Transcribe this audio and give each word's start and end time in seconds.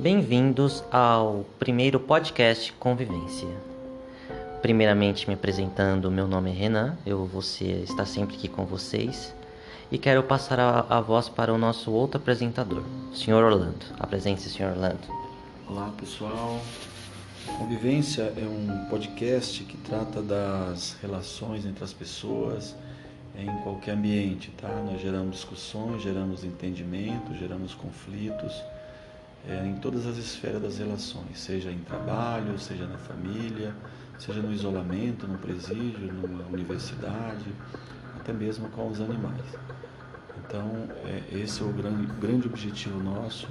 Bem-vindos 0.00 0.82
ao 0.90 1.44
primeiro 1.58 2.00
podcast 2.00 2.72
Convivência. 2.72 3.46
Primeiramente, 4.62 5.28
me 5.28 5.34
apresentando, 5.34 6.10
meu 6.10 6.26
nome 6.26 6.48
é 6.48 6.54
Renan, 6.54 6.96
eu 7.04 7.26
vou 7.26 7.42
ser, 7.42 7.82
estar 7.82 8.06
sempre 8.06 8.34
aqui 8.34 8.48
com 8.48 8.64
vocês 8.64 9.34
e 9.92 9.98
quero 9.98 10.22
passar 10.22 10.58
a, 10.58 10.86
a 10.88 11.02
voz 11.02 11.28
para 11.28 11.52
o 11.52 11.58
nosso 11.58 11.92
outro 11.92 12.18
apresentador, 12.18 12.82
o 13.12 13.14
Sr. 13.14 13.44
Orlando. 13.44 13.84
Apresente-se, 13.98 14.48
Sr. 14.48 14.70
Orlando. 14.70 15.06
Olá, 15.68 15.92
pessoal. 15.98 16.58
Convivência 17.58 18.32
é 18.38 18.44
um 18.46 18.86
podcast 18.88 19.62
que 19.64 19.76
trata 19.76 20.22
das 20.22 20.96
relações 21.02 21.66
entre 21.66 21.84
as 21.84 21.92
pessoas 21.92 22.74
em 23.38 23.54
qualquer 23.64 23.92
ambiente, 23.92 24.50
tá? 24.52 24.82
Nós 24.82 24.98
geramos 25.02 25.36
discussões, 25.36 26.00
geramos 26.00 26.42
entendimento, 26.42 27.34
geramos 27.38 27.74
conflitos 27.74 28.62
é, 29.48 29.66
em 29.66 29.74
todas 29.76 30.06
as 30.06 30.16
esferas 30.16 30.60
das 30.60 30.78
relações, 30.78 31.38
seja 31.38 31.70
em 31.70 31.78
trabalho, 31.78 32.58
seja 32.58 32.86
na 32.86 32.98
família, 32.98 33.74
seja 34.18 34.40
no 34.42 34.52
isolamento, 34.52 35.26
no 35.26 35.38
presídio, 35.38 36.12
numa 36.12 36.44
universidade, 36.46 37.46
até 38.18 38.32
mesmo 38.32 38.68
com 38.70 38.88
os 38.88 39.00
animais. 39.00 39.44
Então, 40.38 40.88
é, 41.04 41.38
esse 41.38 41.62
é 41.62 41.64
o 41.64 41.72
grande, 41.72 42.06
grande 42.20 42.46
objetivo 42.46 43.02
nosso 43.02 43.48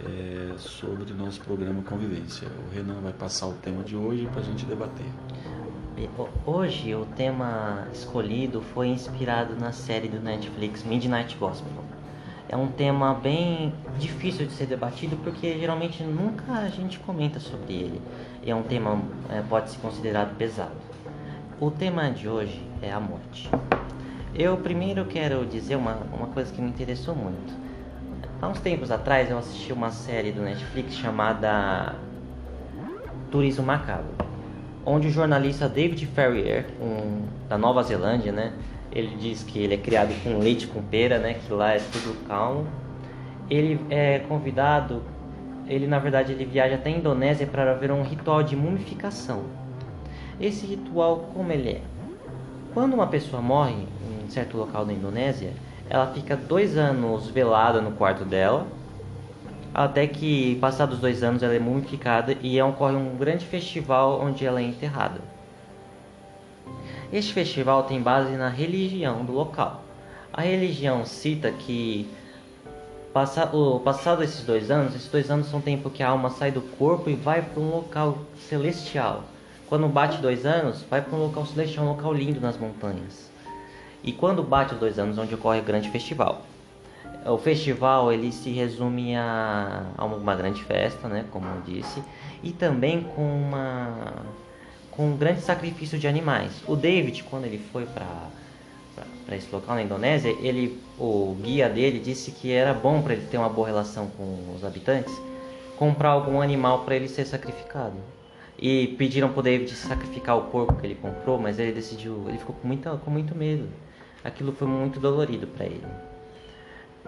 é, 0.00 0.54
sobre 0.58 1.12
nosso 1.12 1.40
programa 1.40 1.82
Convivência. 1.82 2.48
O 2.66 2.74
Renan 2.74 3.00
vai 3.00 3.12
passar 3.12 3.46
o 3.46 3.54
tema 3.54 3.82
de 3.82 3.96
hoje 3.96 4.26
para 4.26 4.40
a 4.40 4.44
gente 4.44 4.64
debater. 4.64 5.06
Hoje 6.44 6.94
o 6.94 7.06
tema 7.06 7.88
escolhido 7.92 8.60
foi 8.60 8.88
inspirado 8.88 9.56
na 9.56 9.72
série 9.72 10.08
do 10.08 10.20
Netflix 10.20 10.84
Midnight 10.84 11.36
Gospel 11.38 11.95
é 12.48 12.56
um 12.56 12.68
tema 12.68 13.14
bem 13.14 13.72
difícil 13.98 14.46
de 14.46 14.52
ser 14.52 14.66
debatido 14.66 15.16
porque 15.16 15.58
geralmente 15.58 16.02
nunca 16.02 16.52
a 16.52 16.68
gente 16.68 16.98
comenta 17.00 17.40
sobre 17.40 17.74
ele. 17.74 18.02
É 18.44 18.54
um 18.54 18.62
tema 18.62 19.00
é, 19.30 19.42
pode 19.42 19.70
ser 19.70 19.78
considerado 19.78 20.36
pesado. 20.36 20.76
O 21.60 21.70
tema 21.70 22.10
de 22.10 22.28
hoje 22.28 22.62
é 22.80 22.92
a 22.92 23.00
morte. 23.00 23.50
Eu 24.34 24.56
primeiro 24.58 25.04
quero 25.06 25.44
dizer 25.46 25.76
uma, 25.76 25.96
uma 26.12 26.26
coisa 26.28 26.52
que 26.52 26.60
me 26.60 26.68
interessou 26.68 27.14
muito. 27.14 27.52
Há 28.40 28.48
uns 28.48 28.60
tempos 28.60 28.90
atrás 28.90 29.30
eu 29.30 29.38
assisti 29.38 29.72
uma 29.72 29.90
série 29.90 30.30
do 30.30 30.42
Netflix 30.42 30.94
chamada 30.94 31.94
Turismo 33.30 33.64
Macabro, 33.64 34.14
onde 34.84 35.08
o 35.08 35.10
jornalista 35.10 35.68
David 35.68 36.04
Ferrier, 36.06 36.66
um, 36.80 37.22
da 37.48 37.56
Nova 37.56 37.82
Zelândia, 37.82 38.30
né, 38.30 38.52
ele 38.96 39.14
diz 39.16 39.42
que 39.42 39.58
ele 39.58 39.74
é 39.74 39.76
criado 39.76 40.14
com 40.22 40.38
leite 40.38 40.66
com 40.66 40.80
pera, 40.80 41.18
né? 41.18 41.34
Que 41.34 41.52
lá 41.52 41.74
é 41.74 41.78
tudo 41.78 42.16
calmo. 42.26 42.66
Ele 43.50 43.78
é 43.90 44.20
convidado, 44.20 45.02
ele 45.68 45.86
na 45.86 45.98
verdade 45.98 46.32
ele 46.32 46.46
viaja 46.46 46.76
até 46.76 46.88
a 46.88 46.92
Indonésia 46.96 47.46
para 47.46 47.74
ver 47.74 47.92
um 47.92 48.02
ritual 48.02 48.42
de 48.42 48.56
mumificação. 48.56 49.42
Esse 50.40 50.64
ritual 50.64 51.28
como 51.34 51.52
ele 51.52 51.72
é? 51.72 51.80
Quando 52.72 52.94
uma 52.94 53.06
pessoa 53.06 53.42
morre 53.42 53.74
em 53.74 54.30
certo 54.30 54.56
local 54.56 54.86
da 54.86 54.94
Indonésia, 54.94 55.52
ela 55.90 56.06
fica 56.06 56.34
dois 56.34 56.78
anos 56.78 57.28
velada 57.28 57.82
no 57.82 57.92
quarto 57.92 58.24
dela, 58.24 58.66
até 59.74 60.06
que 60.06 60.56
passados 60.56 60.98
dois 60.98 61.22
anos 61.22 61.42
ela 61.42 61.54
é 61.54 61.58
mumificada 61.58 62.34
e 62.42 62.60
ocorre 62.62 62.96
um 62.96 63.14
grande 63.14 63.44
festival 63.44 64.22
onde 64.22 64.46
ela 64.46 64.58
é 64.58 64.64
enterrada. 64.64 65.35
Este 67.12 67.32
festival 67.32 67.84
tem 67.84 68.02
base 68.02 68.32
na 68.32 68.48
religião 68.48 69.24
do 69.24 69.32
local. 69.32 69.84
A 70.32 70.42
religião 70.42 71.04
cita 71.04 71.52
que 71.52 72.08
passa, 73.12 73.44
o 73.56 73.78
passado 73.78 74.24
esses 74.24 74.44
dois 74.44 74.70
anos, 74.70 74.94
esses 74.94 75.08
dois 75.08 75.30
anos 75.30 75.46
são 75.46 75.60
tempo 75.60 75.88
que 75.88 76.02
a 76.02 76.08
alma 76.08 76.30
sai 76.30 76.50
do 76.50 76.60
corpo 76.60 77.08
e 77.08 77.14
vai 77.14 77.42
para 77.42 77.60
um 77.60 77.70
local 77.70 78.18
celestial. 78.48 79.22
Quando 79.68 79.88
bate 79.88 80.18
dois 80.18 80.44
anos, 80.44 80.84
vai 80.90 81.00
para 81.00 81.16
um 81.16 81.22
local 81.22 81.46
celestial, 81.46 81.86
um 81.86 81.90
local 81.90 82.12
lindo 82.12 82.40
nas 82.40 82.58
montanhas. 82.58 83.30
E 84.02 84.12
quando 84.12 84.42
bate 84.42 84.74
os 84.74 84.80
dois 84.80 84.98
anos, 84.98 85.16
onde 85.16 85.34
ocorre 85.34 85.60
o 85.60 85.64
grande 85.64 85.90
festival. 85.90 86.42
O 87.24 87.38
festival 87.38 88.12
ele 88.12 88.30
se 88.32 88.50
resume 88.50 89.16
a, 89.16 89.84
a 89.96 90.04
uma 90.04 90.34
grande 90.34 90.62
festa, 90.64 91.08
né, 91.08 91.24
como 91.30 91.46
eu 91.46 91.60
disse, 91.62 92.02
e 92.42 92.52
também 92.52 93.02
com 93.02 93.22
uma 93.22 94.12
com 94.96 95.10
um 95.10 95.16
grande 95.16 95.42
sacrifício 95.42 95.98
de 95.98 96.08
animais. 96.08 96.52
O 96.66 96.74
David, 96.74 97.22
quando 97.24 97.44
ele 97.44 97.58
foi 97.58 97.84
para 97.84 99.36
esse 99.36 99.48
local 99.52 99.74
na 99.74 99.82
Indonésia, 99.82 100.30
ele, 100.40 100.80
o 100.98 101.36
guia 101.42 101.68
dele 101.68 101.98
disse 101.98 102.30
que 102.30 102.50
era 102.50 102.72
bom 102.72 103.02
para 103.02 103.12
ele 103.12 103.26
ter 103.26 103.36
uma 103.36 103.48
boa 103.48 103.66
relação 103.66 104.08
com 104.16 104.54
os 104.56 104.64
habitantes, 104.64 105.14
comprar 105.76 106.10
algum 106.10 106.40
animal 106.40 106.84
para 106.84 106.96
ele 106.96 107.08
ser 107.08 107.26
sacrificado. 107.26 107.96
E 108.58 108.94
pediram 108.96 109.28
para 109.28 109.40
o 109.40 109.42
David 109.42 109.70
sacrificar 109.74 110.38
o 110.38 110.44
porco 110.44 110.76
que 110.76 110.86
ele 110.86 110.94
comprou, 110.94 111.38
mas 111.38 111.58
ele 111.58 111.72
decidiu, 111.72 112.24
ele 112.26 112.38
ficou 112.38 112.54
com, 112.54 112.66
muita, 112.66 112.96
com 112.96 113.10
muito 113.10 113.34
medo. 113.34 113.68
Aquilo 114.24 114.50
foi 114.52 114.66
muito 114.66 114.98
dolorido 114.98 115.46
para 115.46 115.66
ele. 115.66 115.84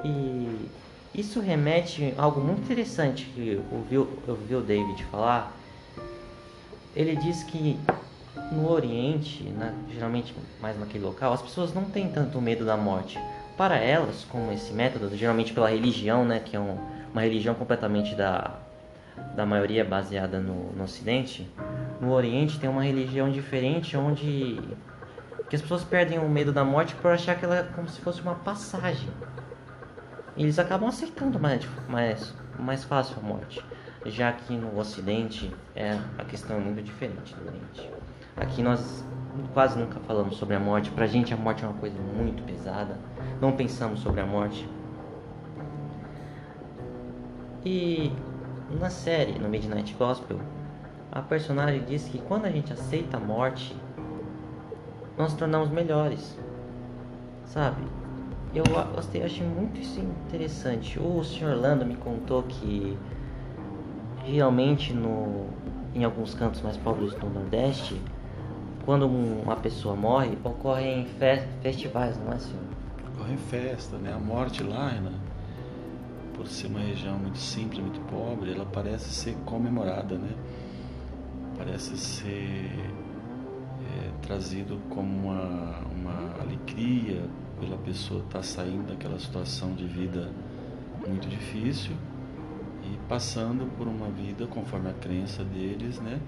E 0.05 0.69
isso 1.15 1.41
remete 1.41 2.13
a 2.19 2.23
algo 2.23 2.39
muito 2.39 2.61
interessante 2.61 3.25
que 3.35 3.49
eu 3.49 3.65
ouvi, 3.73 3.95
eu 3.95 4.09
ouvi 4.29 4.55
o 4.55 4.61
David 4.61 5.03
falar, 5.05 5.58
ele 6.95 7.17
diz 7.17 7.43
que 7.45 7.79
no 8.53 8.71
Oriente, 8.71 9.43
né, 9.45 9.75
geralmente 9.93 10.35
mais 10.61 10.79
naquele 10.79 11.05
local, 11.05 11.33
as 11.33 11.43
pessoas 11.43 11.75
não 11.75 11.85
têm 11.85 12.09
tanto 12.09 12.41
medo 12.41 12.65
da 12.65 12.77
morte. 12.77 13.19
Para 13.57 13.77
elas, 13.77 14.25
com 14.25 14.53
esse 14.53 14.73
método, 14.73 15.15
geralmente 15.17 15.53
pela 15.53 15.69
religião, 15.69 16.25
né, 16.25 16.39
que 16.39 16.57
é 16.57 16.61
um, 16.61 16.79
uma 17.13 17.23
religião 17.23 17.55
completamente 17.55 18.15
da, 18.15 18.55
da 19.35 19.45
maioria 19.45 19.85
baseada 19.85 20.39
no, 20.39 20.73
no 20.73 20.85
Ocidente, 20.85 21.49
no 22.01 22.13
Oriente 22.13 22.59
tem 22.59 22.71
uma 22.71 22.85
religião 22.85 23.31
diferente 23.31 23.97
onde 23.97 24.61
que 25.51 25.57
as 25.57 25.63
pessoas 25.63 25.83
perdem 25.83 26.19
o 26.19 26.29
medo 26.29 26.53
da 26.53 26.63
morte 26.63 26.95
por 26.95 27.11
achar 27.11 27.37
que 27.37 27.45
ela 27.45 27.59
é 27.59 27.63
como 27.63 27.89
se 27.89 28.01
fosse 28.01 28.21
uma 28.21 28.35
passagem. 28.35 29.09
E 30.37 30.43
eles 30.43 30.59
acabam 30.59 30.89
aceitando 30.89 31.41
mais, 31.41 31.67
mais, 31.89 32.35
mais 32.59 32.85
fácil 32.85 33.17
a 33.19 33.27
morte 33.27 33.65
já 34.07 34.33
que 34.33 34.57
no 34.57 34.79
Ocidente 34.79 35.55
é 35.75 35.99
a 36.17 36.25
questão 36.25 36.57
é 36.57 36.61
muito 36.61 36.83
diferente 36.83 37.35
do 37.35 37.47
Oriente. 37.47 37.91
Aqui 38.37 38.63
nós 38.63 39.05
quase 39.53 39.79
nunca 39.79 39.99
falamos 40.01 40.37
sobre 40.37 40.55
a 40.55 40.61
morte. 40.61 40.91
Pra 40.91 41.07
gente 41.07 41.35
a 41.35 41.37
morte 41.37 41.65
é 41.65 41.69
uma 41.69 41.79
coisa 41.79 41.99
muito 41.99 42.43
pesada. 42.45 42.99
Não 43.41 43.53
pensamos 43.53 44.01
sobre 44.01 44.21
a 44.21 44.27
morte. 44.27 44.69
E 47.65 48.13
na 48.81 48.91
série, 48.91 49.39
no 49.39 49.49
Midnight 49.49 49.95
Gospel, 49.95 50.39
a 51.11 51.21
personagem 51.21 51.85
diz 51.85 52.05
que 52.05 52.19
quando 52.19 52.45
a 52.45 52.51
gente 52.51 52.73
aceita 52.73 53.17
a 53.17 53.21
morte, 53.21 53.75
nós 55.17 55.35
tornamos 55.35 55.69
melhores. 55.71 56.39
Sabe? 57.45 57.83
Eu 58.55 58.65
gostei, 58.95 59.23
achei 59.23 59.47
muito 59.47 59.81
isso 59.81 60.01
interessante. 60.01 60.99
O 60.99 61.23
Sr. 61.23 61.55
Lando 61.55 61.85
me 61.85 61.97
contou 61.97 62.43
que 62.45 62.97
Geralmente 64.29 64.93
no, 64.93 65.47
em 65.95 66.05
alguns 66.05 66.35
cantos 66.35 66.61
mais 66.61 66.77
pobres 66.77 67.15
do 67.15 67.29
Nordeste, 67.29 68.01
quando 68.85 69.07
uma 69.07 69.57
pessoa 69.57 69.97
morre, 69.97 70.37
ocorrem 70.45 71.07
fe 71.19 71.43
festivais, 71.63 72.19
não 72.19 72.33
é 72.33 72.39
senhor? 72.39 72.63
Ocorrem 73.15 73.37
festa, 73.37 73.97
né? 73.97 74.13
A 74.13 74.19
morte 74.19 74.63
lá, 74.63 74.91
né? 74.91 75.13
por 76.39 76.47
ser 76.47 76.69
uma 76.69 76.79
região 76.79 77.19
muito 77.19 77.37
simples, 77.37 77.81
muito 77.81 78.01
pobre, 78.03 78.53
ela 78.53 78.65
parece 78.65 79.11
ser 79.11 79.35
comemorada, 79.45 80.17
né? 80.17 80.31
Parece 81.57 81.99
ser 81.99 82.71
é, 83.83 84.11
trazido 84.23 84.79
como 84.89 85.31
uma, 85.31 85.81
uma 85.91 86.41
alegria 86.41 87.25
pela 87.59 87.77
pessoa 87.79 88.21
estar 88.21 88.39
tá 88.39 88.43
saindo 88.45 88.87
daquela 88.87 89.19
situação 89.19 89.75
de 89.75 89.85
vida 89.85 90.31
muito 91.09 91.29
difícil 91.29 91.97
e 92.93 92.99
passando 93.09 93.67
por 93.77 93.87
uma 93.87 94.09
vida 94.09 94.47
conforme 94.47 94.91
a 94.91 94.95
crença 94.95 95.45
deles, 95.45 95.99
né? 95.99 96.21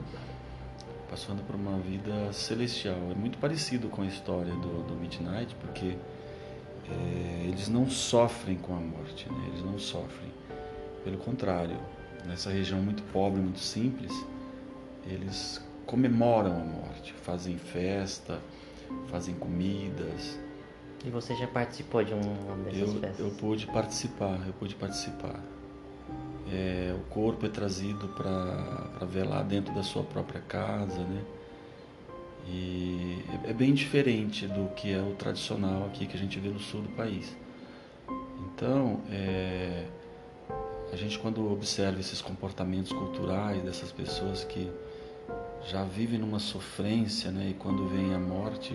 Passando 1.09 1.43
por 1.45 1.55
uma 1.55 1.79
vida 1.79 2.33
celestial. 2.33 2.99
É 3.11 3.15
muito 3.15 3.39
parecido 3.39 3.89
com 3.89 4.03
a 4.03 4.07
história 4.07 4.53
do, 4.55 4.83
do 4.85 4.95
Midnight, 4.95 5.55
porque 5.57 5.97
é, 6.89 7.47
eles 7.47 7.69
não 7.69 7.89
sofrem 7.89 8.57
com 8.57 8.75
a 8.75 8.81
morte, 8.81 9.31
né? 9.31 9.45
Eles 9.49 9.65
não 9.65 9.79
sofrem. 9.79 10.31
Pelo 11.03 11.17
contrário, 11.19 11.77
nessa 12.27 12.51
região 12.51 12.81
muito 12.81 13.03
pobre, 13.05 13.41
muito 13.41 13.61
simples, 13.61 14.13
eles 15.07 15.65
comemoram 15.87 16.53
a 16.53 16.65
morte, 16.65 17.13
fazem 17.15 17.57
festa, 17.57 18.39
fazem 19.09 19.35
comidas. 19.35 20.39
E 21.05 21.09
você 21.09 21.35
já 21.35 21.47
participou 21.47 22.05
de 22.05 22.13
uma 22.13 22.57
dessas 22.65 22.95
eu, 22.95 23.01
festas? 23.01 23.21
Eu 23.21 23.31
pude 23.33 23.67
participar, 23.67 24.39
eu 24.47 24.53
pude 24.53 24.75
participar 24.75 25.41
é, 26.53 26.95
o 26.95 27.01
corpo 27.11 27.47
é 27.47 27.49
trazido 27.49 28.09
para 28.09 29.07
velar 29.07 29.45
dentro 29.45 29.75
da 29.75 29.83
sua 29.83 30.03
própria 30.03 30.41
casa, 30.41 31.01
né? 31.01 31.23
E 32.47 33.19
é, 33.45 33.51
é 33.51 33.53
bem 33.53 33.73
diferente 33.73 34.47
do 34.47 34.69
que 34.75 34.93
é 34.93 35.01
o 35.01 35.15
tradicional 35.15 35.87
aqui 35.87 36.07
que 36.07 36.17
a 36.17 36.21
gente 36.21 36.39
vê 36.39 36.49
no 36.49 36.59
sul 36.59 36.83
do 36.83 36.89
país. 36.91 37.37
Então, 38.41 39.01
é, 39.11 39.87
a 40.93 40.97
gente 40.97 41.19
quando 41.19 41.53
observa 41.53 42.01
esses 42.01 42.21
comportamentos 42.21 42.93
culturais 42.93 43.63
dessas 43.63 43.93
pessoas 43.93 44.45
que 44.45 44.71
já 45.69 45.85
vivem 45.85 46.19
numa 46.19 46.39
sofrência, 46.39 47.31
né? 47.31 47.51
E 47.51 47.55
quando 47.55 47.87
vem 47.89 48.15
a 48.15 48.19
morte, 48.19 48.75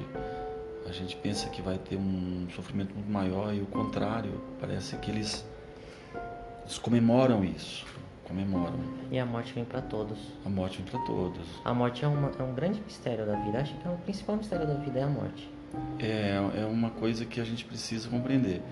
a 0.87 0.91
gente 0.91 1.15
pensa 1.17 1.49
que 1.49 1.61
vai 1.61 1.77
ter 1.77 1.97
um 1.97 2.47
sofrimento 2.55 2.93
muito 2.93 3.09
maior 3.09 3.53
e 3.53 3.61
o 3.61 3.65
contrário, 3.65 4.39
parece 4.59 4.95
que 4.97 5.09
eles, 5.09 5.43
eles 6.65 6.79
comemoram 6.79 7.43
isso, 7.45 7.85
comemoram. 8.23 8.73
E 9.11 9.19
a 9.19 9.25
morte 9.25 9.53
vem 9.53 9.63
para 9.63 9.81
todos. 9.81 10.17
A 10.43 10.49
morte 10.49 10.81
vem 10.81 10.91
para 10.91 10.99
todos. 11.05 11.47
A 11.63 11.73
morte 11.73 12.03
é, 12.03 12.07
uma, 12.07 12.31
é 12.39 12.43
um 12.43 12.55
grande 12.55 12.81
mistério 12.81 13.23
da 13.23 13.35
vida. 13.35 13.59
Acho 13.59 13.75
que 13.75 13.87
é 13.87 13.91
o 13.91 13.97
principal 13.97 14.35
mistério 14.35 14.65
da 14.65 14.73
vida 14.73 14.99
é 14.99 15.03
a 15.03 15.07
morte. 15.07 15.49
É, 15.99 16.61
é 16.61 16.65
uma 16.65 16.89
coisa 16.89 17.23
que 17.23 17.39
a 17.39 17.43
gente 17.43 17.63
precisa 17.65 18.09
compreender. 18.09 18.63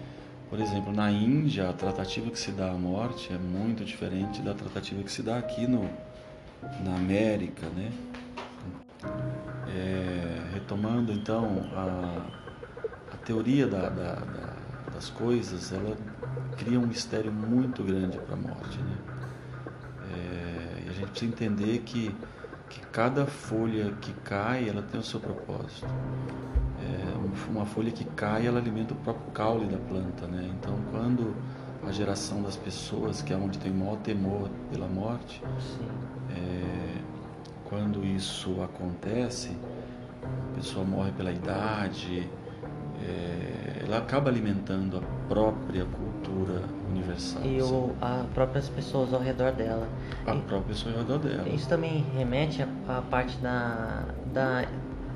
Por 0.50 0.60
exemplo, 0.60 0.92
na 0.92 1.12
Índia, 1.12 1.70
a 1.70 1.74
tratativa 1.74 2.32
que 2.32 2.40
se 2.40 2.52
dá 2.52 2.72
à 2.72 2.74
morte 2.74 3.32
é 3.32 3.38
muito 3.38 3.86
diferente 3.86 4.42
da 4.42 4.56
tratativa 4.56 5.04
que 5.04 5.12
se 5.12 5.22
dá 5.22 5.38
aqui 5.38 5.68
no, 5.68 5.88
na 6.84 6.96
América, 6.96 7.68
né? 7.70 7.92
É, 9.68 10.54
retomando 10.54 11.12
então 11.12 11.70
a, 11.76 12.26
a 13.14 13.18
teoria 13.18 13.68
da, 13.68 13.90
da, 13.90 14.16
da, 14.16 14.54
das 14.94 15.10
coisas, 15.10 15.72
ela 15.74 15.96
cria 16.58 16.80
um 16.80 16.88
mistério 16.88 17.32
muito 17.32 17.84
grande 17.84 18.18
para 18.18 18.34
a 18.34 18.38
morte, 18.38 18.78
né? 18.80 18.98
É, 20.12 20.84
e 20.86 20.90
a 20.90 20.94
gente 20.94 21.10
precisa 21.10 21.32
entender 21.32 21.80
que, 21.80 22.16
que 22.70 22.80
cada 22.88 23.26
folha 23.26 23.94
que 24.02 24.14
cai, 24.26 24.70
ela 24.70 24.82
tem 24.82 25.00
o 25.00 25.04
seu 25.04 25.20
propósito. 25.20 25.88
É, 26.82 27.50
uma 27.50 27.66
folha 27.66 27.92
que 27.92 28.06
cai, 28.06 28.48
ela 28.48 28.60
alimenta 28.60 28.94
o 28.94 28.98
próprio 28.98 29.32
caule 29.32 29.66
da 29.68 29.78
planta, 29.78 30.28
né? 30.28 30.50
Então, 30.58 30.78
quando 30.92 31.34
a 31.88 31.92
geração 31.92 32.42
das 32.42 32.56
pessoas, 32.56 33.22
que 33.22 33.34
é 33.34 33.36
onde 33.36 33.58
tem 33.60 33.72
o 33.72 33.76
maior 33.76 33.98
temor 33.98 34.50
pela 34.72 34.88
morte, 34.88 35.42
é, 36.30 37.02
quando 37.66 38.06
isso 38.06 38.62
acontece, 38.62 39.58
a 40.24 40.56
pessoa 40.56 40.86
morre 40.86 41.12
pela 41.12 41.32
idade, 41.32 42.30
é, 43.04 43.84
ela 43.86 43.98
acaba 43.98 44.30
alimentando 44.30 44.98
a 44.98 45.28
própria 45.28 45.86
cultura 45.86 46.62
universal. 46.90 47.42
E 47.44 47.62
o, 47.62 47.92
as 48.02 48.26
próprias 48.28 48.70
pessoas 48.70 49.14
ao 49.14 49.20
redor 49.20 49.52
dela. 49.52 49.88
A 50.26 50.36
e, 50.36 50.42
própria 50.42 50.62
pessoa 50.70 50.94
ao 50.96 51.02
redor 51.02 51.20
dela. 51.20 51.48
Isso 51.50 51.68
também 51.68 52.06
remete 52.16 52.66
à 52.88 53.02
parte 53.02 53.38
da, 53.38 54.06
da. 54.34 54.66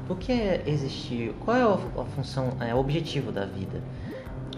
O 0.10 0.16
que 0.16 0.32
é 0.32 0.64
existir? 0.68 1.34
Qual 1.44 1.58
é 1.58 1.62
a, 1.62 2.02
a 2.02 2.06
função, 2.06 2.54
é, 2.60 2.74
o 2.74 2.78
objetivo 2.78 3.32
da 3.32 3.46
vida? 3.46 3.82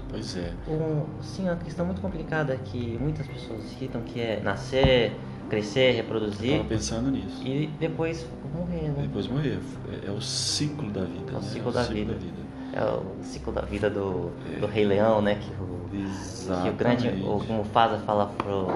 Pois 0.09 0.35
é. 0.35 0.51
Um, 0.67 1.05
sim, 1.21 1.43
uma 1.43 1.55
questão 1.55 1.85
muito 1.85 2.01
complicada 2.01 2.55
que 2.57 2.97
muitas 2.99 3.27
pessoas 3.27 3.63
citam, 3.77 4.01
que 4.01 4.19
é 4.19 4.39
nascer, 4.43 5.15
crescer, 5.49 5.91
reproduzir. 5.91 6.57
Eu 6.57 6.65
pensando 6.65 7.11
nisso. 7.11 7.45
E 7.45 7.67
depois 7.79 8.25
morrer, 8.55 8.89
né? 8.89 9.03
Depois 9.03 9.27
morrer. 9.27 9.59
É, 10.03 10.07
é 10.07 10.11
o 10.11 10.19
ciclo 10.19 10.89
da 10.91 11.03
vida. 11.03 11.31
É 11.31 11.35
o 11.35 11.35
né? 11.35 11.41
ciclo, 11.41 11.69
é 11.69 11.73
da, 11.73 11.81
o 11.81 11.83
ciclo 11.83 11.95
vida. 11.95 12.13
da 12.13 12.19
vida. 12.19 12.48
É 12.79 12.83
o 12.85 13.21
ciclo 13.21 13.51
da 13.51 13.61
vida 13.61 13.89
do, 13.89 14.31
do 14.57 14.65
Rei 14.65 14.85
Leão, 14.85 15.21
né? 15.21 15.35
Que 15.35 15.51
o, 15.61 15.89
Exatamente. 15.93 16.63
que 16.63 16.69
o 16.69 16.73
grande, 16.73 17.09
o, 17.25 17.53
Mufasa 17.53 17.97
fala 18.05 18.27
pro, 18.27 18.67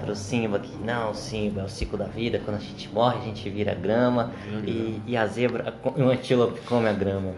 pro 0.00 0.16
Simba 0.16 0.58
que 0.58 0.74
não, 0.78 1.12
Simba 1.12 1.60
é 1.60 1.64
o 1.64 1.68
ciclo 1.68 1.98
da 1.98 2.06
vida, 2.06 2.40
quando 2.42 2.56
a 2.56 2.60
gente 2.60 2.88
morre 2.88 3.18
a 3.18 3.20
gente 3.20 3.50
vira 3.50 3.74
grama 3.74 4.32
e, 4.66 4.98
e, 5.06 5.14
a 5.14 5.26
zebra, 5.26 5.74
o 5.84 6.08
antílope 6.08 6.60
come 6.62 6.88
a 6.88 6.92
grama. 6.94 7.34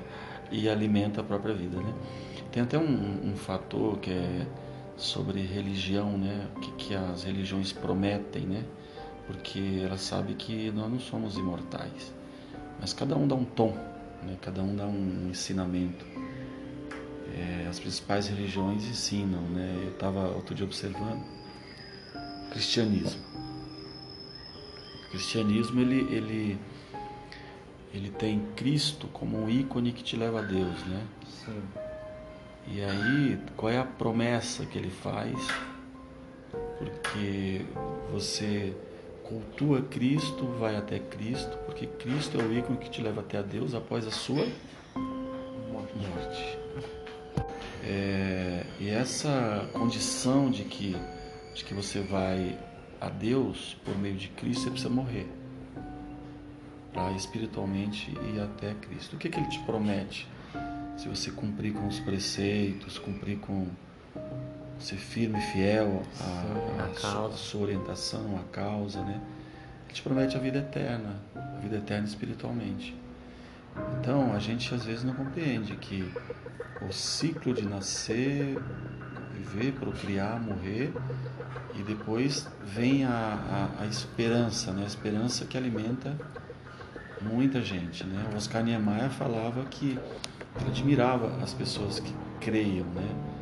E 0.48 0.68
alimenta 0.68 1.22
a 1.22 1.24
própria 1.24 1.52
vida, 1.52 1.76
né? 1.78 1.92
Tem 2.52 2.62
até 2.62 2.78
um, 2.78 3.32
um 3.32 3.36
fator 3.36 3.98
que 3.98 4.12
é 4.12 4.46
sobre 4.96 5.42
religião, 5.42 6.16
né? 6.16 6.46
O 6.54 6.60
que, 6.60 6.70
que 6.72 6.94
as 6.94 7.24
religiões 7.24 7.72
prometem, 7.72 8.42
né? 8.42 8.62
Porque 9.26 9.82
ela 9.84 9.98
sabe 9.98 10.34
que 10.34 10.70
nós 10.70 10.88
não 10.88 11.00
somos 11.00 11.36
imortais, 11.36 12.14
mas 12.80 12.92
cada 12.92 13.16
um 13.16 13.26
dá 13.26 13.34
um 13.34 13.44
tom, 13.44 13.74
né? 14.26 14.36
Cada 14.42 14.62
um 14.62 14.74
dá 14.74 14.86
um 14.86 15.28
ensinamento. 15.30 16.04
É, 17.34 17.66
as 17.68 17.78
principais 17.78 18.28
religiões 18.28 18.84
ensinam, 18.84 19.42
né? 19.42 19.80
Eu 19.84 19.90
estava 19.90 20.28
outro 20.28 20.54
dia 20.54 20.64
observando 20.64 21.22
o 22.46 22.50
cristianismo. 22.50 23.20
O 25.06 25.10
cristianismo 25.10 25.80
ele, 25.80 26.00
ele 26.14 26.58
ele 27.94 28.10
tem 28.10 28.40
Cristo 28.54 29.08
como 29.08 29.38
um 29.38 29.48
ícone 29.48 29.92
que 29.92 30.02
te 30.02 30.16
leva 30.16 30.40
a 30.40 30.42
Deus, 30.42 30.84
né? 30.84 31.06
Sim. 31.26 31.62
E 32.68 32.82
aí, 32.82 33.38
qual 33.56 33.72
é 33.72 33.78
a 33.78 33.84
promessa 33.84 34.66
que 34.66 34.76
ele 34.76 34.90
faz? 34.90 35.34
Porque 36.78 37.64
você 38.12 38.76
cultua 39.28 39.82
Cristo, 39.82 40.46
vai 40.58 40.76
até 40.76 40.98
Cristo, 40.98 41.56
porque 41.66 41.86
Cristo 41.86 42.40
é 42.40 42.44
o 42.44 42.52
ícone 42.56 42.78
que 42.78 42.90
te 42.90 43.02
leva 43.02 43.20
até 43.20 43.38
a 43.38 43.42
Deus 43.42 43.74
após 43.74 44.06
a 44.06 44.10
sua 44.10 44.46
morte. 44.94 46.58
É, 47.84 48.64
e 48.80 48.88
essa 48.88 49.68
condição 49.72 50.50
de 50.50 50.64
que, 50.64 50.96
de 51.54 51.64
que 51.64 51.74
você 51.74 52.00
vai 52.00 52.58
a 53.00 53.08
Deus 53.08 53.76
por 53.84 53.96
meio 53.98 54.16
de 54.16 54.28
Cristo, 54.28 54.64
você 54.64 54.70
precisa 54.70 54.90
morrer 54.90 55.28
para 56.92 57.12
espiritualmente 57.12 58.10
ir 58.34 58.40
até 58.40 58.74
Cristo. 58.74 59.16
O 59.16 59.18
que, 59.18 59.28
que 59.28 59.38
ele 59.38 59.48
te 59.48 59.58
promete? 59.60 60.26
se 60.96 61.08
você 61.08 61.30
cumprir 61.30 61.74
com 61.74 61.86
os 61.86 62.00
preceitos, 62.00 62.98
cumprir 62.98 63.38
com 63.38 63.68
ser 64.78 64.96
firme 64.96 65.38
e 65.38 65.42
fiel 65.42 66.02
à, 66.20 67.30
sua, 67.36 67.62
orientação, 67.62 68.38
à 68.38 68.52
causa, 68.52 69.00
né? 69.02 69.20
Ele 69.84 69.94
te 69.94 70.02
promete 70.02 70.36
a 70.36 70.40
vida 70.40 70.58
eterna, 70.58 71.16
a 71.34 71.60
vida 71.60 71.76
eterna 71.76 72.06
espiritualmente. 72.06 72.94
Então, 73.98 74.32
a 74.34 74.38
gente 74.38 74.74
às 74.74 74.84
vezes 74.84 75.04
não 75.04 75.14
compreende 75.14 75.76
que 75.76 76.10
o 76.88 76.92
ciclo 76.92 77.54
de 77.54 77.66
nascer, 77.66 78.58
viver, 79.32 79.72
procriar, 79.72 80.40
morrer, 80.40 80.92
e 81.74 81.82
depois 81.82 82.48
vem 82.62 83.04
a, 83.04 83.70
a, 83.78 83.82
a 83.82 83.86
esperança, 83.86 84.72
né? 84.72 84.84
A 84.84 84.86
esperança 84.86 85.44
que 85.44 85.56
alimenta 85.56 86.16
muita 87.20 87.60
gente, 87.62 88.04
né? 88.04 88.30
O 88.32 88.36
Oscar 88.36 88.62
Niemeyer 88.62 89.10
falava 89.10 89.64
que 89.64 89.98
admirava 90.66 91.42
as 91.42 91.52
pessoas 91.52 92.00
que 92.00 92.12
creiam, 92.40 92.86
né? 92.86 93.35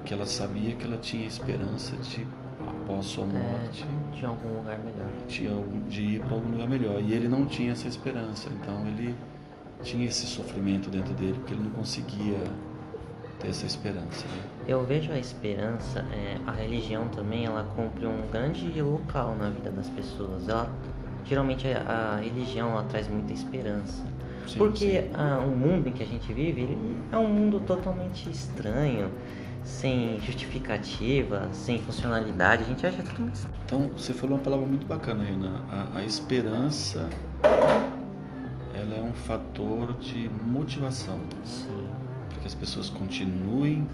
Porque 0.00 0.14
ela 0.14 0.26
sabia 0.26 0.74
que 0.74 0.84
ela 0.84 0.96
tinha 0.96 1.26
esperança 1.26 1.94
de, 1.96 2.26
após 2.66 3.06
sua 3.06 3.24
é, 3.24 3.26
morte, 3.26 3.84
é, 3.84 4.16
de 4.16 4.24
algum 4.24 4.56
lugar 4.56 4.78
melhor. 4.78 5.08
De, 5.28 5.88
de 5.88 6.02
ir 6.02 6.20
para 6.20 6.34
algum 6.34 6.50
lugar 6.50 6.68
melhor. 6.68 7.00
E 7.02 7.12
ele 7.12 7.28
não 7.28 7.44
tinha 7.44 7.72
essa 7.72 7.86
esperança, 7.86 8.48
então 8.50 8.86
ele 8.86 9.14
tinha 9.82 10.06
esse 10.06 10.26
sofrimento 10.26 10.90
dentro 10.90 11.12
dele, 11.14 11.34
porque 11.34 11.54
ele 11.54 11.64
não 11.64 11.70
conseguia 11.70 12.38
ter 13.38 13.48
essa 13.48 13.66
esperança. 13.66 14.26
Né? 14.26 14.42
Eu 14.68 14.84
vejo 14.84 15.12
a 15.12 15.18
esperança, 15.18 16.04
é, 16.12 16.36
a 16.46 16.52
religião 16.52 17.08
também, 17.08 17.44
ela 17.44 17.64
cumpre 17.76 18.06
um 18.06 18.22
grande 18.30 18.80
local 18.80 19.36
na 19.36 19.50
vida 19.50 19.70
das 19.70 19.88
pessoas. 19.88 20.48
Ela, 20.48 20.70
geralmente 21.24 21.66
a, 21.68 22.14
a 22.14 22.16
religião 22.16 22.70
ela 22.70 22.84
traz 22.84 23.08
muita 23.08 23.32
esperança. 23.32 24.02
Sim, 24.46 24.58
Porque 24.58 25.02
sim. 25.02 25.10
Ah, 25.14 25.42
o 25.44 25.50
mundo 25.50 25.88
em 25.88 25.92
que 25.92 26.02
a 26.02 26.06
gente 26.06 26.32
vive 26.32 26.62
ele 26.62 26.96
é 27.12 27.16
um 27.16 27.28
mundo 27.28 27.60
totalmente 27.60 28.28
estranho, 28.30 29.10
sem 29.64 30.20
justificativa, 30.20 31.48
sem 31.52 31.78
funcionalidade. 31.80 32.62
A 32.64 32.66
gente 32.66 32.86
acha 32.86 33.02
tudo 33.02 33.22
muito 33.22 33.40
Então, 33.64 33.90
você 33.96 34.12
falou 34.12 34.36
uma 34.36 34.42
palavra 34.42 34.66
muito 34.66 34.86
bacana, 34.86 35.24
Renan. 35.24 35.62
A, 35.70 35.98
a 35.98 36.04
esperança 36.04 37.08
ela 38.74 38.96
é 38.96 39.02
um 39.02 39.12
fator 39.12 39.94
de 39.94 40.30
motivação. 40.44 41.20
Sim. 41.44 41.86
Para 42.28 42.40
que 42.40 42.46
as 42.46 42.54
pessoas 42.54 42.88
continuem, 42.88 43.86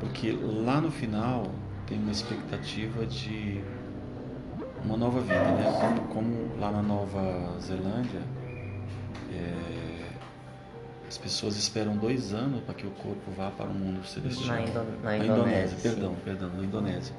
porque 0.00 0.32
lá 0.32 0.80
no 0.80 0.90
final 0.90 1.50
tem 1.86 1.98
uma 1.98 2.12
expectativa 2.12 3.06
de 3.06 3.62
uma 4.84 4.96
nova 4.96 5.20
vida, 5.20 5.34
né? 5.34 6.00
Como 6.12 6.56
lá 6.58 6.70
na 6.70 6.82
Nova 6.82 7.58
Zelândia, 7.60 8.22
é, 9.32 9.85
as 11.08 11.16
pessoas 11.16 11.56
esperam 11.56 11.96
dois 11.96 12.32
anos 12.32 12.62
para 12.64 12.74
que 12.74 12.86
o 12.86 12.90
corpo 12.90 13.30
vá 13.36 13.50
para 13.50 13.66
o 13.66 13.74
mundo 13.74 14.04
celestial. 14.06 14.56
Na, 14.56 14.62
Indo 14.62 15.02
na 15.02 15.16
Indonésia. 15.16 15.24
Indonésia 15.24 15.78
perdão, 15.82 16.16
perdão, 16.24 16.50
na 16.56 16.64
Indonésia. 16.64 17.14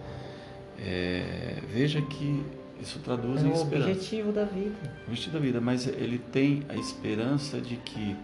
É, 0.79 1.61
veja 1.71 2.01
que 2.01 2.43
isso 2.81 2.99
traduz 2.99 3.43
é 3.43 3.47
em 3.47 3.51
esperança. 3.51 3.87
o 3.87 3.91
objetivo 3.91 4.31
da 4.31 4.45
vida. 4.45 4.75
O 5.05 5.11
objetivo 5.11 5.33
da 5.33 5.39
vida, 5.39 5.61
mas 5.61 5.87
ele 5.87 6.19
tem 6.19 6.63
a 6.69 6.75
esperança 6.75 7.59
de 7.59 7.77
que 7.77 8.15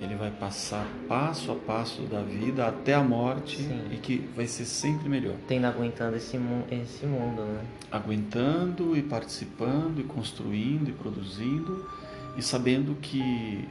ele 0.00 0.16
vai 0.16 0.32
passar 0.32 0.84
passo 1.06 1.52
a 1.52 1.54
passo 1.54 2.02
da 2.02 2.22
vida 2.22 2.66
até 2.66 2.92
a 2.92 3.04
morte 3.04 3.58
Sim. 3.58 3.82
e 3.92 3.96
que 3.98 4.28
vai 4.34 4.48
ser 4.48 4.64
sempre 4.64 5.08
melhor. 5.08 5.36
Tendo 5.46 5.66
aguentando 5.66 6.16
esse, 6.16 6.36
mu 6.36 6.64
esse 6.70 7.06
mundo, 7.06 7.42
né? 7.42 7.60
Aguentando 7.90 8.96
e 8.96 9.02
participando 9.02 10.00
e 10.00 10.02
construindo 10.02 10.88
e 10.88 10.92
produzindo 10.92 11.88
e 12.36 12.42
sabendo 12.42 12.96
que 12.96 13.68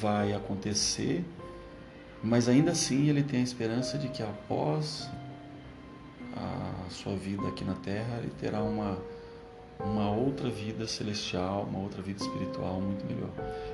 vai 0.00 0.32
acontecer, 0.32 1.24
mas 2.22 2.48
ainda 2.48 2.72
assim 2.72 3.08
ele 3.08 3.22
tem 3.22 3.40
a 3.40 3.42
esperança 3.44 3.98
de 3.98 4.08
que 4.08 4.22
após 4.22 5.08
a 6.36 6.90
sua 6.90 7.16
vida 7.16 7.46
aqui 7.48 7.64
na 7.64 7.74
Terra, 7.74 8.18
ele 8.18 8.32
terá 8.38 8.62
uma 8.62 8.98
uma 9.84 10.10
outra 10.10 10.50
vida 10.50 10.86
celestial, 10.86 11.66
uma 11.68 11.78
outra 11.78 12.02
vida 12.02 12.22
espiritual 12.22 12.80
muito 12.80 13.04
melhor. 13.06 13.30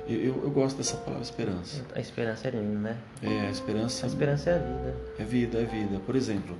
Eu, 0.07 0.17
eu, 0.17 0.43
eu, 0.43 0.51
gosto 0.51 0.77
dessa 0.77 0.95
palavra 0.97 1.21
esperança. 1.21 1.85
A 1.93 1.99
esperança 1.99 2.47
é 2.47 2.51
linda, 2.51 2.79
né? 2.79 2.97
É, 3.21 3.47
a 3.47 3.49
esperança. 3.49 4.05
A 4.05 4.09
esperança 4.09 4.49
é 4.49 4.55
a 4.55 4.57
vida. 4.57 4.95
É 5.19 5.23
vida, 5.23 5.57
é 5.59 5.65
vida. 5.65 5.99
Por 5.99 6.15
exemplo, 6.15 6.55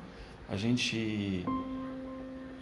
a 0.50 0.58
gente 0.58 1.46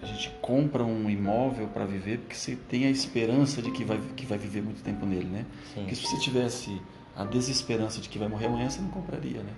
a 0.06 0.14
gente 0.14 0.30
compra 0.42 0.84
um 0.84 1.10
imóvel 1.10 1.68
para 1.68 1.86
viver 1.86 2.20
porque 2.20 2.36
você 2.36 2.56
tem 2.56 2.86
a 2.86 2.90
esperança 2.90 3.62
de 3.62 3.72
que 3.72 3.84
vai 3.84 4.00
que 4.16 4.26
vai 4.26 4.38
viver 4.38 4.62
muito 4.62 4.84
tempo 4.84 5.06
nele, 5.06 5.26
né? 5.26 5.46
Sim. 5.74 5.82
Porque 5.82 5.96
se 5.96 6.04
você 6.04 6.20
tivesse 6.20 6.82
a 7.16 7.26
desesperança 7.26 8.00
de 8.00 8.10
que 8.10 8.20
vai 8.20 8.28
morrer 8.28 8.48
amanhã, 8.48 8.70
você 8.70 8.82
não 8.82 8.90
compraria, 8.90 9.42
né? 9.42 9.54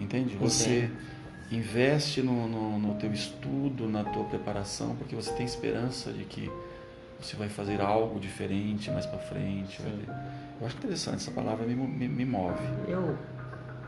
Entende? 0.00 0.36
Você 0.36 0.90
investe 1.50 2.22
no, 2.22 2.46
no, 2.46 2.78
no 2.78 2.94
teu 2.94 3.12
estudo, 3.12 3.88
na 3.88 4.04
tua 4.04 4.24
ter, 4.24 4.94
porque 4.96 5.14
você 5.14 5.32
tem 5.32 5.44
esperança 5.44 6.12
de 6.12 6.24
que 6.24 6.50
você 7.20 7.36
vai 7.36 7.48
fazer 7.48 7.80
algo 7.80 8.20
diferente 8.20 8.90
mais 8.90 9.06
para 9.06 9.18
frente. 9.18 9.80
Eu 10.60 10.66
acho 10.66 10.76
interessante, 10.76 11.16
essa 11.16 11.30
palavra 11.30 11.66
me, 11.66 11.74
me, 11.74 12.08
me, 12.08 12.24
move. 12.24 12.62
Eu, 12.86 13.16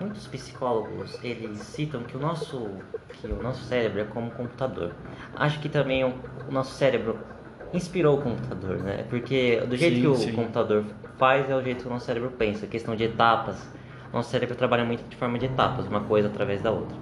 muitos 0.01 0.27
psicólogos, 0.27 1.19
eles 1.23 1.59
citam 1.59 2.03
que 2.03 2.17
o 2.17 2.21
nosso, 2.21 2.71
que 3.21 3.27
o 3.27 3.43
nosso 3.43 3.65
cérebro 3.65 4.01
é 4.01 4.05
como 4.05 4.29
um 4.29 4.31
computador. 4.31 4.93
Acho 5.37 5.61
que 5.61 5.69
também 5.69 6.05
o, 6.05 6.15
o 6.49 6.53
nosso 6.53 6.75
cérebro 6.75 7.19
inspirou 7.73 8.19
o 8.19 8.23
computador, 8.23 8.79
né? 8.79 9.05
Porque 9.09 9.61
do 9.61 9.77
jeito 9.77 9.97
sim, 9.97 10.01
que 10.01 10.07
o 10.07 10.17
sim. 10.17 10.33
computador 10.33 10.85
faz 11.19 11.49
é 11.51 11.55
o 11.55 11.63
jeito 11.63 11.83
que 11.83 11.89
o 11.89 11.91
nosso 11.91 12.07
cérebro 12.07 12.31
pensa, 12.33 12.67
questão 12.67 12.97
de 12.97 13.05
etapas. 13.05 13.71
Nosso 14.13 14.31
cérebro 14.31 14.57
trabalha 14.57 14.85
muito 14.85 15.09
de 15.09 15.17
forma 15.17 15.39
de 15.39 15.47
etapas, 15.47 15.87
uma 15.87 16.01
coisa 16.01 16.29
através 16.29 16.63
da 16.63 16.71
outra 16.71 16.97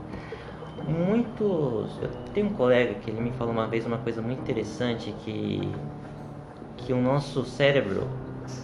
muitos. 0.88 1.99
Eu 2.02 2.09
tenho 2.33 2.47
um 2.49 2.55
colega 2.55 2.95
que 2.95 3.11
ele 3.11 3.21
me 3.21 3.33
falou 3.33 3.52
uma 3.52 3.67
vez 3.67 3.87
uma 3.87 3.99
coisa 3.99 4.23
muito 4.23 4.40
interessante 4.40 5.12
que 5.25 5.61
que 6.76 6.93
o 6.93 7.00
nosso 7.00 7.45
cérebro 7.45 8.09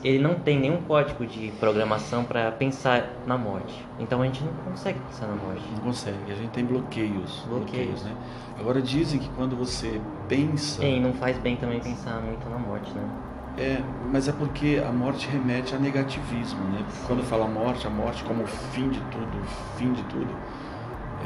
ele 0.03 0.19
não 0.19 0.35
tem 0.35 0.59
nenhum 0.59 0.83
código 0.83 1.26
de 1.26 1.53
programação 1.61 2.25
para 2.25 2.50
pensar 2.53 3.11
na 3.26 3.37
morte. 3.37 3.85
Então 3.99 4.23
a 4.23 4.26
gente 4.26 4.43
não 4.43 4.53
consegue 4.64 4.99
pensar 5.00 5.26
na 5.26 5.35
morte. 5.35 5.62
Não 5.73 5.81
consegue. 5.81 6.33
A 6.33 6.35
gente 6.35 6.50
tem 6.50 6.64
bloqueios. 6.64 7.45
Bloqueios, 7.49 8.03
bloqueios 8.03 8.05
né? 8.05 8.14
Agora 8.59 8.81
dizem 8.81 9.19
que 9.19 9.29
quando 9.31 9.57
você 9.57 10.00
pensa. 10.29 10.85
E 10.85 11.00
não 11.00 11.12
faz 11.12 11.38
bem 11.38 11.57
também 11.57 11.81
pensar 11.81 12.21
muito 12.21 12.49
na 12.49 12.59
morte, 12.59 12.91
né? 12.93 13.09
É, 13.57 13.81
mas 14.12 14.26
é 14.26 14.33
porque 14.33 14.83
a 14.85 14.91
morte 14.91 15.29
remete 15.29 15.75
a 15.75 15.79
negativismo, 15.79 16.64
né? 16.71 16.85
Quando 17.07 17.23
fala 17.23 17.47
morte, 17.47 17.87
a 17.87 17.91
morte 17.91 18.25
como 18.25 18.43
o 18.43 18.47
fim 18.47 18.88
de 18.88 19.00
tudo, 19.00 19.38
o 19.38 19.79
fim 19.79 19.93
de 19.93 20.03
tudo 20.05 20.35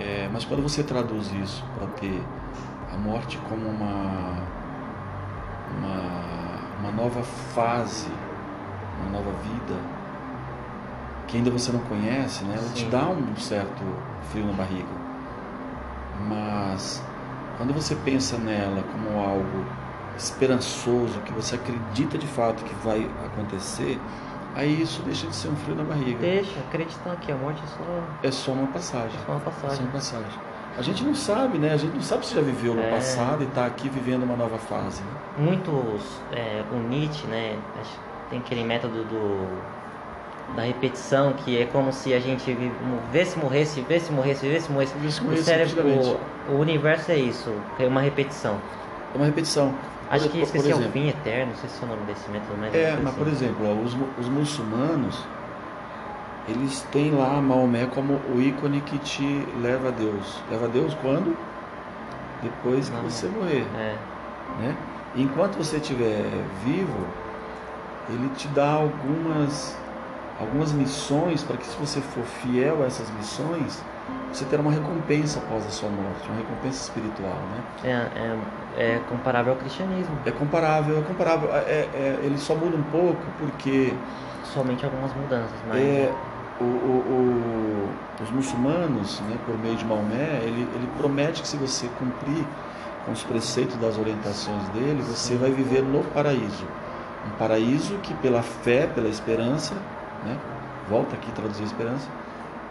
é, 0.01 0.29
mas 0.33 0.45
quando 0.45 0.63
você 0.63 0.83
traduz 0.83 1.33
isso 1.33 1.65
para 1.77 1.89
ter 1.89 2.23
a 2.93 2.97
morte 2.97 3.37
como 3.49 3.69
uma, 3.69 4.39
uma, 5.77 6.79
uma 6.79 6.93
nova 6.93 7.23
fase, 7.23 8.09
uma 9.01 9.11
nova 9.11 9.31
vida, 9.43 9.81
que 11.27 11.37
ainda 11.37 11.51
você 11.51 11.71
não 11.71 11.81
conhece, 11.81 12.45
né? 12.45 12.57
ela 12.59 12.69
te 12.71 12.85
dá 12.87 13.07
um 13.09 13.37
certo 13.37 13.83
frio 14.31 14.47
na 14.47 14.53
barriga. 14.53 14.89
Mas 16.27 17.03
quando 17.57 17.73
você 17.73 17.95
pensa 17.97 18.39
nela 18.39 18.83
como 18.93 19.19
algo 19.19 19.65
esperançoso, 20.17 21.21
que 21.21 21.33
você 21.33 21.55
acredita 21.55 22.19
de 22.19 22.27
fato 22.27 22.65
que 22.65 22.75
vai 22.77 23.09
acontecer, 23.25 24.01
aí 24.55 24.83
isso 24.83 25.03
deixa 25.03 25.27
de 25.27 25.35
ser 25.35 25.49
um 25.49 25.57
frio 25.57 25.77
na 25.77 25.85
barriga. 25.85 26.19
Deixa, 26.19 26.59
acreditar 26.61 27.17
que 27.17 27.31
a 27.31 27.37
morte 27.37 27.63
é 27.63 27.67
só. 27.67 28.03
É 28.23 28.31
só 28.31 28.53
uma 28.53 28.67
passagem. 28.69 29.19
É 29.21 29.27
só 29.27 29.33
uma 29.33 29.41
passagem. 29.41 29.73
É 29.73 29.77
só 29.77 29.83
uma 29.83 29.93
passagem. 29.93 30.49
A 30.77 30.83
gente 30.83 31.03
não 31.03 31.15
sabe, 31.15 31.59
né? 31.59 31.73
A 31.73 31.77
gente 31.77 31.95
não 31.95 32.03
sabe 32.03 32.25
se 32.25 32.37
já 32.37 32.41
viveu 32.41 32.73
no 32.73 32.81
é... 32.81 32.91
passado 32.91 33.43
e 33.43 33.47
está 33.47 33.67
aqui 33.67 33.89
vivendo 33.89 34.23
uma 34.23 34.37
nova 34.37 34.59
fase. 34.59 35.03
Né? 35.03 35.11
Muitos, 35.39 36.21
é, 36.31 36.63
o 36.73 36.77
Nietzsche, 36.77 37.27
né? 37.27 37.59
Tem 38.31 38.39
aquele 38.39 38.65
método 38.65 39.05
do 39.05 39.79
da 40.57 40.63
repetição, 40.63 41.35
que 41.35 41.61
é 41.61 41.67
como 41.67 41.93
se 41.93 42.15
a 42.15 42.21
gente 42.21 42.53
vivesse, 42.55 43.39
morresse, 43.39 43.81
vivesse, 43.81 44.11
morresse, 44.11 44.47
vivesse, 44.47 44.73
morresse. 44.73 44.95
Vivesse, 44.95 45.23
morresse 45.23 45.43
o 45.43 45.45
cérebro, 45.45 45.87
o, 46.49 46.53
o 46.53 46.59
universo 46.59 47.13
é 47.13 47.17
isso, 47.17 47.53
é 47.79 47.87
uma 47.87 48.01
repetição. 48.01 48.59
É 49.15 49.17
uma 49.17 49.27
repetição. 49.27 49.75
Acho 50.11 50.25
por, 50.25 50.33
que 50.33 50.41
esqueci 50.41 50.73
o 50.73 50.91
fim 50.91 51.09
eterno, 51.09 51.53
não 51.53 51.59
sei 51.59 51.69
se 51.69 51.83
é 51.83 51.85
o 51.85 51.89
nome 51.89 52.03
desse 52.07 52.31
método, 52.31 52.55
mas. 52.59 52.75
É, 52.75 52.99
mas 53.03 53.15
por 53.15 53.29
exemplo, 53.29 53.69
ó, 53.69 53.75
os, 53.75 53.95
os 54.19 54.29
muçulmanos, 54.29 55.23
eles 56.49 56.81
têm 56.91 57.11
lá 57.11 57.41
Maomé 57.43 57.87
como 57.87 58.15
o 58.35 58.41
ícone 58.41 58.81
que 58.81 58.99
te 58.99 59.47
leva 59.61 59.89
a 59.89 59.91
Deus. 59.91 60.41
Leva 60.51 60.65
a 60.65 60.69
Deus 60.69 60.95
quando? 61.03 61.37
Depois 62.43 62.89
que 62.89 62.97
não, 62.97 63.03
você 63.03 63.27
morrer. 63.27 63.67
É. 63.77 63.97
Né? 64.61 64.77
enquanto 65.15 65.57
você 65.57 65.77
estiver 65.77 66.25
vivo, 66.65 67.07
ele 68.09 68.29
te 68.37 68.49
dá 68.49 68.71
algumas, 68.73 69.77
algumas 70.41 70.73
missões 70.73 71.43
para 71.43 71.57
que 71.57 71.67
se 71.67 71.77
você 71.77 72.01
for 72.01 72.25
fiel 72.25 72.83
a 72.83 72.87
essas 72.87 73.11
missões, 73.11 73.83
você 74.33 74.45
terá 74.45 74.63
uma 74.63 74.73
recompensa 74.73 75.39
após 75.39 75.67
a 75.67 75.71
sua 75.71 75.89
morte, 75.89 76.29
uma 76.29 76.39
recompensa 76.39 76.85
espiritual, 76.85 77.37
né? 77.53 77.63
É, 77.85 78.81
é, 78.81 78.95
é 78.95 79.01
comparável 79.09 79.53
ao 79.53 79.59
cristianismo. 79.59 80.17
É 80.25 80.31
comparável, 80.31 80.99
é 80.99 81.03
comparável. 81.03 81.51
É, 81.55 81.89
é, 81.93 82.21
ele 82.23 82.39
só 82.39 82.55
muda 82.55 82.77
um 82.77 82.83
pouco 82.85 83.23
porque... 83.39 83.93
Somente 84.45 84.85
algumas 84.85 85.15
mudanças, 85.15 85.59
mas... 85.69 85.79
É, 85.79 86.13
o, 86.61 86.65
o, 86.65 86.67
o, 86.67 88.23
os 88.23 88.31
muçulmanos, 88.31 89.21
né, 89.21 89.37
por 89.47 89.57
meio 89.59 89.77
de 89.77 89.85
Maomé, 89.85 90.41
ele, 90.43 90.69
ele 90.75 90.89
promete 90.99 91.43
que 91.43 91.49
se 91.49 91.57
você 91.57 91.89
cumprir 91.99 92.45
com 93.05 93.13
os 93.13 93.23
preceitos 93.23 93.77
das 93.77 93.97
orientações 93.97 94.69
dele, 94.71 95.03
você 95.03 95.35
Sim. 95.35 95.39
vai 95.39 95.51
viver 95.51 95.83
no 95.83 96.03
paraíso. 96.05 96.67
Um 97.27 97.31
paraíso 97.39 97.99
que 97.99 98.15
pela 98.15 98.43
fé, 98.43 98.87
pela 98.87 99.09
esperança, 99.09 99.75
né, 100.25 100.39
volta 100.89 101.17
aqui 101.17 101.31
traduzir 101.33 101.65
esperança, 101.65 102.09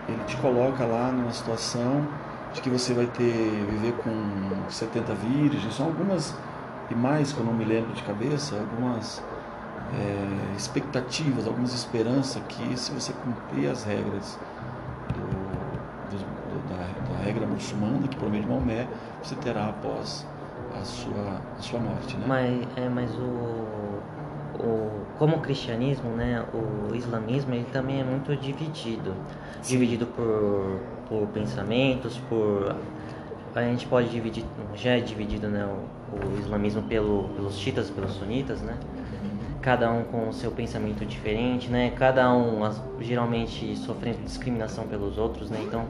ele 0.08 0.24
te 0.26 0.38
coloca 0.38 0.86
lá 0.86 1.12
numa 1.12 1.32
situação 1.32 2.08
de 2.54 2.62
que 2.62 2.70
você 2.70 2.94
vai 2.94 3.06
ter 3.06 3.34
viver 3.70 3.94
com 4.04 4.70
70 4.70 5.14
virgens, 5.16 5.74
são 5.76 5.88
algumas 5.88 6.34
e 6.90 6.96
mais 6.96 7.34
que 7.34 7.40
eu 7.40 7.46
não 7.46 7.54
me 7.54 7.66
lembro 7.66 7.92
de 7.94 8.02
cabeça, 8.04 8.56
algumas 8.56 9.22
é, 9.94 10.56
expectativas, 10.56 11.46
algumas 11.46 11.74
esperanças 11.74 12.42
que 12.48 12.78
se 12.78 12.92
você 12.92 13.12
cumprir 13.14 13.70
as 13.70 13.84
regras 13.84 14.40
do, 15.10 15.20
do, 16.10 16.18
do, 16.18 16.70
da, 16.70 17.14
da, 17.14 17.24
regra 17.24 17.46
muçulmana 17.46 18.08
que 18.08 18.16
promete 18.16 18.48
Maomé, 18.48 18.88
você 19.22 19.36
terá 19.36 19.68
após 19.68 20.26
a 20.80 20.84
sua, 20.86 21.42
a 21.58 21.62
sua 21.62 21.80
morte. 21.80 22.16
Né? 22.16 22.26
Mas, 22.26 22.68
é, 22.78 22.90
mas 22.90 23.12
o 23.16 23.77
o, 24.60 25.06
como 25.18 25.38
o 25.38 25.40
cristianismo, 25.40 26.10
né, 26.12 26.44
o 26.54 26.96
islamismo, 26.96 27.54
ele 27.54 27.68
também 27.72 28.02
é 28.02 28.04
muito 28.04 28.36
dividido. 28.36 29.14
Sim. 29.62 29.74
Dividido 29.74 30.06
por, 30.08 30.80
por 31.08 31.28
pensamentos, 31.30 32.18
por... 32.30 32.76
A 33.56 33.62
gente 33.62 33.88
pode 33.88 34.10
dividir, 34.10 34.46
já 34.76 34.92
é 34.92 35.00
dividido 35.00 35.48
né, 35.48 35.66
o, 35.66 35.88
o 36.16 36.40
islamismo 36.40 36.84
pelo, 36.84 37.30
pelos 37.30 37.58
chiitas, 37.58 37.90
pelos 37.90 38.12
sunitas, 38.12 38.62
né? 38.62 38.78
Cada 39.62 39.92
um 39.92 40.04
com 40.04 40.30
o 40.30 40.34
seu 40.34 40.52
pensamento 40.52 41.04
diferente, 41.04 41.68
né? 41.68 41.92
Cada 41.96 42.32
um 42.32 42.60
geralmente 43.00 43.76
sofrendo 43.76 44.20
discriminação 44.24 44.86
pelos 44.88 45.18
outros, 45.18 45.50
né? 45.50 45.60
Então, 45.64 45.86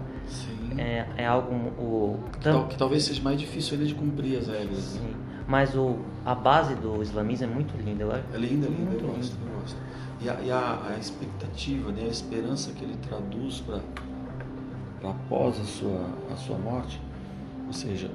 é, 0.77 1.07
é 1.17 1.25
algo... 1.25 1.53
O, 1.77 2.19
que, 2.39 2.69
que 2.69 2.77
talvez 2.77 3.03
seja 3.03 3.21
mais 3.21 3.39
difícil 3.39 3.73
ainda 3.73 3.85
de 3.85 3.95
cumprir 3.95 4.39
as 4.39 4.47
regras. 4.47 4.79
Sim. 4.79 4.99
Né? 4.99 5.13
Mas 5.47 5.73
o, 5.75 5.99
a 6.25 6.35
base 6.35 6.75
do 6.75 7.01
islamismo 7.01 7.45
é 7.45 7.49
muito 7.49 7.75
linda. 7.77 8.03
Eu, 8.03 8.11
é 8.11 8.21
linda, 8.37 8.67
linda, 8.67 8.95
eu 8.95 9.07
gosto, 9.07 9.37
eu 9.41 9.61
gosto. 9.61 9.77
E, 10.21 10.29
a, 10.29 10.41
e 10.41 10.51
a, 10.51 10.87
a, 10.89 10.97
expectativa, 10.97 11.91
né, 11.91 12.03
a 12.03 12.07
esperança 12.07 12.71
que 12.71 12.83
ele 12.83 12.97
traduz 13.07 13.61
para 13.61 13.79
após 15.09 15.59
a 15.59 15.63
sua, 15.63 16.09
a 16.31 16.35
sua 16.35 16.57
morte, 16.57 16.99
ou 17.65 17.71
seja, 17.71 18.11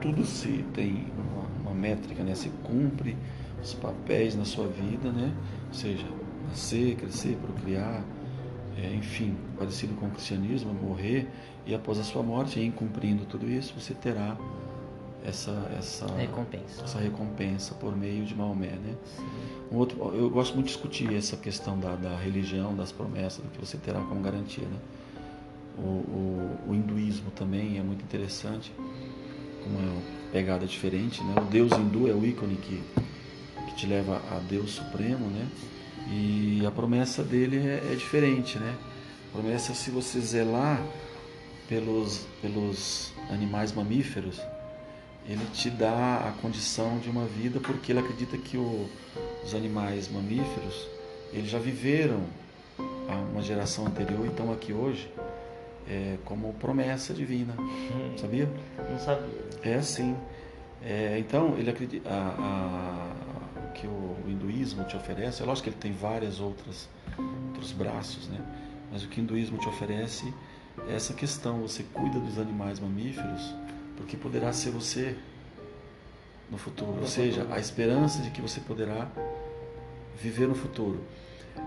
tudo 0.00 0.24
se 0.24 0.64
tem 0.74 1.06
uma, 1.16 1.70
uma 1.70 1.74
métrica, 1.74 2.22
né, 2.22 2.34
se 2.34 2.50
cumpre 2.62 3.16
os 3.60 3.74
papéis 3.74 4.36
na 4.36 4.44
sua 4.44 4.68
vida, 4.68 5.10
né, 5.10 5.32
ou 5.68 5.74
seja, 5.74 6.06
nascer, 6.48 6.94
crescer, 6.96 7.36
procriar, 7.36 8.04
é, 8.80 8.94
enfim, 8.94 9.36
parecido 9.58 9.94
com 9.94 10.06
o 10.06 10.10
cristianismo, 10.10 10.72
morrer, 10.72 11.26
e 11.66 11.74
após 11.74 11.98
a 11.98 12.04
sua 12.04 12.22
morte, 12.22 12.60
em 12.60 12.70
cumprindo 12.70 13.24
tudo 13.24 13.50
isso, 13.50 13.74
você 13.78 13.92
terá 13.92 14.36
essa 15.24 15.50
essa 15.76 16.06
recompensa, 16.14 16.84
essa 16.84 16.98
recompensa 16.98 17.74
por 17.74 17.96
meio 17.96 18.24
de 18.24 18.34
Maomé, 18.34 18.70
né? 18.70 18.94
Um 19.70 19.76
outro, 19.76 19.98
eu 20.14 20.30
gosto 20.30 20.54
muito 20.54 20.66
de 20.66 20.72
discutir 20.72 21.12
essa 21.12 21.36
questão 21.36 21.78
da, 21.78 21.96
da 21.96 22.16
religião, 22.16 22.74
das 22.74 22.92
promessas, 22.92 23.44
do 23.44 23.50
que 23.50 23.58
você 23.58 23.76
terá 23.76 24.00
como 24.00 24.20
garantia, 24.20 24.66
né? 24.66 24.78
O, 25.76 25.82
o, 25.82 26.58
o 26.68 26.74
hinduísmo 26.74 27.30
também 27.32 27.78
é 27.78 27.82
muito 27.82 28.02
interessante, 28.02 28.72
uma 29.66 30.00
pegada 30.32 30.66
diferente, 30.66 31.22
né? 31.22 31.34
O 31.40 31.44
Deus 31.44 31.72
hindu 31.72 32.08
é 32.08 32.12
o 32.12 32.24
ícone 32.24 32.56
que 32.56 32.82
que 33.68 33.74
te 33.74 33.86
leva 33.86 34.22
a 34.30 34.38
Deus 34.48 34.70
Supremo, 34.70 35.26
né? 35.26 35.46
E 36.10 36.64
a 36.66 36.70
promessa 36.70 37.22
dele 37.22 37.58
é, 37.58 37.92
é 37.92 37.94
diferente, 37.94 38.58
né? 38.58 38.74
A 39.30 39.38
promessa 39.38 39.72
é 39.72 39.74
se 39.74 39.90
você 39.90 40.20
zelar 40.20 40.82
pelos 41.68 42.26
pelos 42.40 43.12
animais 43.30 43.72
mamíferos 43.72 44.40
ele 45.28 45.44
te 45.52 45.68
dá 45.68 46.26
a 46.26 46.32
condição 46.40 46.98
de 46.98 47.10
uma 47.10 47.26
vida 47.26 47.60
porque 47.60 47.92
ele 47.92 47.98
acredita 47.98 48.38
que 48.38 48.56
o, 48.56 48.88
os 49.44 49.54
animais 49.54 50.10
mamíferos 50.10 50.88
eles 51.30 51.50
já 51.50 51.58
viveram 51.58 52.22
uma 53.30 53.42
geração 53.42 53.86
anterior 53.86 54.24
e 54.24 54.28
estão 54.28 54.50
aqui 54.50 54.72
hoje 54.72 55.12
é, 55.88 56.16
como 56.24 56.52
promessa 56.54 57.14
divina, 57.14 57.54
hum. 57.58 58.16
sabia? 58.16 58.48
Não 58.90 58.98
sabia. 58.98 59.28
É 59.62 59.74
assim. 59.74 60.16
É, 60.82 61.18
então 61.18 61.56
ele 61.58 61.70
acredita 61.70 62.08
a, 62.08 62.14
a, 62.14 63.37
que 63.74 63.86
o, 63.86 64.16
hinduísmo 64.26 64.84
te 64.84 64.96
oferece. 64.96 65.42
É 65.42 65.46
lógico 65.46 65.64
que 65.64 65.70
ele 65.70 65.80
tem 65.80 65.92
várias 65.92 66.40
outras 66.40 66.88
outros 67.16 67.72
braços, 67.72 68.28
né? 68.28 68.40
Mas 68.90 69.02
o 69.02 69.08
que 69.08 69.20
o 69.20 69.22
hinduísmo 69.22 69.58
te 69.58 69.68
oferece 69.68 70.32
é 70.88 70.94
essa 70.94 71.12
questão. 71.14 71.60
Você 71.62 71.82
cuida 71.92 72.18
dos 72.18 72.38
animais 72.38 72.80
mamíferos 72.80 73.54
porque 73.96 74.16
poderá 74.16 74.52
ser 74.52 74.70
você 74.70 75.16
no 76.50 76.56
futuro, 76.56 77.00
ou 77.00 77.06
seja, 77.06 77.46
a 77.50 77.58
esperança 77.58 78.22
de 78.22 78.30
que 78.30 78.40
você 78.40 78.60
poderá 78.60 79.08
viver 80.20 80.46
no 80.46 80.54
futuro. 80.54 81.02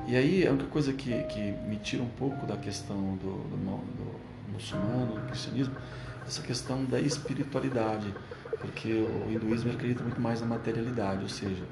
E 0.07 0.15
aí 0.15 0.47
a 0.47 0.51
única 0.51 0.67
coisa 0.67 0.93
que, 0.93 1.11
que 1.23 1.51
me 1.67 1.75
tira 1.77 2.01
um 2.01 2.09
pouco 2.09 2.45
da 2.45 2.57
questão 2.57 3.15
do, 3.17 3.43
do, 3.49 3.57
do 3.57 4.51
muçulmano, 4.51 5.15
do 5.15 5.27
cristianismo, 5.27 5.75
essa 6.25 6.41
questão 6.41 6.83
da 6.85 6.99
espiritualidade, 6.99 8.13
porque 8.59 8.93
o 8.93 9.31
hinduísmo 9.31 9.71
acredita 9.71 10.03
muito 10.03 10.19
mais 10.19 10.41
na 10.41 10.47
materialidade, 10.47 11.23
ou 11.23 11.29
seja, 11.29 11.63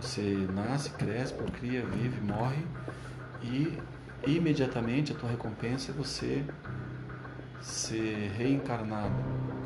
você 0.00 0.46
nasce, 0.54 0.90
cresce, 0.90 1.34
procria, 1.34 1.84
vive, 1.84 2.20
morre 2.20 2.64
e 3.42 3.78
imediatamente 4.26 5.12
a 5.12 5.14
tua 5.14 5.30
recompensa 5.30 5.90
é 5.90 5.94
você 5.94 6.44
ser 7.60 8.30
reencarnado 8.36 9.14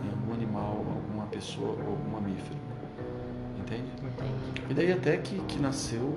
em 0.04 0.11
algum 0.11 0.33
animal, 0.33 0.85
alguma 0.95 1.26
pessoa 1.26 1.73
ou 1.83 1.90
algum 1.90 2.11
mamífero. 2.11 2.59
Entende? 3.59 3.90
Entendi. 4.02 4.62
E 4.71 4.75
daí 4.75 4.92
até 4.92 5.16
que, 5.16 5.38
que 5.40 5.59
nasceu 5.59 6.16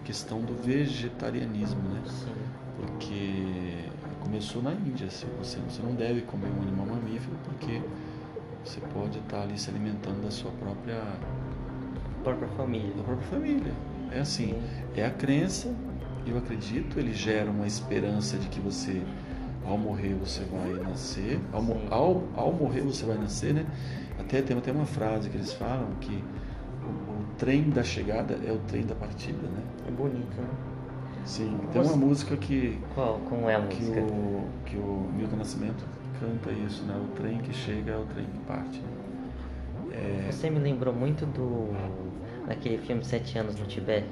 a 0.00 0.04
questão 0.04 0.40
do 0.40 0.54
vegetarianismo, 0.62 1.82
né? 1.90 2.02
Sim. 2.06 2.32
Porque 2.76 3.82
começou 4.20 4.62
na 4.62 4.72
Índia. 4.72 5.08
Assim, 5.08 5.26
você, 5.38 5.58
você 5.58 5.82
não 5.82 5.94
deve 5.94 6.22
comer 6.22 6.48
um 6.48 6.62
animal 6.62 6.86
mamífero 6.86 7.36
porque 7.44 7.82
você 8.64 8.80
pode 8.92 9.18
estar 9.18 9.42
ali 9.42 9.58
se 9.58 9.70
alimentando 9.70 10.22
da 10.22 10.30
sua 10.30 10.50
própria 10.52 11.02
própria 12.22 12.48
família. 12.48 12.94
Da 12.94 13.02
própria 13.02 13.28
família. 13.28 13.72
É 14.12 14.20
assim, 14.20 14.48
Sim. 14.48 14.62
é 14.96 15.04
a 15.04 15.10
crença, 15.10 15.74
eu 16.26 16.38
acredito, 16.38 16.98
ele 16.98 17.12
gera 17.12 17.50
uma 17.50 17.66
esperança 17.66 18.36
de 18.36 18.48
que 18.48 18.60
você 18.60 19.02
ao 19.66 19.78
morrer 19.78 20.14
você 20.14 20.44
vai 20.44 20.72
nascer, 20.82 21.40
ao, 21.52 21.62
ao, 21.90 22.22
ao 22.34 22.52
morrer 22.52 22.80
você 22.80 23.04
vai 23.04 23.16
nascer, 23.16 23.54
né? 23.54 23.66
Até 24.18 24.42
tem 24.42 24.56
até 24.56 24.72
uma 24.72 24.86
frase 24.86 25.30
que 25.30 25.36
eles 25.36 25.52
falam 25.52 25.86
que 26.00 26.22
o, 26.82 26.86
o, 26.86 27.24
trem 27.38 27.70
da 27.70 27.82
chegada 27.82 28.38
é 28.44 28.52
o 28.52 28.58
trem 28.68 28.84
da 28.84 28.94
partida, 28.94 29.42
né? 29.48 29.62
É 29.86 29.90
bonito, 29.90 30.40
né? 30.40 30.48
Sim, 31.24 31.56
tem 31.72 31.80
uma 31.80 31.96
música 31.96 32.36
que. 32.36 32.78
Qual? 32.94 33.20
Como 33.28 33.48
é 33.48 33.54
a 33.54 33.62
que 33.66 33.82
música? 33.82 34.00
O, 34.00 34.48
que 34.66 34.76
o 34.76 35.08
Milton 35.14 35.36
Nascimento 35.36 35.84
canta 36.22 36.52
isso, 36.52 36.84
né? 36.84 36.94
O 36.96 37.08
trem 37.16 37.38
que 37.38 37.52
chega 37.52 37.92
é 37.92 37.96
o 37.96 38.04
trem 38.06 38.24
que 38.24 38.38
parte. 38.46 38.80
É... 39.90 40.30
Você 40.30 40.48
me 40.48 40.60
lembrou 40.60 40.94
muito 40.94 41.26
do. 41.26 41.74
daquele 42.46 42.78
filme 42.78 43.04
Sete 43.04 43.36
Anos 43.38 43.56
no 43.56 43.66
Tibete 43.66 44.06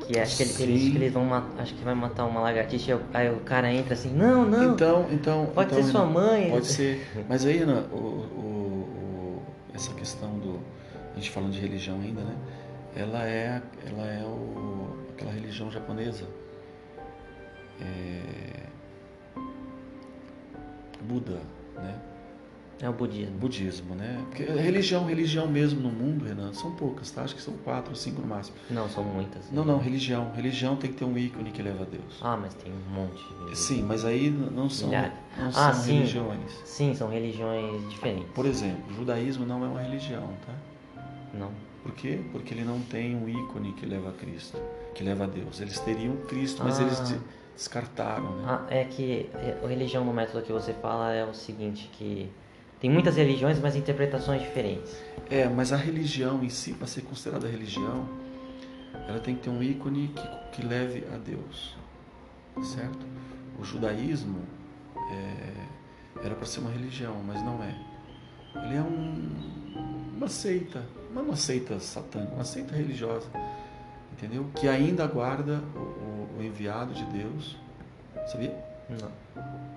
que 0.00 0.18
acho 0.18 0.36
que, 0.36 0.62
ele, 0.62 0.72
eles, 0.72 0.92
que 0.92 0.98
eles 0.98 1.12
vão 1.12 1.32
acho 1.58 1.74
que 1.74 1.82
vai 1.82 1.94
matar 1.94 2.26
uma 2.26 2.40
lagartixa 2.40 3.00
aí 3.14 3.30
o 3.30 3.40
cara 3.40 3.72
entra 3.72 3.94
assim 3.94 4.10
não 4.10 4.44
não 4.44 4.74
então 4.74 5.06
então 5.10 5.46
pode 5.54 5.72
então, 5.72 5.82
ser 5.82 5.90
sua 5.90 6.04
mãe 6.04 6.50
pode 6.50 6.66
ser 6.66 7.06
mas 7.26 7.46
aí 7.46 7.60
Ana, 7.60 7.80
o, 7.90 7.96
o, 7.96 8.38
o, 8.38 9.42
essa 9.74 9.94
questão 9.94 10.38
do 10.38 10.60
a 11.12 11.14
gente 11.16 11.30
falando 11.30 11.52
de 11.52 11.60
religião 11.60 11.98
ainda 12.00 12.20
né 12.20 12.36
ela 12.94 13.26
é 13.26 13.62
ela 13.86 14.06
é 14.06 14.22
o, 14.22 14.96
aquela 15.14 15.32
religião 15.32 15.70
japonesa 15.70 16.26
é, 17.80 18.65
Buda 21.06 21.40
né 21.76 22.00
é 22.80 22.88
o 22.90 22.92
budismo. 22.92 23.38
Budismo, 23.38 23.94
né? 23.94 24.22
Porque 24.26 24.42
religião, 24.42 25.06
religião 25.06 25.48
mesmo 25.48 25.80
no 25.80 25.88
mundo, 25.88 26.26
Renan, 26.26 26.52
são 26.52 26.72
poucas, 26.72 27.10
tá? 27.10 27.22
Acho 27.22 27.34
que 27.34 27.40
são 27.40 27.54
quatro 27.64 27.90
ou 27.90 27.96
cinco 27.96 28.20
no 28.20 28.26
máximo. 28.26 28.56
Não, 28.70 28.86
são 28.88 29.02
muitas. 29.02 29.50
Não, 29.50 29.64
não, 29.64 29.78
religião. 29.78 30.30
Religião 30.34 30.76
tem 30.76 30.90
que 30.90 30.96
ter 30.96 31.06
um 31.06 31.16
ícone 31.16 31.50
que 31.50 31.62
leva 31.62 31.84
a 31.84 31.86
Deus. 31.86 32.20
Ah, 32.20 32.36
mas 32.36 32.52
tem 32.54 32.70
um 32.70 32.94
monte. 32.94 33.24
De... 33.48 33.56
Sim, 33.56 33.82
mas 33.82 34.04
aí 34.04 34.28
não 34.28 34.68
são, 34.68 34.90
não 34.90 35.48
ah, 35.48 35.50
são 35.50 35.74
sim. 35.74 35.92
religiões. 35.94 36.52
Sim, 36.64 36.94
são 36.94 37.08
religiões 37.08 37.88
diferentes. 37.88 38.28
Por 38.34 38.44
exemplo, 38.44 38.84
o 38.90 38.94
judaísmo 38.94 39.46
não 39.46 39.64
é 39.64 39.68
uma 39.68 39.80
religião, 39.80 40.28
tá? 40.46 41.02
Não. 41.32 41.50
Por 41.82 41.94
quê? 41.94 42.20
Porque 42.30 42.52
ele 42.52 42.64
não 42.64 42.80
tem 42.80 43.16
um 43.16 43.26
ícone 43.26 43.72
que 43.72 43.86
leva 43.86 44.10
a 44.10 44.12
Cristo, 44.12 44.60
que 44.94 45.02
leva 45.02 45.24
a 45.24 45.26
Deus. 45.26 45.60
Eles 45.60 45.78
teriam 45.78 46.16
Cristo, 46.28 46.62
mas 46.62 46.78
ah. 46.78 46.82
eles 46.82 47.00
descartaram, 47.56 48.36
né? 48.36 48.44
Ah, 48.46 48.66
é 48.68 48.84
que 48.84 49.30
é, 49.34 49.58
a 49.64 49.66
religião 49.66 50.04
no 50.04 50.12
método 50.12 50.42
que 50.42 50.52
você 50.52 50.74
fala 50.74 51.12
é 51.12 51.24
o 51.24 51.32
seguinte, 51.32 51.90
que 51.92 52.30
tem 52.78 52.90
muitas 52.90 53.16
religiões, 53.16 53.58
mas 53.58 53.74
interpretações 53.74 54.42
diferentes. 54.42 54.94
É, 55.30 55.48
mas 55.48 55.72
a 55.72 55.76
religião 55.76 56.44
em 56.44 56.50
si, 56.50 56.74
para 56.74 56.86
ser 56.86 57.00
considerada 57.00 57.48
religião, 57.48 58.06
ela 59.08 59.18
tem 59.18 59.34
que 59.34 59.42
ter 59.42 59.50
um 59.50 59.62
ícone 59.62 60.08
que, 60.08 60.56
que 60.56 60.66
leve 60.66 61.04
a 61.12 61.16
Deus, 61.16 61.74
certo? 62.62 63.06
O 63.58 63.64
judaísmo 63.64 64.40
é, 65.10 66.24
era 66.26 66.34
para 66.34 66.44
ser 66.44 66.60
uma 66.60 66.70
religião, 66.70 67.16
mas 67.26 67.42
não 67.42 67.62
é. 67.62 67.74
Ele 68.64 68.76
é 68.76 68.82
um, 68.82 70.14
uma 70.14 70.28
seita, 70.28 70.84
não 71.14 71.22
uma 71.22 71.36
seita 71.36 71.80
satânica, 71.80 72.34
uma 72.34 72.44
seita 72.44 72.74
religiosa, 72.74 73.28
entendeu? 74.12 74.46
Que 74.54 74.68
ainda 74.68 75.04
aguarda 75.04 75.62
o, 75.74 76.15
o, 76.36 76.40
o 76.40 76.42
enviado 76.44 76.92
de 76.94 77.04
Deus, 77.06 77.56
sabia? 78.26 78.54
Não 78.88 79.26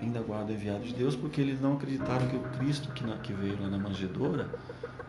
ainda 0.01 0.21
guarda 0.21 0.51
enviado 0.51 0.83
de 0.83 0.93
Deus, 0.93 1.15
porque 1.15 1.41
eles 1.41 1.59
não 1.61 1.73
acreditaram 1.73 2.27
que 2.27 2.35
o 2.35 2.41
Cristo 2.57 2.91
que, 2.93 3.05
na, 3.05 3.17
que 3.17 3.33
veio 3.33 3.61
lá 3.61 3.69
na 3.69 3.77
manjedoura 3.77 4.49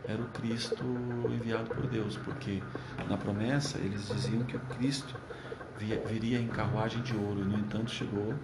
era 0.07 0.21
o 0.21 0.27
Cristo 0.27 0.85
enviado 1.29 1.71
por 1.71 1.87
Deus, 1.87 2.17
porque 2.17 2.63
na 3.09 3.17
promessa 3.17 3.79
eles 3.79 4.09
diziam 4.09 4.43
que 4.43 4.57
o 4.57 4.61
Cristo 4.61 5.15
via, 5.79 6.01
viria 6.07 6.41
em 6.41 6.49
carruagem 6.49 7.01
de 7.03 7.17
ouro, 7.17 7.41
e 7.41 7.45
no 7.45 7.59
entanto 7.59 7.91
chegou, 7.91 8.35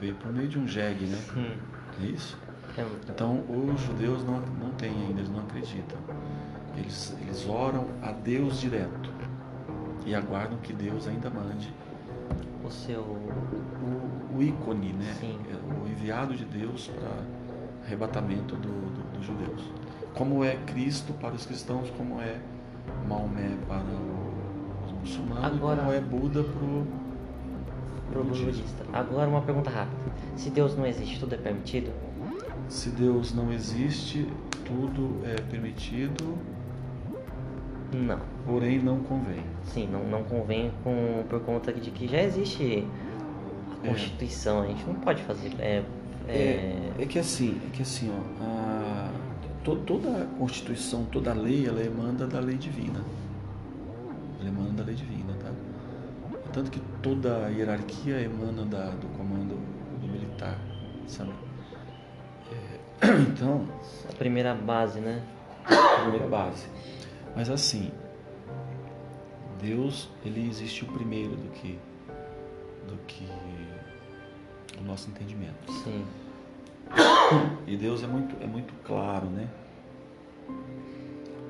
veio 0.00 0.14
por 0.14 0.32
meio 0.32 0.48
de 0.48 0.58
um 0.58 0.66
jegue, 0.66 1.04
né? 1.06 1.18
Hum. 1.36 1.56
É 2.02 2.06
isso? 2.06 2.38
É 2.76 2.86
então 3.08 3.44
os 3.48 3.80
judeus 3.80 4.24
não, 4.24 4.40
não 4.40 4.70
têm 4.70 4.90
ainda, 4.90 5.20
eles 5.20 5.30
não 5.30 5.40
acreditam. 5.40 5.98
Eles, 6.76 7.14
eles 7.20 7.46
oram 7.46 7.88
a 8.02 8.12
Deus 8.12 8.60
direto 8.60 9.10
e 10.08 10.14
aguardam 10.14 10.58
que 10.58 10.72
Deus 10.72 11.06
ainda 11.06 11.28
mande 11.28 11.72
o 12.64 12.70
seu. 12.70 13.00
O, 13.00 14.36
o 14.36 14.42
ícone, 14.42 14.92
né? 14.92 15.14
Sim. 15.20 15.38
É 15.50 15.82
o 15.82 15.86
enviado 15.86 16.34
de 16.34 16.44
Deus 16.44 16.88
para 16.88 17.24
arrebatamento 17.84 18.56
do, 18.56 18.68
do, 18.68 19.16
dos 19.16 19.26
judeus. 19.26 19.62
Como 20.14 20.42
é 20.42 20.56
Cristo 20.66 21.12
para 21.14 21.34
os 21.34 21.44
cristãos, 21.44 21.90
como 21.90 22.20
é 22.20 22.40
Maomé 23.06 23.56
para 23.68 23.84
os 24.86 24.92
muçulmanos, 24.92 25.44
Agora, 25.44 25.80
como 25.80 25.92
é 25.92 26.00
Buda 26.00 26.42
para 26.42 26.64
o 26.64 26.86
pro 28.10 28.24
budista. 28.24 28.84
Agora 28.92 29.28
uma 29.28 29.42
pergunta 29.42 29.68
rápida. 29.68 29.96
Se 30.34 30.48
Deus 30.48 30.74
não 30.76 30.86
existe, 30.86 31.20
tudo 31.20 31.34
é 31.34 31.38
permitido? 31.38 31.92
Se 32.68 32.88
Deus 32.90 33.34
não 33.34 33.52
existe, 33.52 34.26
tudo 34.64 35.20
é 35.24 35.34
permitido. 35.42 36.38
Não. 37.92 38.20
Porém, 38.44 38.78
não 38.78 39.00
convém. 39.00 39.42
Sim, 39.64 39.88
não, 39.90 40.04
não 40.04 40.24
convém 40.24 40.72
com, 40.84 41.24
por 41.28 41.40
conta 41.40 41.72
de 41.72 41.90
que 41.90 42.06
já 42.06 42.22
existe 42.22 42.86
a 43.82 43.86
é. 43.86 43.90
Constituição. 43.90 44.62
É. 44.62 44.66
A 44.66 44.68
gente 44.68 44.84
não 44.86 44.94
pode 44.96 45.22
fazer. 45.22 45.52
É, 45.58 45.82
é... 46.28 46.32
é, 46.98 47.02
é 47.02 47.06
que 47.06 47.18
assim, 47.18 47.60
é 47.66 47.70
que 47.74 47.82
assim, 47.82 48.12
ó, 48.12 48.44
a, 48.44 49.10
to, 49.64 49.76
toda 49.76 50.08
a 50.08 50.26
Constituição, 50.38 51.04
toda 51.06 51.30
a 51.30 51.34
lei, 51.34 51.66
ela 51.66 51.82
emana 51.82 52.26
da 52.26 52.40
lei 52.40 52.56
divina. 52.56 53.00
Ela 54.38 54.48
emana 54.48 54.70
da 54.70 54.84
lei 54.84 54.94
divina, 54.94 55.32
tá? 55.40 55.50
Tanto 56.52 56.70
que 56.70 56.80
toda 57.02 57.46
a 57.46 57.48
hierarquia 57.48 58.20
emana 58.20 58.64
da, 58.64 58.90
do 58.90 59.06
comando 59.16 59.58
do 60.00 60.08
militar, 60.08 60.58
sabe? 61.06 61.32
É, 62.52 63.06
então. 63.32 63.66
A 64.08 64.12
primeira 64.14 64.54
base, 64.54 65.00
né? 65.00 65.22
A 65.64 66.00
primeira 66.02 66.26
base. 66.26 66.66
Mas 67.34 67.50
assim, 67.50 67.90
Deus 69.60 70.08
ele 70.24 70.48
existe 70.48 70.84
o 70.84 70.88
primeiro 70.88 71.36
do 71.36 71.50
que 71.50 71.78
do 72.86 72.96
que 73.06 73.28
o 74.80 74.84
nosso 74.84 75.10
entendimento. 75.10 75.70
Sim. 75.84 76.04
E 77.66 77.76
Deus 77.76 78.02
é 78.02 78.06
muito 78.06 78.42
é 78.42 78.46
muito 78.46 78.72
claro, 78.84 79.26
né? 79.26 79.48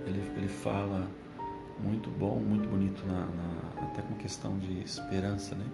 Ele, 0.06 0.22
ele 0.36 0.48
fala 0.48 1.06
muito 1.78 2.10
bom, 2.10 2.36
muito 2.36 2.68
bonito 2.68 3.06
na, 3.06 3.26
na 3.26 3.88
até 3.90 4.02
com 4.02 4.14
questão 4.14 4.58
de 4.58 4.80
esperança, 4.80 5.54
né? 5.54 5.66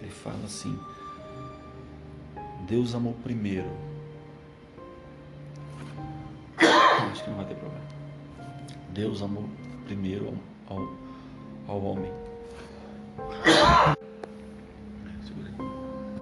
Ele 0.00 0.10
fala 0.10 0.44
assim: 0.44 0.78
Deus 2.66 2.94
amou 2.94 3.14
primeiro 3.14 3.70
acho 7.10 7.24
que 7.24 7.30
não 7.30 7.36
vai 7.36 7.46
ter 7.46 7.54
problema. 7.54 7.97
Deus 8.92 9.22
amou 9.22 9.48
primeiro 9.84 10.34
ao, 10.68 10.88
ao, 11.66 11.82
homem. 11.82 12.12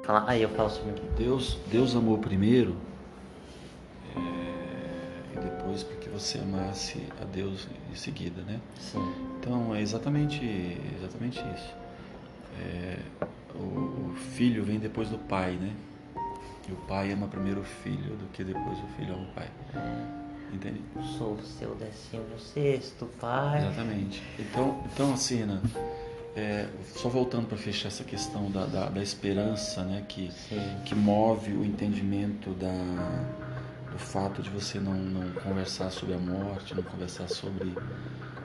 Fala, 0.05 0.25
aí 0.29 0.43
eu 0.43 0.49
falo 0.51 0.71
sobre 0.71 0.93
Deus, 1.17 1.59
Deus 1.71 1.97
amou 1.97 2.19
primeiro 2.19 2.77
é, 4.15 5.35
e 5.35 5.41
depois 5.41 5.83
para 5.83 5.97
que 5.97 6.09
você 6.09 6.39
amasse 6.39 7.03
a 7.21 7.25
Deus 7.25 7.67
em 7.91 7.95
seguida, 7.95 8.43
né? 8.43 8.61
Sim. 8.79 9.13
Então 9.41 9.75
é 9.75 9.81
exatamente, 9.81 10.45
exatamente 10.97 11.39
isso. 11.57 11.75
É, 12.61 12.99
o, 13.55 14.11
o 14.11 14.15
filho 14.35 14.65
vem 14.65 14.79
depois 14.79 15.09
do 15.09 15.19
pai, 15.19 15.53
né? 15.53 15.75
E 16.69 16.73
o 16.73 16.77
pai 16.89 17.13
ama 17.13 17.29
primeiro 17.29 17.61
o 17.61 17.65
filho 17.65 18.17
do 18.17 18.27
que 18.33 18.43
depois 18.43 18.79
o 18.79 18.87
filho 18.97 19.15
ama 19.15 19.25
o 19.25 19.33
pai. 19.35 19.49
Entende? 20.53 20.81
Sou 21.19 21.35
o 21.35 21.43
seu 21.43 21.75
décimo 21.75 22.39
sexto 22.39 23.07
pai. 23.21 23.59
Exatamente. 23.59 24.23
Então, 24.39 24.83
então 24.93 25.13
assim, 25.13 25.45
né? 25.45 25.61
É, 26.37 26.69
só 26.95 27.09
voltando 27.09 27.49
para 27.49 27.57
fechar 27.57 27.89
essa 27.89 28.05
questão 28.05 28.51
da, 28.51 28.67
da, 28.67 28.89
da 28.91 29.03
esperança, 29.03 29.83
né, 29.85 30.05
que, 30.07 30.31
que 30.85 30.95
move 30.95 31.51
o 31.53 31.65
entendimento 31.65 32.51
da, 32.51 32.69
do 33.91 33.99
fato 33.99 34.43
de 34.43 34.51
você 34.51 34.79
não, 34.79 34.93
não 34.93 35.33
conversar 35.41 35.91
sobre 35.91 36.15
a 36.15 36.19
morte, 36.19 36.75
não 36.75 36.83
conversar 36.83 37.27
sobre, 37.29 37.75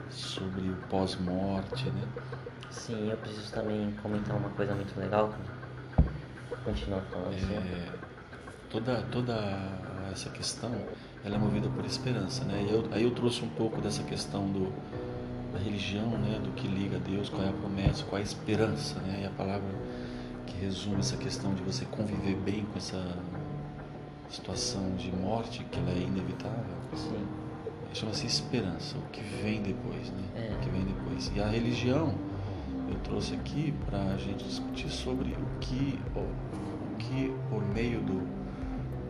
sobre 0.08 0.70
o 0.70 0.76
pós-morte, 0.88 1.84
né? 1.90 2.02
Sim, 2.70 3.10
eu 3.10 3.16
preciso 3.18 3.52
também 3.52 3.92
comentar 4.02 4.38
uma 4.38 4.48
coisa 4.48 4.74
muito 4.74 4.98
legal. 4.98 5.34
Continua 6.64 7.02
falando. 7.02 7.34
É, 7.34 7.92
toda, 8.70 9.02
toda 9.12 9.34
essa 10.10 10.30
questão, 10.30 10.74
ela 11.24 11.36
é 11.36 11.38
movida 11.38 11.68
por 11.68 11.84
esperança, 11.84 12.44
né? 12.44 12.66
E 12.68 12.72
eu, 12.72 12.84
aí 12.92 13.02
eu 13.04 13.10
trouxe 13.12 13.44
um 13.44 13.48
pouco 13.48 13.80
dessa 13.80 14.02
questão 14.02 14.46
do 14.46 14.72
da 15.52 15.58
religião, 15.58 16.08
né, 16.18 16.40
do 16.42 16.50
que 16.52 16.66
liga 16.66 16.96
a 16.96 16.98
Deus, 16.98 17.28
qual 17.28 17.42
é 17.42 17.48
a 17.48 17.52
promessa, 17.52 18.04
qual 18.04 18.18
é 18.18 18.22
a 18.22 18.24
esperança, 18.24 18.98
né, 19.00 19.20
e 19.22 19.26
a 19.26 19.30
palavra 19.30 19.68
que 20.46 20.58
resume 20.58 21.00
essa 21.00 21.16
questão 21.16 21.54
de 21.54 21.62
você 21.62 21.84
conviver 21.84 22.36
bem 22.36 22.64
com 22.64 22.78
essa 22.78 23.16
situação 24.30 24.96
de 24.96 25.14
morte, 25.14 25.62
que 25.64 25.78
ela 25.78 25.90
é 25.90 25.98
inevitável. 25.98 26.74
Sim. 26.94 27.26
Chama-se 27.92 28.26
esperança, 28.26 28.96
o 28.96 29.02
que 29.10 29.20
vem 29.20 29.60
depois, 29.62 30.10
né? 30.10 30.22
É. 30.34 30.54
O 30.54 30.58
que 30.60 30.70
vem 30.70 30.84
depois. 30.84 31.30
E 31.36 31.42
a 31.42 31.46
religião, 31.46 32.14
eu 32.88 32.98
trouxe 33.00 33.34
aqui 33.34 33.74
para 33.84 34.02
a 34.02 34.16
gente 34.16 34.42
discutir 34.44 34.88
sobre 34.88 35.32
o 35.32 35.58
que, 35.60 36.00
o, 36.16 36.20
o 36.20 36.96
que 36.98 37.34
por 37.50 37.62
meio 37.74 38.00
do, 38.00 38.22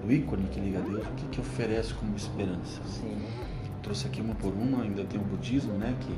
do 0.02 0.12
ícone 0.12 0.48
que 0.48 0.60
liga 0.60 0.78
a 0.78 0.82
Deus, 0.82 1.06
o 1.06 1.10
que, 1.12 1.26
que 1.28 1.40
oferece 1.40 1.94
como 1.94 2.16
esperança. 2.16 2.80
Sim. 2.84 3.22
Trouxe 3.82 4.06
aqui 4.06 4.20
uma 4.20 4.34
por 4.34 4.52
uma, 4.52 4.82
ainda 4.82 5.04
tem 5.04 5.20
o 5.20 5.24
budismo, 5.24 5.74
né? 5.74 5.94
Que 6.00 6.12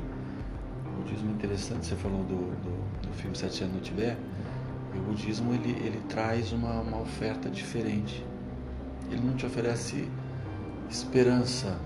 budismo 0.95 1.31
interessante, 1.31 1.85
você 1.85 1.95
falou 1.95 2.23
do, 2.23 2.35
do, 2.35 3.07
do 3.07 3.13
filme 3.13 3.35
Sete 3.35 3.63
Anos 3.63 3.75
no 3.75 3.81
Tibete, 3.81 4.17
e 4.93 4.97
o 4.97 5.01
budismo 5.01 5.53
ele, 5.53 5.71
ele 5.71 6.01
traz 6.09 6.51
uma, 6.51 6.81
uma 6.81 7.01
oferta 7.01 7.49
diferente. 7.49 8.25
Ele 9.11 9.21
não 9.21 9.35
te 9.35 9.45
oferece 9.45 10.07
esperança 10.89 11.77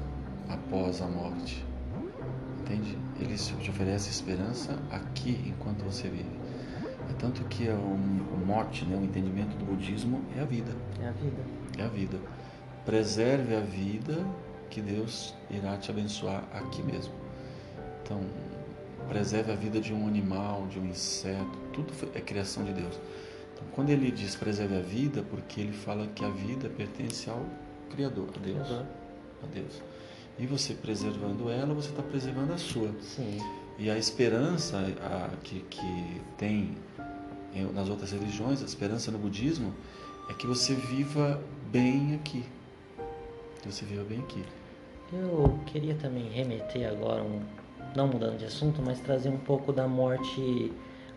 após 0.48 1.02
a 1.02 1.08
morte, 1.08 1.66
entende? 2.62 2.98
Ele 3.20 3.36
te 3.36 3.70
oferece 3.70 4.10
esperança 4.10 4.80
aqui 4.92 5.44
enquanto 5.46 5.84
você 5.84 6.08
vive. 6.08 6.40
É 7.10 7.14
tanto 7.14 7.44
que 7.46 7.68
é 7.68 7.74
um, 7.74 8.22
o 8.34 8.46
mote, 8.46 8.86
né, 8.86 8.96
o 8.96 9.04
entendimento 9.04 9.58
do 9.58 9.66
budismo 9.66 10.22
é 10.38 10.42
a 10.42 10.46
vida. 10.46 10.72
É 11.02 11.10
a 11.10 11.12
vida. 11.12 11.59
É 11.80 11.84
a 11.84 11.88
vida. 11.88 12.20
Preserve 12.86 13.56
a 13.56 13.62
vida 13.62 14.26
que 14.70 14.82
Deus 14.82 15.34
irá 15.50 15.78
te 15.78 15.90
abençoar 15.90 16.44
aqui 16.54 16.84
mesmo. 16.84 17.14
Então, 18.04 18.22
preserve 19.08 19.52
a 19.52 19.56
vida 19.56 19.80
de 19.80 19.94
um 19.94 20.08
animal, 20.08 20.68
de 20.68 20.78
um 20.78 20.86
inseto, 20.86 21.58
tudo 21.74 21.94
é 22.14 22.20
criação 22.20 22.64
de 22.64 22.74
Deus. 22.74 23.00
Então, 23.54 23.66
quando 23.72 23.90
ele 23.92 24.12
diz 24.12 24.36
preserve 24.36 24.78
a 24.78 24.82
vida, 24.82 25.24
porque 25.30 25.62
ele 25.62 25.74
fala 25.74 26.06
que 26.08 26.24
a 26.26 26.30
vida 26.30 26.70
pertence 26.70 27.30
ao 27.30 27.46
Criador, 27.92 28.30
a 28.36 28.40
Deus. 28.40 28.70
Uhum. 28.70 28.86
A 29.44 29.48
Deus. 29.54 29.82
E 30.38 30.46
você 30.46 30.74
preservando 30.74 31.50
ela, 31.50 31.74
você 31.74 31.90
está 31.90 32.04
preservando 32.04 32.54
a 32.54 32.58
sua. 32.58 32.92
Sim. 33.02 33.40
E 33.78 33.90
a 33.90 33.98
esperança 33.98 34.78
a, 35.02 35.30
que, 35.44 35.62
que 35.70 36.22
tem 36.38 36.78
nas 37.74 37.90
outras 37.90 38.12
religiões, 38.12 38.62
a 38.62 38.66
esperança 38.66 39.12
no 39.12 39.18
budismo, 39.18 39.74
é 40.30 40.34
que 40.34 40.46
você 40.46 40.76
viva 40.76 41.42
bem 41.72 42.16
aqui. 42.16 42.46
Você 43.66 43.86
viva 43.86 44.04
bem 44.04 44.20
aqui. 44.20 44.44
Eu 45.12 45.60
queria 45.66 45.96
também 45.96 46.30
remeter 46.30 46.88
agora, 46.90 47.22
um, 47.22 47.42
não 47.96 48.08
mudando 48.08 48.38
de 48.38 48.46
assunto, 48.46 48.82
mas 48.84 49.00
trazer 49.00 49.30
um 49.30 49.38
pouco 49.38 49.72
da 49.74 49.88
morte, 49.88 50.72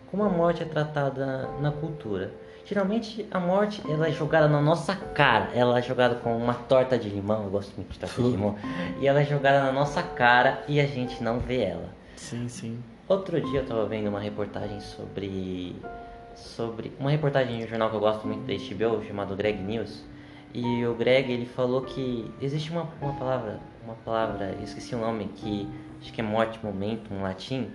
como 0.09 0.23
a 0.23 0.29
morte 0.29 0.63
é 0.63 0.65
tratada 0.65 1.47
na 1.59 1.71
cultura. 1.71 2.31
Geralmente 2.65 3.27
a 3.29 3.39
morte 3.39 3.81
ela 3.89 4.07
é 4.07 4.11
jogada 4.11 4.47
na 4.47 4.61
nossa 4.61 4.95
cara, 4.95 5.49
ela 5.53 5.79
é 5.79 5.81
jogada 5.81 6.15
com 6.15 6.35
uma 6.35 6.53
torta 6.53 6.97
de 6.97 7.09
limão, 7.09 7.43
eu 7.43 7.49
gosto 7.49 7.75
muito 7.75 7.91
de 7.91 7.99
torta 7.99 8.21
de 8.21 8.27
limão, 8.27 8.55
e 9.01 9.07
ela 9.07 9.21
é 9.21 9.25
jogada 9.25 9.63
na 9.63 9.71
nossa 9.71 10.01
cara 10.01 10.63
e 10.67 10.79
a 10.79 10.85
gente 10.87 11.21
não 11.21 11.39
vê 11.39 11.61
ela. 11.61 11.89
Sim, 12.15 12.47
sim. 12.47 12.79
Outro 13.07 13.39
dia 13.41 13.59
eu 13.59 13.63
estava 13.63 13.85
vendo 13.85 14.07
uma 14.07 14.19
reportagem 14.19 14.79
sobre 14.79 15.75
sobre 16.35 16.91
uma 16.99 17.11
reportagem 17.11 17.59
de 17.59 17.65
um 17.65 17.67
jornal 17.67 17.89
que 17.89 17.95
eu 17.95 17.99
gosto 17.99 18.25
muito 18.25 18.41
da 18.47 18.53
HBO 18.53 19.05
chamado 19.05 19.35
Greg 19.35 19.61
News 19.61 20.03
e 20.53 20.85
o 20.85 20.93
Greg 20.93 21.31
ele 21.31 21.45
falou 21.45 21.81
que 21.81 22.29
existe 22.41 22.71
uma, 22.71 22.87
uma 23.01 23.13
palavra 23.13 23.59
uma 23.83 23.95
palavra, 23.95 24.57
esqueci 24.63 24.95
o 24.95 24.97
nome, 24.97 25.25
que 25.35 25.67
acho 26.03 26.11
que 26.11 26.19
é 26.19 26.23
morte 26.23 26.59
momento 26.61 27.13
em 27.13 27.21
latim, 27.21 27.71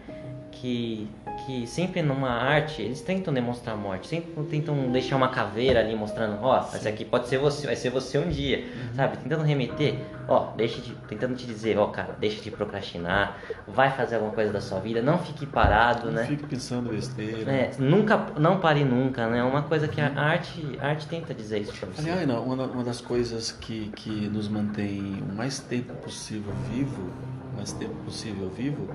que, 0.53 1.09
que 1.47 1.67
sempre 1.67 2.03
numa 2.03 2.31
arte 2.31 2.83
eles 2.83 3.01
tentam 3.01 3.33
demonstrar 3.33 3.77
morte, 3.77 4.07
sempre 4.07 4.43
tentam 4.45 4.91
deixar 4.91 5.17
uma 5.17 5.29
caveira 5.29 5.81
ali 5.81 5.95
mostrando, 5.95 6.39
ó, 6.43 6.61
oh, 6.61 6.77
esse 6.77 6.89
aqui 6.89 7.05
pode 7.05 7.29
ser 7.29 7.39
você, 7.39 7.67
vai 7.67 7.77
ser 7.77 7.91
você 7.91 8.19
um 8.19 8.29
dia, 8.29 8.59
uhum. 8.59 8.95
sabe? 8.95 9.17
Tentando 9.19 9.45
remeter, 9.45 9.99
ó, 10.27 10.49
oh, 10.53 10.57
deixa 10.57 10.81
de, 10.81 10.93
tentando 11.09 11.37
te 11.37 11.47
dizer, 11.47 11.79
ó, 11.79 11.85
oh, 11.85 11.89
cara, 11.89 12.17
deixa 12.19 12.43
de 12.43 12.51
procrastinar, 12.51 13.39
vai 13.67 13.91
fazer 13.91 14.17
alguma 14.17 14.33
coisa 14.33 14.53
da 14.53 14.61
sua 14.61 14.81
vida, 14.81 15.01
não 15.01 15.19
fique 15.19 15.47
parado, 15.47 16.07
não 16.07 16.15
né? 16.15 16.27
Fique 16.27 16.47
pensando 16.47 16.91
besteira. 16.91 17.51
É, 17.51 17.71
nunca, 17.79 18.27
não 18.39 18.59
pare 18.59 18.85
nunca, 18.85 19.27
né? 19.29 19.43
Uma 19.43 19.63
coisa 19.63 19.89
que 19.89 20.01
a 20.01 20.13
arte, 20.19 20.79
a 20.81 20.89
arte 20.89 21.07
tenta 21.07 21.33
dizer 21.33 21.61
isso 21.61 21.73
pra 21.73 21.89
você. 21.89 22.11
Aliás, 22.11 22.27
não, 22.27 22.45
uma, 22.45 22.85
das 22.85 23.01
coisas 23.01 23.53
que, 23.53 23.91
que 23.95 24.11
nos 24.11 24.49
mantém 24.49 25.23
o 25.23 25.35
mais 25.35 25.61
tempo 25.61 25.95
possível 25.95 26.53
vivo, 26.71 27.11
mais 27.59 27.73
tempo 27.73 27.95
possível 28.05 28.49
vivo, 28.49 28.89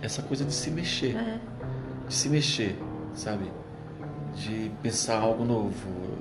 essa 0.00 0.22
coisa 0.22 0.44
de 0.44 0.54
se 0.54 0.70
mexer. 0.70 1.16
É. 1.16 1.40
De 2.06 2.14
se 2.14 2.28
mexer, 2.28 2.78
sabe? 3.14 3.50
De 4.34 4.70
pensar 4.80 5.18
algo 5.18 5.44
novo, 5.44 5.74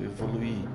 evoluir. 0.03 0.65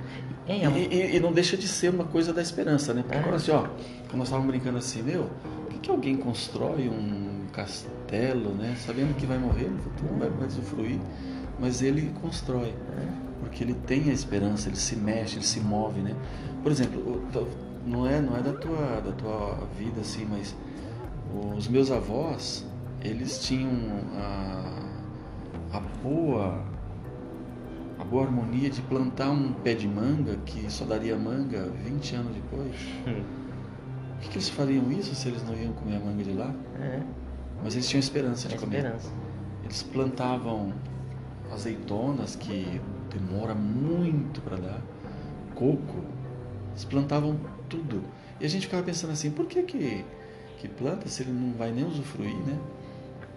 É, 0.47 0.65
é 0.65 0.71
e, 0.71 0.95
e, 0.95 1.17
e, 1.17 1.21
não 1.21 1.33
deixa 1.33 1.57
de 1.57 1.67
ser 1.67 1.91
uma 1.91 2.05
coisa 2.05 2.33
da 2.33 2.41
esperança, 2.41 2.95
né? 2.95 3.03
Porque 3.03 3.17
é. 3.17 3.21
agora 3.21 3.37
assim, 3.37 3.51
ó, 3.51 3.63
quando 4.09 4.19
nós 4.19 4.29
estávamos 4.29 4.51
brincando 4.51 4.79
assim, 4.79 5.03
meu, 5.03 5.31
por 5.43 5.73
que, 5.73 5.79
que 5.81 5.91
alguém 5.91 6.17
constrói 6.17 6.89
um 6.89 7.47
castelo, 7.53 8.55
né? 8.55 8.77
Sabendo 8.79 9.17
que 9.17 9.27
vai 9.27 9.39
morrer 9.39 9.69
no 9.69 9.79
futuro, 9.79 10.15
vai, 10.17 10.31
vai 10.31 10.47
usufruir, 10.47 11.01
mas 11.59 11.83
ele 11.83 12.15
constrói. 12.23 12.69
É. 12.69 13.25
Porque 13.41 13.65
ele 13.65 13.75
tem 13.75 14.11
a 14.11 14.13
esperança, 14.13 14.69
ele 14.69 14.77
se 14.77 14.97
mexe, 14.97 15.37
ele 15.37 15.45
se 15.45 15.61
move, 15.61 16.01
né? 16.01 16.15
Por 16.63 16.71
exemplo, 16.73 17.23
não 17.87 18.07
é, 18.07 18.21
não 18.21 18.37
é 18.37 18.41
da 18.41 18.53
tua, 18.53 19.01
da 19.01 19.13
tua 19.13 19.69
vida 19.79 20.01
assim, 20.01 20.27
mas 20.29 20.55
os 21.57 21.69
meus 21.69 21.91
avós, 21.91 22.65
eles 23.03 23.41
tinham 23.41 23.71
a, 24.17 25.77
a 25.77 25.81
boa 26.03 26.65
a 27.99 28.05
boa 28.05 28.25
harmonia 28.25 28.69
de 28.69 28.83
plantar 28.83 29.31
um 29.31 29.53
pé 29.53 29.75
de 29.75 29.87
manga 29.87 30.37
que 30.45 30.71
só 30.71 30.85
daria 30.85 31.17
manga 31.17 31.71
20 31.85 32.17
anos 32.17 32.35
depois. 32.35 32.75
Hum. 33.07 33.23
Por 34.15 34.21
que, 34.21 34.29
que, 34.31 34.35
eles 34.37 34.49
fariam 34.49 34.91
isso 34.91 35.15
se 35.15 35.29
eles 35.29 35.43
não 35.45 35.55
iam 35.55 35.73
comer 35.75 35.97
a 35.97 36.01
manga 36.01 36.23
de 36.23 36.33
lá? 36.33 36.55
É. 36.81 37.03
Mas 37.63 37.75
eles 37.75 37.89
tinham 37.89 38.01
esperança 38.01 38.49
de 38.49 38.55
é 38.55 38.59
comer. 38.59 38.79
Esperança. 38.79 39.13
Eles 39.65 39.83
plantavam 39.83 40.73
azeitonas 41.53 42.37
que 42.37 42.81
demora 43.11 43.55
muito 43.55 44.41
para 44.41 44.57
dar, 44.57 44.83
coco, 45.55 46.05
eles 46.73 46.85
plantavam 46.85 47.39
tudo. 47.69 48.03
E 48.41 48.45
a 48.45 48.49
gente 48.49 48.67
ficava 48.67 48.83
pensando 48.83 49.13
assim, 49.13 49.31
por 49.31 49.47
que 49.47 49.63
que, 49.63 50.05
que 50.65 50.69
planta 50.75 51.07
se 51.09 51.23
ele 51.23 51.33
não 51.33 51.53
vai 51.53 51.71
nem 51.71 51.85
usufruir, 51.85 52.35
né? 52.37 52.59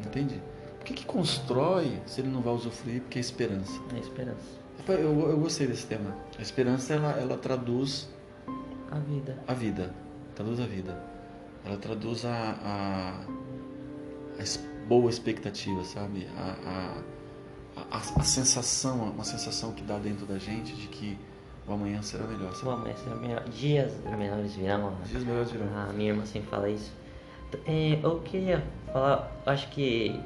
Entende? 0.05 0.41
Por 0.77 0.85
que, 0.85 0.93
que 0.93 1.05
constrói 1.05 1.99
se 2.05 2.21
ele 2.21 2.29
não 2.29 2.41
vai 2.41 2.53
usufruir? 2.53 3.01
Porque 3.01 3.17
é 3.17 3.21
esperança. 3.21 3.81
É 3.93 3.99
esperança. 3.99 4.57
Eu, 4.87 5.29
eu 5.29 5.37
gostei 5.37 5.67
desse 5.67 5.85
tema. 5.85 6.15
A 6.39 6.41
esperança, 6.41 6.93
ela, 6.93 7.11
ela 7.11 7.37
traduz... 7.37 8.07
A 8.89 8.97
vida. 8.99 9.37
A 9.45 9.53
vida. 9.53 9.93
Traduz 10.35 10.59
a 10.61 10.65
vida. 10.65 11.03
Ela 11.65 11.75
traduz 11.77 12.23
a, 12.23 12.55
a, 12.63 13.21
a 14.39 14.87
boa 14.87 15.09
expectativa, 15.09 15.83
sabe? 15.83 16.25
A, 16.37 17.01
a, 17.75 17.97
a, 17.97 17.97
a 17.97 18.23
sensação, 18.23 19.09
uma 19.11 19.25
sensação 19.25 19.73
que 19.73 19.83
dá 19.83 19.97
dentro 19.97 20.25
da 20.25 20.37
gente 20.37 20.73
de 20.73 20.87
que 20.87 21.17
O 21.67 21.73
amanhã 21.73 22.01
será 22.01 22.23
melhor. 22.25 22.51
O 22.51 22.55
Sabe? 22.55 22.71
amanhã 22.71 22.95
será 22.95 23.15
melhor. 23.17 23.43
Dias 23.49 23.91
melhores 24.17 24.55
virão. 24.55 24.93
Dias 25.05 25.23
melhores 25.25 25.51
virão. 25.51 25.67
A 25.77 25.91
minha 25.91 26.11
irmã 26.11 26.25
sempre 26.25 26.49
fala 26.49 26.69
isso. 26.69 26.93
É, 27.65 27.99
eu 28.03 28.19
queria 28.19 28.63
falar, 28.91 29.31
acho 29.45 29.69
que 29.69 30.19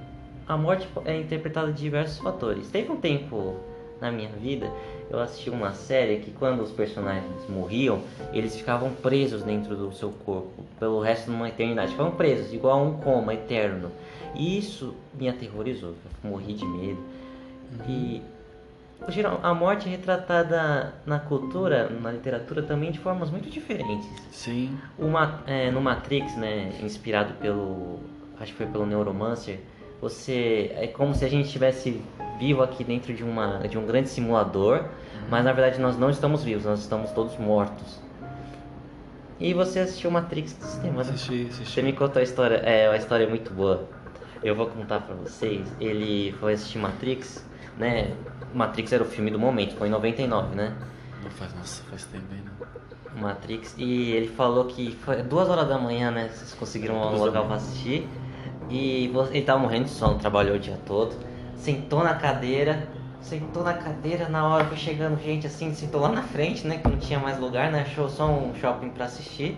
a 0.48 0.58
morte 0.58 0.88
é 1.06 1.20
interpretada 1.20 1.72
de 1.72 1.82
diversos 1.82 2.20
fatores. 2.20 2.70
Teve 2.70 2.92
um 2.92 2.98
tempo 2.98 3.56
na 4.02 4.12
minha 4.12 4.30
vida, 4.30 4.72
eu 5.10 5.20
assisti 5.20 5.50
uma 5.50 5.74
série 5.74 6.18
que 6.18 6.32
quando 6.32 6.62
os 6.62 6.72
personagens 6.72 7.48
morriam, 7.48 8.02
eles 8.34 8.56
ficavam 8.56 8.92
presos 8.92 9.44
dentro 9.44 9.76
do 9.76 9.92
seu 9.94 10.10
corpo 10.10 10.64
pelo 10.80 11.00
resto 11.00 11.26
de 11.26 11.36
uma 11.36 11.50
eternidade. 11.50 11.92
Ficavam 11.92 12.14
presos, 12.14 12.52
igual 12.52 12.80
a 12.80 12.82
um 12.82 12.94
coma 12.98 13.34
eterno. 13.34 13.92
E 14.34 14.58
isso 14.58 14.96
me 15.14 15.30
aterrorizou, 15.30 15.90
eu 16.24 16.30
morri 16.30 16.54
de 16.54 16.66
medo. 16.66 17.00
E 17.88 18.22
geral, 18.22 18.41
a 19.42 19.54
morte 19.54 19.88
é 19.88 19.92
retratada 19.92 20.94
na 21.06 21.20
cultura, 21.20 21.90
na 21.90 22.12
literatura 22.12 22.62
também 22.62 22.92
de 22.92 23.00
formas 23.00 23.30
muito 23.30 23.50
diferentes. 23.50 24.08
Sim. 24.32 24.78
Uma, 24.98 25.42
é, 25.48 25.72
no 25.72 25.82
Matrix, 25.82 26.36
né, 26.36 26.72
inspirado 26.82 27.34
pelo, 27.36 28.00
acho 28.40 28.52
que 28.52 28.58
foi 28.58 28.68
pelo 28.68 28.86
Neuromancer, 28.86 29.60
você 30.00 30.72
é 30.76 30.88
como 30.88 31.14
se 31.14 31.26
a 31.26 31.30
gente 31.30 31.46
estivesse 31.46 32.02
vivo 32.40 32.64
aqui 32.64 32.84
dentro 32.84 33.14
de 33.14 33.24
uma 33.24 33.60
de 33.68 33.78
um 33.78 33.86
grande 33.86 34.10
simulador, 34.10 34.86
mas 35.30 35.46
na 35.46 35.54
verdade 35.54 35.80
nós 35.80 35.98
não 35.98 36.10
estamos 36.10 36.44
vivos, 36.44 36.66
nós 36.66 36.80
estamos 36.80 37.12
todos 37.12 37.38
mortos. 37.38 38.00
E 39.40 39.54
você 39.54 39.80
assistiu 39.80 40.12
Matrix 40.12 40.56
essa 40.60 40.82
semana? 40.82 41.02
Assisti, 41.02 41.48
assisti. 41.50 41.74
Você 41.74 41.82
me 41.82 41.94
contou 41.94 42.20
a 42.20 42.24
história, 42.24 42.58
é 42.58 42.88
uma 42.88 42.98
história 42.98 43.28
muito 43.28 43.52
boa. 43.52 43.88
Eu 44.44 44.56
vou 44.56 44.68
contar 44.68 45.02
pra 45.02 45.16
vocês. 45.16 45.68
Ele 45.80 46.32
foi 46.40 46.54
assistir 46.54 46.80
Matrix, 46.80 47.44
né? 47.82 48.14
Matrix 48.54 48.94
era 48.94 49.04
o 49.04 49.06
filme 49.06 49.32
do 49.32 49.40
momento, 49.40 49.76
foi 49.76 49.88
em 49.88 49.92
99, 49.92 50.56
né? 50.56 50.74
Não 51.24 51.32
faz, 51.32 51.54
nossa, 51.56 51.84
faz 51.90 52.06
tempo 52.06 52.26
aí, 52.32 52.38
né? 52.38 52.52
Matrix 53.20 53.76
e 53.78 54.12
ele 54.12 54.28
falou 54.28 54.66
que 54.66 54.98
foi 55.02 55.22
duas 55.24 55.50
horas 55.50 55.68
da 55.68 55.78
manhã, 55.78 56.12
né? 56.12 56.30
Vocês 56.34 56.54
conseguiram 56.54 56.96
um 56.96 57.18
local 57.18 57.46
pra 57.46 57.56
assistir. 57.56 58.08
E 58.70 59.12
ele 59.32 59.42
tava 59.42 59.60
morrendo 59.60 59.86
de 59.86 59.90
sono, 59.90 60.18
trabalhou 60.18 60.56
o 60.56 60.60
dia 60.60 60.78
todo. 60.86 61.14
Sentou 61.58 62.04
na 62.04 62.14
cadeira, 62.14 62.88
sentou 63.20 63.64
na 63.64 63.74
cadeira, 63.74 64.30
na 64.30 64.48
hora 64.48 64.64
foi 64.66 64.78
chegando 64.78 65.22
gente 65.22 65.46
assim, 65.46 65.74
sentou 65.74 66.00
lá 66.00 66.10
na 66.10 66.22
frente, 66.22 66.66
né? 66.66 66.78
Que 66.78 66.88
não 66.88 66.98
tinha 66.98 67.20
mais 67.20 67.38
lugar, 67.38 67.70
né? 67.72 67.82
Achou 67.82 68.10
só 68.10 68.28
um 68.28 68.56
shopping 68.56 68.90
pra 68.90 69.06
assistir. 69.06 69.58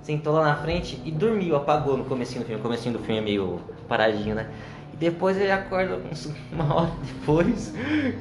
Sentou 0.00 0.32
lá 0.34 0.44
na 0.44 0.56
frente 0.56 1.00
e 1.04 1.10
dormiu, 1.10 1.56
apagou 1.56 1.96
no 1.96 2.04
comecinho 2.04 2.42
do 2.42 2.46
filme. 2.46 2.60
O 2.60 2.62
comecinho 2.62 2.96
do 2.96 3.00
filme 3.00 3.18
é 3.18 3.24
meio 3.24 3.60
paradinho, 3.88 4.34
né? 4.34 4.48
E 4.94 4.96
depois 4.96 5.36
ele 5.36 5.50
acorda 5.50 5.98
uma 6.52 6.72
hora 6.72 6.92
depois, 7.04 7.74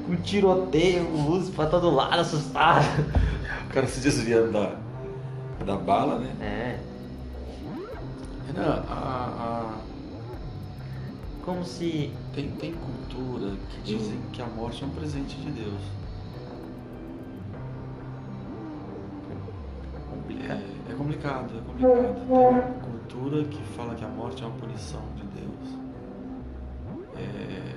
com 0.08 0.16
tiroteio, 0.16 1.08
luz 1.08 1.48
pra 1.52 1.68
todo 1.68 1.92
lado, 1.92 2.20
assustado. 2.20 2.84
O 3.70 3.74
cara 3.74 3.86
se 3.86 4.00
desviando 4.00 4.52
da, 4.52 4.76
da 5.64 5.76
bala, 5.78 6.18
né? 6.18 6.32
É. 6.42 6.80
Renan, 8.48 8.84
a, 8.90 8.94
a- 8.96 9.76
Como 11.46 11.64
se. 11.64 12.12
tem, 12.34 12.50
tem 12.52 12.74
cultura 12.74 13.52
que 13.70 13.82
dizem 13.82 14.20
que 14.32 14.42
a 14.42 14.48
morte 14.48 14.84
é 14.84 14.88
um 14.88 14.90
presente 14.90 15.36
de 15.38 15.52
Deus. 15.52 15.82
Complicado. 20.10 20.60
É, 20.90 20.92
é 20.92 20.96
complicado, 20.96 21.52
é 21.56 21.62
complicado. 21.62 22.16
Tem 22.74 22.92
cultura 22.92 23.44
que 23.46 23.62
fala 23.76 23.94
que 23.94 24.04
a 24.04 24.08
morte 24.08 24.44
é 24.44 24.48
uma 24.48 24.56
punição 24.58 25.02
de 25.16 25.24
Deus. 25.40 25.83
É, 27.24 27.76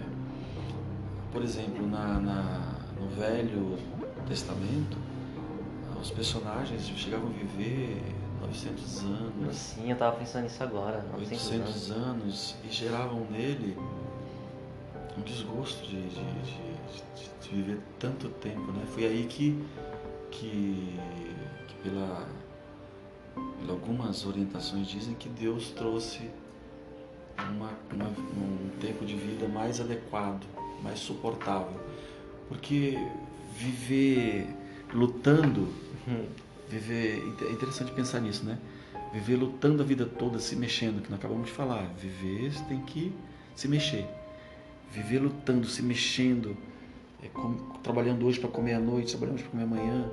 por 1.32 1.42
exemplo, 1.42 1.86
na, 1.86 2.18
na- 2.20 2.74
no 3.00 3.08
Velho 3.08 3.78
Testamento, 4.28 4.96
os 6.00 6.10
personagens 6.10 6.86
chegavam 6.88 7.28
a 7.28 7.32
viver 7.32 8.02
900 8.40 9.02
anos, 9.04 9.56
Sim, 9.56 9.90
eu 9.90 9.96
tava 9.96 10.16
pensando 10.16 10.44
nisso 10.44 10.62
agora. 10.62 11.04
900 11.12 11.50
anos. 11.52 11.66
800 11.66 11.90
anos 11.90 12.54
e 12.64 12.70
geravam 12.72 13.26
nele 13.30 13.76
um 15.18 15.22
desgosto 15.22 15.84
de, 15.86 16.02
de, 16.02 16.08
de- 16.10 17.02
de- 17.14 17.48
de 17.48 17.54
viver 17.54 17.80
tanto 17.98 18.28
tempo, 18.28 18.70
né? 18.72 18.82
Foi 18.88 19.04
aí 19.06 19.26
que, 19.26 19.64
que, 20.30 20.98
que 21.68 21.74
pela, 21.82 22.26
pela 23.60 23.72
algumas 23.72 24.26
orientações 24.26 24.86
dizem 24.86 25.14
que 25.14 25.28
Deus 25.28 25.70
trouxe 25.70 26.30
uma, 27.38 27.70
uma- 27.92 28.08
um 28.36 28.70
tempo 28.80 29.04
de 29.04 29.14
vida 29.14 29.46
mais 29.48 29.80
adequado, 29.80 30.44
mais 30.82 30.98
suportável, 30.98 31.80
porque 32.48 32.98
viver 33.56 34.46
lutando 34.92 35.68
Hum, 36.08 36.24
Viver. 36.68 37.20
É 37.42 37.52
interessante 37.52 37.90
pensar 37.92 38.20
nisso, 38.20 38.44
né? 38.44 38.58
Viver 39.12 39.36
lutando 39.36 39.82
a 39.82 39.86
vida 39.86 40.04
toda, 40.04 40.38
se 40.38 40.54
mexendo, 40.56 41.02
que 41.02 41.10
nós 41.10 41.18
acabamos 41.18 41.46
de 41.46 41.52
falar. 41.52 41.84
Viver 41.98 42.52
você 42.52 42.62
tem 42.64 42.80
que 42.82 43.12
se 43.56 43.66
mexer. 43.68 44.04
Viver 44.92 45.18
lutando, 45.20 45.66
se 45.66 45.82
mexendo, 45.82 46.56
é, 47.22 47.28
com- 47.28 47.54
trabalhando 47.82 48.24
hoje 48.26 48.38
para 48.38 48.48
comer 48.48 48.74
à 48.74 48.78
noite, 48.80 49.10
trabalhando 49.10 49.34
hoje 49.36 49.44
para 49.44 49.50
comer 49.52 49.64
amanhã. 49.64 50.08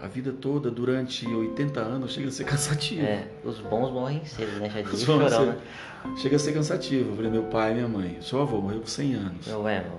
A 0.00 0.06
vida 0.08 0.32
toda, 0.32 0.70
durante 0.70 1.26
80 1.26 1.80
anos, 1.80 2.12
chega 2.12 2.28
a 2.28 2.30
ser 2.32 2.44
cansativo. 2.44 3.02
É, 3.06 3.28
os 3.44 3.58
bons 3.60 3.90
morrem 3.92 4.24
cedo, 4.24 4.58
né? 4.60 4.68
Já 4.68 4.80
Os 4.82 5.02
chorão, 5.02 5.30
morrem 5.30 5.46
né? 5.52 6.16
Chega 6.16 6.36
a 6.36 6.38
ser 6.38 6.52
cansativo. 6.52 7.10
Eu 7.10 7.16
falei, 7.16 7.30
meu 7.30 7.44
pai 7.44 7.70
e 7.70 7.74
minha 7.74 7.88
mãe. 7.88 8.18
Seu 8.20 8.40
avô 8.42 8.60
morreu 8.60 8.80
com 8.80 8.86
100 8.86 9.14
anos. 9.14 9.46
Meu, 9.46 9.66
é, 9.68 9.80
meu. 9.82 9.90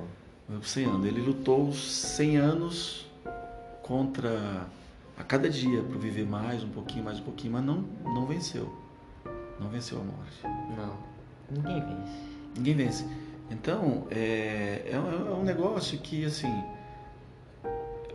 Morreu 0.47 0.61
com 0.61 0.67
100 0.67 0.85
anos. 0.85 1.05
Ele 1.07 1.21
lutou 1.21 1.71
100 1.73 2.37
anos 2.37 3.07
contra 3.81 4.67
a 5.17 5.23
cada 5.23 5.49
dia 5.49 5.81
para 5.81 5.97
viver 5.97 6.25
mais 6.27 6.63
um 6.63 6.69
pouquinho, 6.69 7.03
mais 7.05 7.19
um 7.19 7.23
pouquinho, 7.23 7.53
mas 7.53 7.63
não, 7.63 7.83
não 8.03 8.25
venceu. 8.25 8.71
Não 9.59 9.69
venceu 9.69 9.99
a 9.99 10.03
morte. 10.03 10.75
Não. 10.77 10.97
Ninguém 11.49 11.79
vence. 11.81 12.17
Ninguém 12.57 12.75
vence. 12.75 13.05
Então, 13.49 14.07
é, 14.11 14.89
é, 14.91 14.99
um- 14.99 15.27
é 15.31 15.33
um 15.35 15.43
negócio 15.43 15.97
que, 15.99 16.25
assim, 16.25 16.51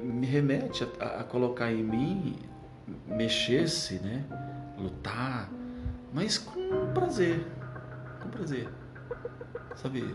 me 0.03 0.27
remete 0.27 0.87
a, 0.99 1.21
a 1.21 1.25
colocar 1.25 1.73
em 1.73 1.83
mim, 1.83 2.37
mexer-se, 3.07 3.99
né? 4.01 4.25
Lutar, 4.79 5.51
mas 6.13 6.39
com 6.39 6.93
prazer. 6.93 7.47
Com 8.21 8.29
prazer. 8.29 8.69
Sabe? 9.77 10.15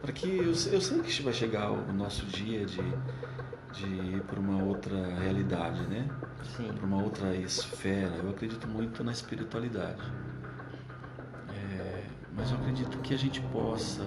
Para 0.00 0.12
que 0.12 0.28
eu, 0.28 0.46
eu 0.46 0.80
sei 0.80 1.00
que 1.00 1.22
vai 1.22 1.32
chegar 1.32 1.70
o 1.70 1.92
nosso 1.92 2.24
dia 2.26 2.64
de, 2.64 2.82
de 3.72 3.86
ir 3.86 4.22
para 4.22 4.38
uma 4.38 4.62
outra 4.62 5.18
realidade, 5.18 5.82
né? 5.86 6.08
Sim. 6.56 6.72
para 6.72 6.86
uma 6.86 7.02
outra 7.02 7.34
esfera. 7.34 8.16
Eu 8.16 8.30
acredito 8.30 8.66
muito 8.68 9.02
na 9.02 9.12
espiritualidade. 9.12 10.02
É, 11.50 12.04
mas 12.36 12.50
eu 12.50 12.56
acredito 12.58 12.98
que 12.98 13.12
a 13.14 13.18
gente 13.18 13.40
possa 13.40 14.04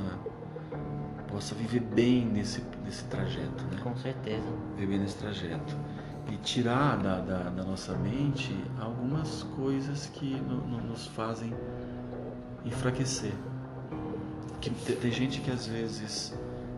possa 1.32 1.56
viver 1.56 1.80
bem 1.82 2.26
nesse, 2.26 2.62
nesse 2.84 3.04
trajeto, 3.06 3.64
né? 3.66 3.80
Com 3.84 3.96
certeza. 3.96 4.44
Viver 4.78 4.98
nesse 5.00 5.18
trajeto. 5.18 5.76
E 6.32 6.38
tirar 6.38 6.98
da, 6.98 7.20
da, 7.20 7.50
da 7.50 7.64
nossa 7.64 7.94
mente 7.96 8.56
algumas 8.80 9.44
coisas 9.56 10.06
que 10.08 10.36
no- 10.42 10.66
no- 10.68 10.82
nos 10.82 11.08
fazem 11.08 11.54
enfraquecer. 12.66 13.34
Que 14.60 14.70
te- 14.70 14.94
tem 14.94 15.12
gente 15.12 15.42
que 15.42 15.50
às 15.52 15.66
vezes 15.68 16.34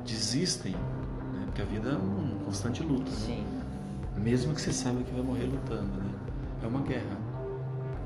desistem, 0.06 0.72
né? 0.72 1.44
porque 1.46 1.62
a 1.62 1.66
vida 1.66 1.90
é 1.90 1.96
um 1.96 2.40
constante 2.46 2.82
luta. 2.84 3.10
Né? 3.12 3.18
Sim. 3.18 3.46
Mesmo 4.18 4.54
que 4.54 4.62
você 4.62 4.72
saiba 4.72 5.04
que 5.04 5.12
vai 5.12 5.22
morrer 5.24 5.46
lutando, 5.46 5.92
né? 5.98 6.12
É 6.64 6.68
uma 6.68 6.82
guerra. 6.82 7.18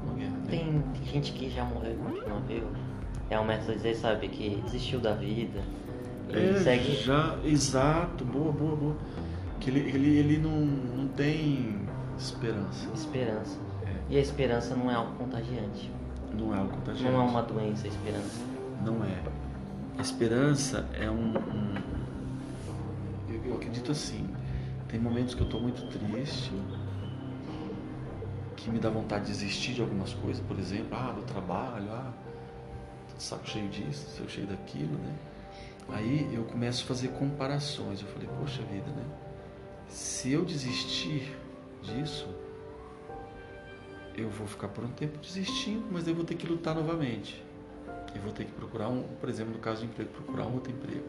Uma 0.04 0.14
guerra. 0.16 0.32
né? 0.32 0.46
Tem 0.50 0.84
gente 1.06 1.32
que 1.34 1.50
já 1.50 1.64
morreu 1.66 1.94
e 1.94 1.98
continua 1.98 2.40
vivo. 2.42 2.68
É 3.30 3.40
um 3.40 3.46
método 3.46 3.72
de 3.72 3.78
dizer, 3.78 3.96
sabe, 3.96 4.28
que 4.30 4.62
desistiu 4.66 5.00
da 5.00 5.14
vida. 5.14 5.62
É, 6.34 6.60
segue. 6.60 6.96
já, 6.96 7.38
exato, 7.44 8.26
boa, 8.26 8.52
boa, 8.52 8.76
boa. 8.76 8.96
Que 9.60 9.70
ele, 9.70 9.80
ele, 9.80 10.18
ele 10.18 10.38
não, 10.38 10.52
não 10.66 11.08
tem 11.10 11.76
esperança. 12.18 12.88
Esperança. 12.94 13.58
É. 13.86 13.94
E 14.10 14.18
a 14.18 14.20
esperança 14.22 14.76
não 14.76 14.90
é 14.92 14.96
algo 14.96 15.14
contagiante. 15.16 15.92
Não 16.38 16.54
é 16.54 16.60
algo 16.60 16.72
contagiante. 16.74 17.12
Não 17.12 17.22
é 17.22 17.24
uma 17.26 17.42
doença, 17.42 17.86
a 17.88 17.90
esperança. 17.90 18.42
Não 18.86 19.04
é. 19.04 19.24
A 19.98 20.02
esperança 20.02 20.88
é 20.94 21.10
um. 21.10 21.38
um- 21.38 21.98
eu, 23.46 23.56
acredito 23.56 23.92
assim. 23.92 24.28
Tem 24.88 25.00
momentos 25.00 25.34
que 25.34 25.42
eu 25.42 25.46
estou 25.46 25.60
muito 25.62 25.82
triste, 25.90 26.52
que 28.56 28.70
me 28.70 28.80
dá 28.80 28.90
vontade 28.90 29.26
de 29.26 29.32
desistir 29.32 29.74
de 29.74 29.82
algumas 29.82 30.14
coisas, 30.14 30.42
por 30.48 30.58
exemplo, 30.60 30.90
ah, 30.98 31.12
do 31.14 31.22
trabalho, 31.24 31.92
ah, 31.92 32.12
saco 33.18 33.48
cheio 33.48 33.68
disso, 33.70 34.10
saco 34.18 34.30
cheio 34.30 34.48
daquilo, 34.48 34.94
né? 34.98 35.14
Aí 35.90 36.30
eu 36.34 36.44
começo 36.44 36.84
a 36.84 36.88
fazer 36.88 37.10
comparações. 37.10 38.02
Eu 38.02 38.08
falei, 38.08 38.28
poxa 38.40 38.62
vida, 38.64 38.90
né? 38.92 39.06
Se 39.88 40.32
eu 40.32 40.44
desistir 40.44 41.36
disso, 41.82 42.28
eu 44.16 44.30
vou 44.30 44.48
ficar 44.48 44.68
por 44.68 44.84
um 44.84 44.90
tempo 44.90 45.18
desistindo, 45.20 45.86
mas 45.92 46.08
eu 46.08 46.16
vou 46.16 46.26
ter 46.26 46.36
que 46.36 46.48
lutar 46.48 46.76
novamente. 46.76 47.44
E 48.16 48.20
vou 48.20 48.34
ter 48.34 48.46
que 48.46 48.52
procurar 48.52 48.88
um, 48.90 49.04
por 49.20 49.30
exemplo, 49.30 49.54
no 49.54 49.60
caso 49.60 49.82
de 49.82 49.86
emprego, 49.86 50.10
procurar 50.10 50.48
um 50.48 50.56
outro 50.56 50.72
emprego. 50.72 51.06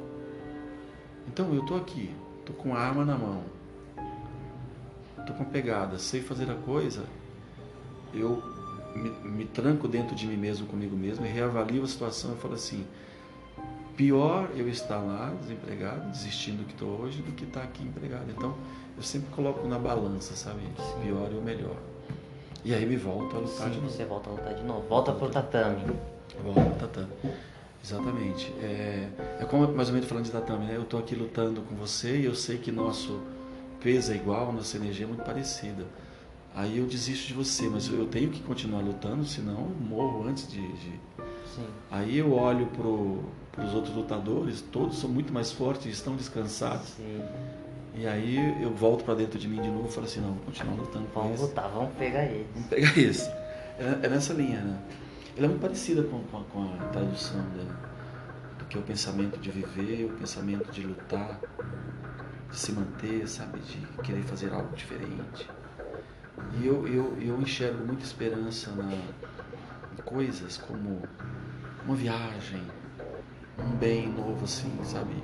Então 1.27 1.53
eu 1.55 1.65
tô 1.65 1.75
aqui, 1.77 2.15
tô 2.45 2.53
com 2.53 2.75
a 2.75 2.79
arma 2.79 3.05
na 3.05 3.17
mão. 3.17 3.45
tô 5.27 5.33
com 5.35 5.45
pegada, 5.45 5.99
sei 5.99 6.21
fazer 6.21 6.51
a 6.51 6.55
coisa, 6.55 7.05
eu 8.15 8.43
me, 8.95 9.11
me 9.31 9.45
tranco 9.45 9.87
dentro 9.87 10.15
de 10.15 10.27
mim 10.27 10.37
mesmo, 10.37 10.67
comigo 10.67 10.97
mesmo, 10.97 11.25
e 11.25 11.29
reavalio 11.29 11.83
a 11.83 11.87
situação 11.87 12.35
e 12.35 12.37
falo 12.37 12.55
assim: 12.55 12.87
pior 13.99 14.49
eu 14.57 14.69
estar 14.69 14.99
lá 14.99 15.35
desempregado, 15.41 16.09
desistindo 16.13 16.59
do 16.59 16.65
que 16.65 16.73
estou 16.73 17.01
hoje, 17.01 17.21
do 17.21 17.33
que 17.33 17.43
estar 17.43 17.63
aqui 17.63 17.83
empregado. 17.83 18.31
Então, 18.31 18.55
eu 18.97 19.03
sempre 19.03 19.29
coloco 19.35 19.67
na 19.67 19.77
balança, 19.77 20.37
sabe? 20.37 20.61
Sim. 20.61 21.01
Pior 21.03 21.29
e 21.33 21.37
o 21.37 21.43
melhor. 21.43 21.77
E 22.65 22.73
aí 22.73 22.87
me 22.87 22.97
volto 22.97 23.37
a 23.37 23.41
lutar 23.41 23.67
Sim, 23.67 23.71
de 23.71 23.81
novo. 23.81 23.91
você 23.91 24.05
volta 24.05 24.31
a 24.31 24.33
lutar 24.33 24.55
de 24.55 24.63
novo. 24.63 24.89
Volta 24.89 25.13
pro 25.13 25.29
tatame. 25.29 25.83
Volta 26.45 26.61
pro 26.61 26.87
tatame. 26.87 27.13
Exatamente. 27.85 28.53
É, 28.63 29.09
é 29.41 29.45
como 29.45 29.67
mais 29.73 29.89
ou 29.89 29.95
menos 29.95 30.09
falando 30.09 30.25
de 30.25 30.31
tatame, 30.31 30.67
né? 30.67 30.77
Eu 30.77 30.83
estou 30.83 31.01
aqui 31.01 31.17
lutando 31.17 31.61
com 31.63 31.75
você 31.75 32.19
e 32.19 32.25
eu 32.25 32.37
sei 32.37 32.59
que 32.59 32.71
nosso 32.71 33.21
peso 33.81 34.13
é 34.13 34.15
igual, 34.15 34.53
nossa 34.53 34.77
energia 34.77 35.07
é 35.07 35.09
muito 35.09 35.25
parecida. 35.25 35.85
Aí 36.55 36.79
eu 36.79 36.87
desisto 36.87 37.27
de 37.27 37.35
você, 37.35 37.69
mas 37.69 37.89
eu 37.89 38.07
tenho 38.07 38.31
que 38.31 38.43
continuar 38.43 38.81
lutando, 38.81 39.25
senão 39.25 39.55
eu 39.55 39.87
morro 39.89 40.29
antes 40.29 40.49
de. 40.49 40.61
de... 40.61 41.01
Aí 41.91 42.19
eu 42.19 42.33
olho 42.33 42.67
para 42.67 43.65
os 43.65 43.75
outros 43.75 43.95
lutadores, 43.95 44.61
todos 44.61 44.99
são 44.99 45.09
muito 45.09 45.33
mais 45.33 45.51
fortes, 45.53 45.87
estão 45.87 46.17
descansados. 46.17 46.89
Sim. 46.91 47.23
E 47.95 48.07
aí 48.07 48.63
eu 48.63 48.71
volto 48.71 49.05
para 49.05 49.15
dentro 49.15 49.39
de 49.39 49.49
mim 49.49 49.61
de 49.61 49.69
novo 49.69 49.89
e 49.89 49.93
falo 49.93 50.07
assim, 50.07 50.21
não, 50.21 50.35
vou 50.35 50.45
continuar 50.45 50.75
lutando 50.75 51.07
com 51.09 51.21
Vamos 51.21 51.41
lutar, 51.41 51.69
vamos 51.69 51.93
pegar 51.95 52.25
eles. 52.27 52.47
Vamos 52.55 52.69
pegar 52.69 52.97
esse. 52.97 53.29
É, 53.79 53.99
é, 54.03 54.09
nessa 54.09 54.33
linha, 54.33 54.61
né? 54.61 54.79
Ela 55.37 55.47
é 55.47 55.49
muito 55.49 55.61
parecida 55.61 56.03
com, 56.03 56.21
com, 56.25 56.43
com 56.45 56.65
a 56.81 56.85
tradução 56.89 57.41
do 58.59 58.65
que 58.67 58.77
é 58.77 58.81
o 58.81 58.83
pensamento 58.83 59.39
de 59.39 59.51
viver, 59.51 60.05
o 60.05 60.11
pensamento 60.11 60.71
de 60.71 60.83
lutar, 60.83 61.41
de 62.51 62.57
se 62.57 62.73
manter, 62.73 63.27
sabe? 63.29 63.59
De 63.61 63.79
querer 64.03 64.23
fazer 64.23 64.53
algo 64.53 64.75
diferente. 64.77 65.49
E 66.61 66.67
eu, 66.67 66.87
eu, 66.87 67.17
eu 67.21 67.41
enxergo 67.41 67.85
muita 67.85 68.05
esperança 68.05 68.71
na, 68.73 68.93
em 68.93 70.03
coisas 70.05 70.57
como 70.57 71.03
uma 71.89 71.97
viagem, 71.97 72.61
um 73.59 73.77
bem 73.79 74.11
novo 74.11 74.45
assim, 74.45 74.71
sabe? 74.85 75.15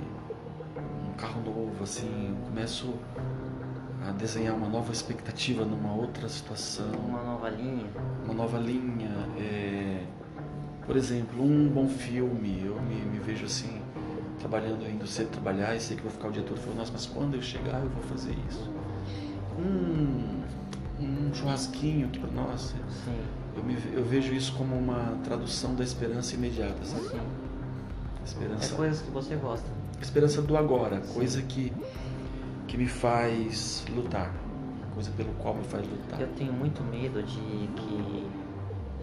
carro 1.15 1.39
novo, 1.43 1.83
assim, 1.83 2.29
eu 2.29 2.47
começo 2.47 2.95
a 4.01 4.11
desenhar 4.11 4.55
uma 4.55 4.67
nova 4.67 4.91
expectativa 4.91 5.63
numa 5.63 5.93
outra 5.93 6.27
situação. 6.27 6.91
Uma 7.07 7.21
nova 7.21 7.49
linha. 7.49 7.85
Uma 8.25 8.33
nova 8.33 8.57
linha. 8.57 9.11
É... 9.37 10.03
Por 10.87 10.97
exemplo, 10.97 11.43
um 11.43 11.69
bom 11.69 11.87
filme, 11.87 12.63
eu 12.65 12.81
me, 12.81 12.95
me 12.95 13.19
vejo 13.19 13.45
assim, 13.45 13.79
trabalhando, 14.39 14.89
indo 14.89 15.05
cedo 15.05 15.29
trabalhar 15.29 15.75
e 15.75 15.79
sei 15.79 15.95
que 15.95 16.03
vou 16.03 16.11
ficar 16.11 16.29
o 16.29 16.31
dia 16.31 16.43
todo 16.43 16.59
falando, 16.59 16.79
nossa, 16.79 16.91
mas 16.91 17.05
quando 17.05 17.35
eu 17.35 17.41
chegar 17.43 17.79
eu 17.81 17.89
vou 17.89 18.03
fazer 18.03 18.35
isso. 18.49 18.71
Um, 19.57 20.41
um 20.99 21.33
churrasquinho 21.33 22.07
aqui 22.07 22.19
para 22.19 22.31
nós. 22.31 22.75
Eu, 23.55 23.63
me, 23.63 23.77
eu 23.93 24.03
vejo 24.03 24.33
isso 24.33 24.53
como 24.53 24.75
uma 24.75 25.17
tradução 25.23 25.75
da 25.75 25.83
esperança 25.83 26.35
imediata, 26.35 26.83
sabe? 26.83 27.09
Sim. 27.09 27.21
Esperança. 28.25 28.73
É 28.73 28.77
coisas 28.77 29.01
que 29.01 29.11
você 29.11 29.35
gosta 29.35 29.85
esperança 30.01 30.41
do 30.41 30.57
agora, 30.57 31.01
coisa 31.13 31.41
que, 31.41 31.71
que 32.67 32.77
me 32.77 32.87
faz 32.87 33.85
lutar, 33.93 34.31
coisa 34.93 35.11
pelo 35.11 35.33
qual 35.33 35.55
me 35.55 35.63
faz 35.63 35.87
lutar. 35.87 36.19
Eu 36.19 36.27
tenho 36.37 36.53
muito 36.53 36.83
medo 36.83 37.21
de 37.23 37.67
que. 37.75 38.27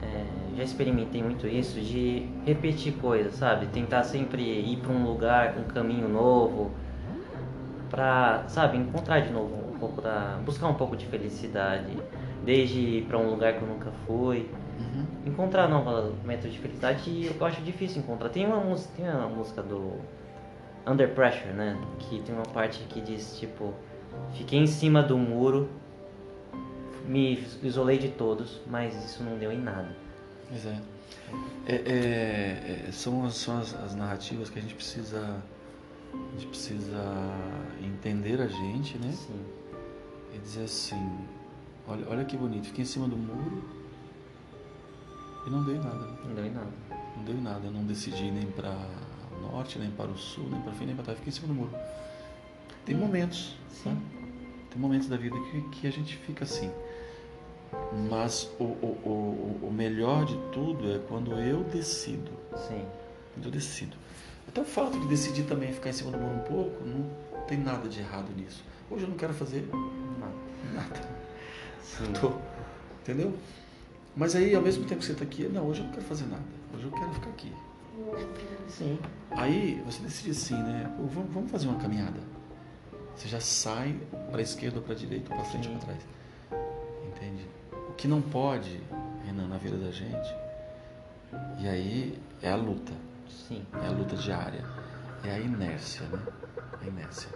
É, 0.03 0.27
já 0.57 0.65
experimentei 0.65 1.23
muito 1.23 1.47
isso, 1.47 1.81
de 1.81 2.29
repetir 2.45 2.95
coisas, 2.95 3.35
sabe? 3.35 3.67
Tentar 3.67 4.03
sempre 4.03 4.43
ir 4.43 4.79
para 4.79 4.93
um 4.93 5.05
lugar, 5.05 5.57
um 5.57 5.65
caminho 5.65 6.09
novo, 6.09 6.73
para, 7.88 8.45
sabe, 8.49 8.79
encontrar 8.79 9.21
de 9.21 9.33
novo 9.33 9.55
um 9.75 9.79
pouco 9.79 10.03
da. 10.03 10.41
buscar 10.45 10.69
um 10.69 10.75
pouco 10.75 10.97
de 10.97 11.07
felicidade, 11.07 11.97
desde 12.44 12.78
ir 12.78 13.02
para 13.05 13.18
um 13.18 13.31
lugar 13.31 13.55
que 13.55 13.62
eu 13.62 13.68
nunca 13.68 13.90
fui. 14.07 14.50
Uhum. 14.78 15.07
Encontrar 15.26 15.68
novos 15.68 16.14
métodos 16.24 16.52
de 16.52 16.59
felicidade 16.59 17.31
eu 17.38 17.46
acho 17.46 17.61
difícil 17.62 18.02
encontrar. 18.02 18.28
Tem 18.28 18.46
uma, 18.46 18.76
tem 18.96 19.09
uma 19.09 19.28
música 19.28 19.62
do 19.62 20.00
Under 20.87 21.14
Pressure, 21.14 21.52
né? 21.52 21.78
Que 21.98 22.20
tem 22.20 22.35
uma 22.35 22.46
parte 22.46 22.81
que 22.88 23.00
diz 23.00 23.38
tipo: 23.38 23.72
Fiquei 24.35 24.59
em 24.59 24.66
cima 24.66 25.02
do 25.02 25.16
muro, 25.16 25.68
me 27.07 27.44
isolei 27.62 27.98
de 27.98 28.09
todos, 28.09 28.61
mas 28.66 28.94
isso 29.05 29.22
não 29.22 29.38
deu 29.38 29.52
em 29.52 29.59
nada. 29.59 29.94
Pois 30.48 30.66
é. 30.66 30.78
é, 31.66 31.74
é, 31.74 32.85
é 32.88 32.92
são 32.92 33.24
as, 33.24 33.35
são 33.35 33.59
as, 33.59 33.74
as, 33.74 33.94
narrativas 33.94 34.50
que 34.50 34.59
a 34.59 34.62
gente 34.62 34.74
precisa. 34.74 35.42
A 36.12 36.38
gente 36.38 36.46
precisa 36.48 37.02
entender 37.83 38.38
a 38.40 38.46
gente, 38.46 38.98
né? 38.98 39.12
Sim. 39.12 39.40
E 40.35 40.38
dizer 40.38 40.64
assim: 40.64 41.18
olha, 41.92 42.07
olha 42.09 42.24
que 42.24 42.37
bonito, 42.37 42.66
fiquei 42.66 42.83
em 42.83 42.87
cima 42.87 43.07
do 43.07 43.16
muro 43.16 43.62
e 45.46 45.50
não 45.50 45.64
deu 45.64 45.76
em 45.76 45.78
nada. 45.78 46.07
Não 46.24 46.35
deu 46.35 46.46
em 46.46 46.50
nada. 46.50 46.70
Não 47.16 47.24
deu 47.24 47.35
em 47.35 47.40
nada, 47.40 47.66
eu 47.66 47.72
não 47.72 47.85
decidi 47.85 48.31
nem 48.31 48.46
pra 48.46 48.74
norte, 49.40 49.78
nem 49.78 49.90
para 49.90 50.11
o 50.11 50.16
sul, 50.16 50.48
nem 50.50 50.61
para 50.62 50.72
frente, 50.72 50.87
nem 50.87 50.94
para 50.94 51.05
trás. 51.05 51.18
Fica 51.18 51.31
em 51.31 51.33
cima 51.33 51.48
do 51.48 51.55
muro. 51.55 51.72
Tem 52.85 52.96
momentos, 52.96 53.57
Sim. 53.70 54.00
Tem 54.70 54.81
momentos 54.81 55.09
da 55.09 55.16
vida 55.16 55.37
que, 55.38 55.61
que 55.68 55.87
a 55.87 55.90
gente 55.90 56.16
fica 56.16 56.44
assim. 56.44 56.70
Mas 58.11 58.50
o, 58.59 58.64
o, 58.64 58.98
o, 59.05 59.68
o 59.68 59.72
melhor 59.72 60.24
de 60.24 60.37
tudo 60.50 60.90
é 60.90 60.98
quando 61.09 61.33
eu 61.35 61.62
decido. 61.64 62.31
Sim. 62.68 62.85
Quando 63.35 63.46
eu 63.46 63.50
decido. 63.50 63.96
Até 64.48 64.61
o 64.61 64.64
fato 64.64 64.98
de 64.98 65.07
decidir 65.09 65.44
também 65.44 65.72
ficar 65.72 65.90
em 65.90 65.92
cima 65.92 66.11
do 66.11 66.18
muro 66.18 66.35
um 66.35 66.40
pouco, 66.40 66.85
não 66.85 67.11
tem 67.46 67.59
nada 67.59 67.88
de 67.88 68.00
errado 68.00 68.31
nisso. 68.35 68.64
Hoje 68.90 69.05
eu 69.05 69.09
não 69.09 69.16
quero 69.16 69.35
fazer 69.35 69.68
nada. 70.18 70.33
nada. 70.74 71.21
Sim. 71.83 72.12
Tô, 72.21 72.33
entendeu? 73.01 73.37
Mas 74.16 74.37
aí, 74.37 74.55
ao 74.55 74.62
mesmo 74.62 74.85
tempo 74.85 75.01
que 75.01 75.07
você 75.07 75.12
está 75.12 75.25
aqui, 75.25 75.45
não, 75.49 75.66
hoje 75.66 75.81
eu 75.81 75.87
não 75.87 75.92
quero 75.92 76.05
fazer 76.05 76.27
nada. 76.27 76.42
Hoje 76.75 76.85
eu 76.85 76.90
quero 76.90 77.12
ficar 77.14 77.31
aqui. 77.31 77.53
Sim. 78.68 78.99
Aí 79.31 79.83
você 79.85 80.03
decide 80.03 80.31
assim, 80.31 80.62
né? 80.62 80.92
Pô, 80.97 81.05
vamos 81.05 81.51
fazer 81.51 81.68
uma 81.68 81.79
caminhada. 81.79 82.21
Você 83.16 83.29
já 83.29 83.40
sai 83.40 83.99
para 84.31 84.38
a 84.38 84.42
esquerda 84.42 84.79
ou 84.79 84.83
para 84.83 84.95
a 84.95 84.97
direita, 84.97 85.35
para 85.35 85.45
frente 85.45 85.68
ou 85.68 85.77
para 85.77 85.87
trás. 85.87 86.07
Entende? 87.07 87.47
O 87.88 87.92
que 87.95 88.09
não 88.09 88.21
pode, 88.21 88.81
Renan, 89.25 89.49
na 89.49 89.59
vida 89.59 89.77
da 89.77 89.90
gente, 89.90 90.35
e 91.59 91.68
aí 91.68 92.18
é 92.42 92.51
a 92.51 92.57
luta. 92.57 92.92
Sim. 93.29 93.64
É 93.83 93.87
a 93.87 93.90
luta 93.90 94.16
diária. 94.16 94.64
É 95.25 95.31
a 95.31 95.38
inércia, 95.38 96.07
né? 96.07 96.23
A 96.81 96.87
inércia. 96.87 97.29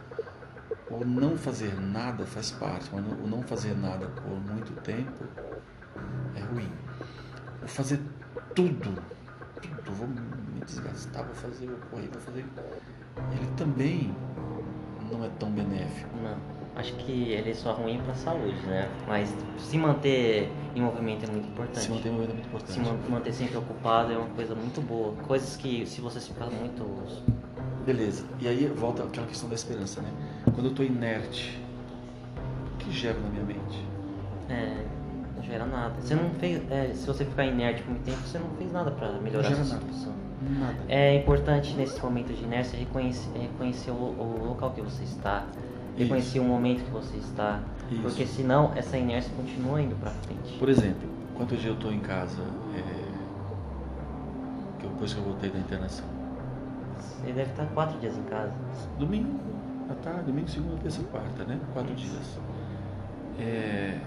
O 0.91 1.05
não 1.05 1.37
fazer 1.37 1.75
nada 1.81 2.25
faz 2.25 2.53
parte, 2.53 2.89
mas 2.93 3.05
o 3.05 3.27
não 3.27 3.43
fazer 3.43 3.77
nada 3.77 4.07
por 4.07 4.31
muito 4.31 4.73
tempo 4.83 5.25
é 6.35 6.41
ruim. 6.41 6.71
O 7.63 7.67
fazer 7.67 8.01
tudo 8.55 9.03
eu 9.87 9.93
vou 9.93 10.09
me 10.09 10.61
desgastar, 10.65 11.25
vou 11.25 11.35
fazer, 11.35 11.67
vou 11.67 11.79
correr, 11.91 12.09
vou 12.09 12.21
fazer. 12.21 12.45
Ele 13.33 13.47
também 13.57 14.15
não 15.11 15.25
é 15.25 15.29
tão 15.39 15.51
benéfico. 15.51 16.11
Não. 16.17 16.57
Acho 16.75 16.93
que 16.97 17.33
ele 17.33 17.51
é 17.51 17.55
só 17.55 17.73
ruim 17.73 17.99
para 18.03 18.13
a 18.13 18.17
saúde, 18.17 18.61
né? 18.67 18.91
Mas 19.09 19.35
se 19.59 19.79
manter 19.79 20.53
em 20.75 20.83
movimento 20.83 21.25
é 21.25 21.33
muito 21.33 21.49
importante. 21.49 21.81
Se 21.81 21.91
manter 21.91 22.09
em 22.09 22.13
movimento 22.13 22.31
é 22.31 22.35
muito 22.35 22.49
importante. 22.49 22.73
Se 22.73 23.11
manter 23.11 23.33
sempre 23.33 23.57
ocupado 23.57 24.13
é 24.13 24.19
uma 24.19 24.29
coisa 24.29 24.55
muito 24.55 24.83
boa. 24.83 25.15
Coisas 25.23 25.57
que, 25.57 25.87
se 25.87 26.03
você 26.03 26.21
ficar 26.21 26.47
muito. 26.47 26.85
Beleza. 27.87 28.25
E 28.41 28.49
aí 28.49 28.67
volta 28.67 29.05
aquela 29.05 29.27
questão 29.27 29.49
da 29.49 29.55
esperança, 29.55 30.03
né? 30.03 30.11
Quando 30.57 30.69
eu 30.69 30.71
estou 30.71 30.87
inerte, 30.87 31.61
o 32.73 32.77
que 32.79 32.91
gera 32.91 33.19
na 33.21 33.29
minha 33.29 33.45
mente? 33.45 33.87
É, 34.49 34.87
gera 35.43 35.67
nada. 35.67 35.95
Você 36.01 36.15
não 36.15 36.31
fez, 36.31 36.63
é, 36.71 36.95
se 36.95 37.07
você 37.07 37.27
ficar 37.27 37.45
inerte 37.45 37.83
por 37.83 37.91
muito 37.91 38.05
tempo, 38.05 38.17
você 38.27 38.39
não 38.39 38.49
fez 38.57 38.73
nada 38.73 38.91
para 38.91 39.13
melhorar 39.21 39.49
a 39.49 39.55
situação. 39.55 40.15
Nada. 40.59 40.79
É 40.89 41.15
importante 41.17 41.75
nesse 41.75 42.03
momento 42.03 42.33
de 42.33 42.43
inércia 42.43 42.79
reconhecer, 42.79 43.29
reconhecer 43.39 43.91
o, 43.91 43.95
o 43.95 44.47
local 44.49 44.71
que 44.71 44.81
você 44.81 45.05
está, 45.05 45.45
reconhecer 45.95 46.39
Isso. 46.39 46.47
o 46.47 46.49
momento 46.49 46.83
que 46.85 46.91
você 46.91 47.19
está, 47.19 47.61
Isso. 47.91 48.01
porque 48.01 48.25
senão 48.25 48.73
essa 48.75 48.97
inércia 48.97 49.31
continua 49.37 49.83
indo 49.83 49.95
para 49.97 50.11
frente. 50.11 50.59
Por 50.59 50.71
exemplo, 50.71 51.07
quantos 51.35 51.59
dias 51.59 51.69
eu 51.69 51.75
estou 51.75 51.93
em 51.93 52.01
casa 52.01 52.43
é, 52.75 52.83
depois 54.81 55.13
que 55.13 55.21
eu 55.21 55.25
voltei 55.25 55.51
da 55.51 55.59
internação? 55.59 56.07
Você 56.99 57.31
deve 57.31 57.51
estar 57.51 57.67
quatro 57.75 57.99
dias 57.99 58.17
em 58.17 58.23
casa. 58.23 58.55
Domingo, 58.99 59.39
à 59.91 59.95
tarde, 59.95 60.23
domingo, 60.23 60.49
segunda, 60.49 60.77
terça, 60.83 61.03
quarta, 61.11 61.45
né? 61.45 61.59
Quatro 61.73 61.95
dias. 61.95 62.39
É, 63.39 63.99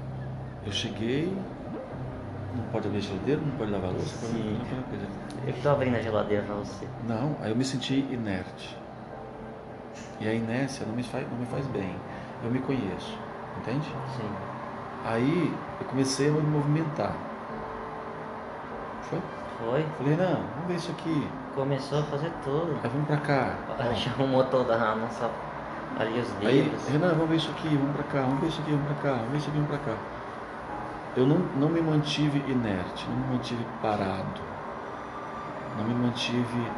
eu 0.66 0.72
cheguei, 0.72 1.34
não 2.56 2.64
pode 2.72 2.88
abrir 2.88 3.00
a 3.00 3.02
geladeira, 3.02 3.42
não 3.42 3.58
pode 3.58 3.72
lavar 3.72 3.90
a 3.90 3.94
louça, 3.94 4.18
pode 4.26 4.34
coisa. 4.90 5.08
Eu 5.46 5.54
estou 5.54 5.72
abrindo 5.72 5.96
a 5.96 6.02
geladeira 6.02 6.44
para 6.44 6.56
você. 6.56 6.88
Não, 7.08 7.36
aí 7.42 7.52
eu 7.52 7.56
me 7.56 7.64
senti 7.64 8.00
inerte. 8.12 8.78
E 10.20 10.28
a 10.28 10.34
inércia 10.34 10.86
não 10.86 10.94
me 10.94 11.04
faz, 11.04 11.30
não 11.30 11.38
me 11.38 11.46
faz 11.46 11.66
bem. 11.68 11.96
Eu 12.44 12.52
me 12.52 12.60
conheço, 12.60 13.18
entende? 13.58 13.86
Sim. 14.18 14.30
Aí 15.06 15.54
eu 15.80 15.88
comecei 15.88 16.28
a 16.28 16.32
me 16.32 16.42
movimentar. 16.42 17.16
Foi? 19.04 19.20
Foi. 19.58 19.86
Falei, 19.98 20.16
não, 20.16 20.36
vamos 20.36 20.68
ver 20.68 20.76
isso 20.76 20.92
aqui. 20.92 21.28
Começou 21.56 22.00
a 22.00 22.04
fazer 22.04 22.32
tudo. 22.44 22.78
Aí 22.84 22.90
vamos 22.90 23.08
pra 23.08 23.18
cá. 23.18 23.56
Já 23.94 24.12
arrumou 24.12 24.44
toda 24.46 24.76
a 24.76 24.96
nossa 24.96 25.30
Ali 25.98 26.20
os 26.20 26.28
Aí, 26.46 26.62
livros. 26.62 26.88
Renan, 26.88 27.10
vamos 27.10 27.30
ver 27.30 27.36
isso 27.38 27.50
aqui, 27.52 27.68
vamos 27.76 27.96
pra 27.96 28.04
cá, 28.04 28.22
vamos 28.22 28.40
ver 28.40 28.48
isso 28.48 28.62
aqui, 28.62 28.72
vamos 28.72 28.86
pra 28.88 28.96
cá, 28.96 29.18
vamos 29.18 29.32
ver 29.32 29.38
isso 29.38 29.50
aqui, 29.50 29.58
vamos 29.60 29.70
pra 29.70 29.94
cá. 29.94 29.98
Eu 31.16 31.26
não, 31.26 31.38
não 31.58 31.70
me 31.70 31.82
mantive 31.82 32.38
inerte, 32.48 33.08
não 33.10 33.18
me 33.18 33.34
mantive 33.36 33.66
parado, 33.82 34.42
não 35.78 35.84
me 35.84 35.94
mantive 35.94 36.72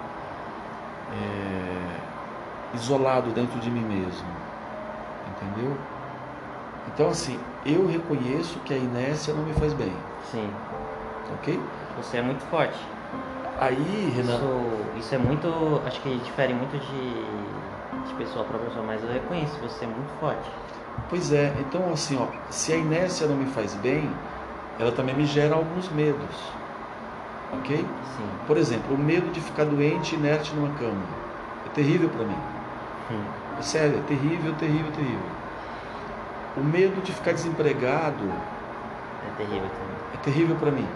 é, 1.13 2.75
isolado 2.75 3.31
dentro 3.31 3.59
de 3.59 3.69
mim 3.69 3.81
mesmo, 3.81 4.27
entendeu? 5.29 5.77
Então, 6.87 7.09
assim, 7.09 7.39
eu 7.65 7.85
reconheço 7.87 8.59
que 8.59 8.73
a 8.73 8.77
inércia 8.77 9.33
não 9.33 9.43
me 9.43 9.53
faz 9.53 9.73
bem, 9.73 9.93
Sim. 10.31 10.49
ok? 11.35 11.59
Você 11.97 12.17
é 12.17 12.21
muito 12.21 12.41
forte. 12.49 12.79
Aí, 13.59 14.11
Renan, 14.15 14.35
Isso, 14.35 14.61
isso 14.97 15.15
é 15.15 15.17
muito. 15.19 15.81
Acho 15.85 16.01
que 16.01 16.17
difere 16.17 16.53
muito 16.53 16.71
de, 16.79 17.25
de 18.07 18.13
pessoa 18.15 18.45
para 18.45 18.57
pessoa, 18.59 18.83
mas 18.85 19.03
eu 19.03 19.11
reconheço, 19.11 19.57
você 19.61 19.85
é 19.85 19.87
muito 19.87 20.11
forte. 20.19 20.49
Pois 21.09 21.31
é, 21.31 21.53
então 21.59 21.91
assim, 21.91 22.17
ó, 22.17 22.27
se 22.49 22.73
a 22.73 22.77
inércia 22.77 23.27
não 23.27 23.35
me 23.35 23.45
faz 23.47 23.73
bem, 23.75 24.09
ela 24.79 24.91
também 24.91 25.15
me 25.15 25.25
gera 25.25 25.55
alguns 25.55 25.89
medos. 25.89 26.53
Ok? 27.53 27.77
Sim. 27.77 28.29
Por 28.47 28.57
exemplo, 28.57 28.95
o 28.95 28.97
medo 28.97 29.29
de 29.31 29.41
ficar 29.41 29.65
doente 29.65 30.15
inerte 30.15 30.53
numa 30.55 30.73
cama. 30.77 31.03
É 31.65 31.69
terrível 31.69 32.09
para 32.09 32.25
mim. 32.25 32.37
Hum. 33.11 33.23
É 33.59 33.61
sério, 33.61 33.99
é 33.99 34.01
terrível, 34.07 34.53
terrível, 34.55 34.91
terrível. 34.91 35.31
O 36.55 36.61
medo 36.61 37.01
de 37.01 37.11
ficar 37.13 37.33
desempregado 37.33 38.23
É 39.27 39.35
terrível 39.37 39.69
também. 39.69 39.97
é 40.13 40.17
terrível 40.17 40.55
para 40.55 40.71
mim. 40.71 40.87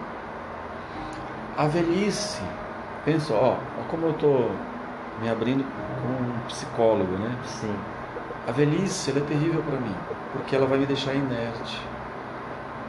A 1.57 1.67
velhice, 1.67 2.41
pensa, 3.05 3.33
ó, 3.33 3.53
ó 3.79 3.83
como 3.89 4.07
eu 4.07 4.13
tô 4.13 4.49
me 5.21 5.29
abrindo 5.29 5.65
como 6.01 6.29
um 6.29 6.39
psicólogo, 6.47 7.13
né? 7.13 7.35
Sim. 7.45 7.75
A 8.47 8.51
velhice 8.51 9.11
ela 9.11 9.19
é 9.19 9.23
terrível 9.23 9.63
para 9.63 9.79
mim, 9.79 9.95
porque 10.33 10.55
ela 10.55 10.67
vai 10.67 10.77
me 10.77 10.85
deixar 10.85 11.13
inerte. 11.13 11.81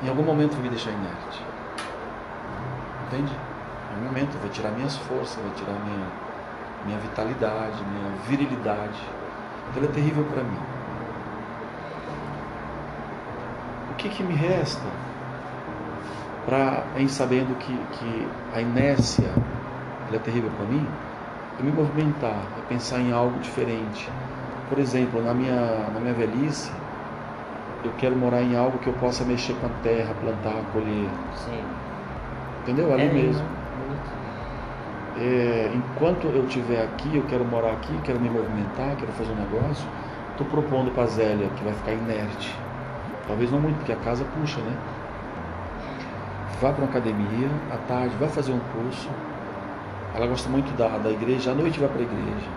Em 0.02 0.08
algum 0.08 0.22
momento 0.22 0.52
vai 0.52 0.62
me 0.62 0.68
deixar 0.68 0.90
inerte. 0.90 1.42
Entende? 3.06 3.32
Em 3.32 3.94
algum 3.94 4.06
momento 4.06 4.38
vai 4.40 4.50
tirar 4.50 4.70
minhas 4.72 4.96
forças, 4.96 5.42
vai 5.42 5.52
tirar 5.54 5.72
minha, 5.84 6.06
minha 6.84 6.98
vitalidade, 6.98 7.82
minha 7.84 8.10
virilidade. 8.28 9.00
Então 9.70 9.82
ela 9.82 9.90
é 9.90 9.94
terrível 9.94 10.24
para 10.24 10.42
mim. 10.42 10.58
O 13.92 13.94
que, 13.94 14.10
que 14.10 14.22
me 14.22 14.34
resta 14.34 14.84
para, 16.44 16.84
em 16.96 17.08
sabendo 17.08 17.56
que, 17.58 17.74
que 17.92 18.28
a 18.54 18.60
inércia 18.60 19.32
é 20.12 20.18
terrível 20.18 20.50
para 20.56 20.66
mim? 20.66 20.86
É 21.58 21.62
me 21.62 21.72
movimentar, 21.72 22.42
é 22.58 22.68
pensar 22.68 22.98
em 23.00 23.12
algo 23.12 23.38
diferente. 23.40 24.08
Por 24.68 24.78
exemplo, 24.78 25.22
na 25.22 25.32
minha, 25.32 25.88
na 25.92 26.00
minha 26.00 26.12
velhice, 26.12 26.70
eu 27.84 27.92
quero 27.98 28.16
morar 28.16 28.42
em 28.42 28.56
algo 28.56 28.78
que 28.78 28.88
eu 28.88 28.92
possa 28.94 29.24
mexer 29.24 29.54
com 29.54 29.66
a 29.66 29.70
terra, 29.82 30.14
plantar, 30.20 30.60
colher. 30.72 31.08
Sim. 31.34 31.62
Entendeu? 32.62 32.92
Ali 32.92 33.02
é 33.02 33.12
mesmo. 33.12 33.44
muito. 33.88 34.16
É, 35.18 35.70
enquanto 35.74 36.26
eu 36.26 36.44
estiver 36.44 36.82
aqui, 36.82 37.16
eu 37.16 37.22
quero 37.22 37.44
morar 37.44 37.72
aqui, 37.72 37.96
quero 38.04 38.20
me 38.20 38.28
movimentar, 38.28 38.96
quero 38.96 39.12
fazer 39.12 39.32
um 39.32 39.36
negócio, 39.36 39.86
estou 40.32 40.46
propondo 40.48 40.90
para 40.92 41.04
a 41.04 41.06
Zélia, 41.06 41.48
que 41.56 41.64
vai 41.64 41.72
ficar 41.72 41.92
inerte. 41.92 42.54
Talvez 43.26 43.50
não 43.50 43.60
muito, 43.60 43.76
porque 43.76 43.92
a 43.92 43.96
casa 43.96 44.24
puxa, 44.38 44.60
né? 44.60 44.76
Vá 46.60 46.72
para 46.72 46.84
uma 46.84 46.90
academia, 46.90 47.48
à 47.72 47.76
tarde, 47.88 48.14
vai 48.18 48.28
fazer 48.28 48.52
um 48.52 48.60
curso. 48.74 49.08
Ela 50.16 50.26
gosta 50.26 50.48
muito 50.48 50.74
da, 50.76 50.88
da 50.98 51.10
igreja, 51.10 51.50
à 51.50 51.54
noite 51.54 51.78
vai 51.78 51.88
para 51.88 52.00
a 52.00 52.02
igreja. 52.04 52.48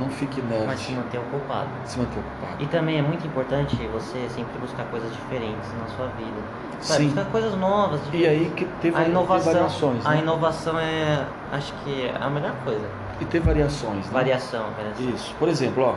Não 0.00 0.08
fique 0.08 0.40
inerte. 0.40 0.66
Mas 0.66 0.80
se 0.80 0.92
manter 0.92 1.18
ocupado. 1.18 1.68
se 1.84 1.98
manter 2.00 2.18
ocupado. 2.18 2.56
E 2.62 2.66
também 2.66 2.98
é 2.98 3.02
muito 3.02 3.24
importante 3.26 3.76
você 3.92 4.28
sempre 4.28 4.58
buscar 4.60 4.84
coisas 4.86 5.08
diferentes 5.12 5.70
na 5.80 5.86
sua 5.96 6.06
vida. 6.08 6.32
Sabe? 6.80 7.00
Sim. 7.02 7.06
Buscar 7.10 7.24
coisas 7.30 7.56
novas. 7.56 8.00
E 8.12 8.26
aí 8.26 8.52
que 8.56 8.64
teve, 8.82 8.96
a 8.96 9.04
inovação, 9.04 9.52
variações. 9.52 10.04
a 10.04 10.10
Né? 10.10 10.18
inovação 10.18 10.78
é, 10.80 11.24
acho 11.52 11.72
que 11.84 12.06
é 12.06 12.14
a 12.20 12.28
melhor 12.28 12.52
coisa. 12.64 12.84
E 13.20 13.24
ter 13.26 13.38
variações. 13.38 14.04
Né? 14.06 14.12
Variação, 14.12 14.64
variação. 14.76 15.08
Isso. 15.14 15.32
Por 15.38 15.48
exemplo, 15.48 15.84
ó, 15.84 15.94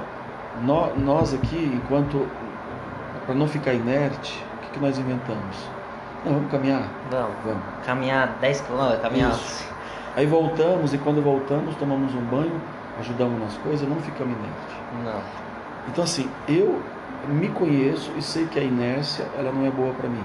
nó- 0.62 0.90
nós 0.96 1.34
aqui, 1.34 1.72
enquanto. 1.74 2.28
Para 3.26 3.34
não 3.36 3.48
ficar 3.48 3.74
inerte, 3.74 4.42
o 4.58 4.66
que, 4.66 4.72
que 4.74 4.80
nós 4.80 4.98
inventamos? 4.98 5.58
Não, 6.24 6.36
vamos 6.36 6.52
caminhar? 6.52 6.84
Vamos. 7.12 7.36
Vamos. 7.44 7.64
Caminhar 7.86 8.28
10 8.40 8.62
km, 8.62 9.02
caminhar. 9.02 9.32
Isso. 9.32 9.68
Aí 10.18 10.26
voltamos 10.26 10.96
e 10.96 10.98
quando 10.98 11.22
voltamos, 11.22 11.76
tomamos 11.76 12.12
um 12.16 12.22
banho, 12.22 12.60
ajudamos 13.00 13.40
nas 13.40 13.56
coisas, 13.58 13.88
não 13.88 13.98
ficamos 13.98 14.36
inertes. 14.36 14.76
Não. 15.06 15.22
Então 15.88 16.04
assim, 16.04 16.28
eu 16.48 16.82
me 17.28 17.50
conheço 17.50 18.12
e 18.18 18.22
sei 18.24 18.48
que 18.48 18.58
a 18.58 18.64
inércia 18.64 19.28
ela 19.38 19.52
não 19.52 19.64
é 19.64 19.70
boa 19.70 19.94
para 19.94 20.10
mim. 20.10 20.24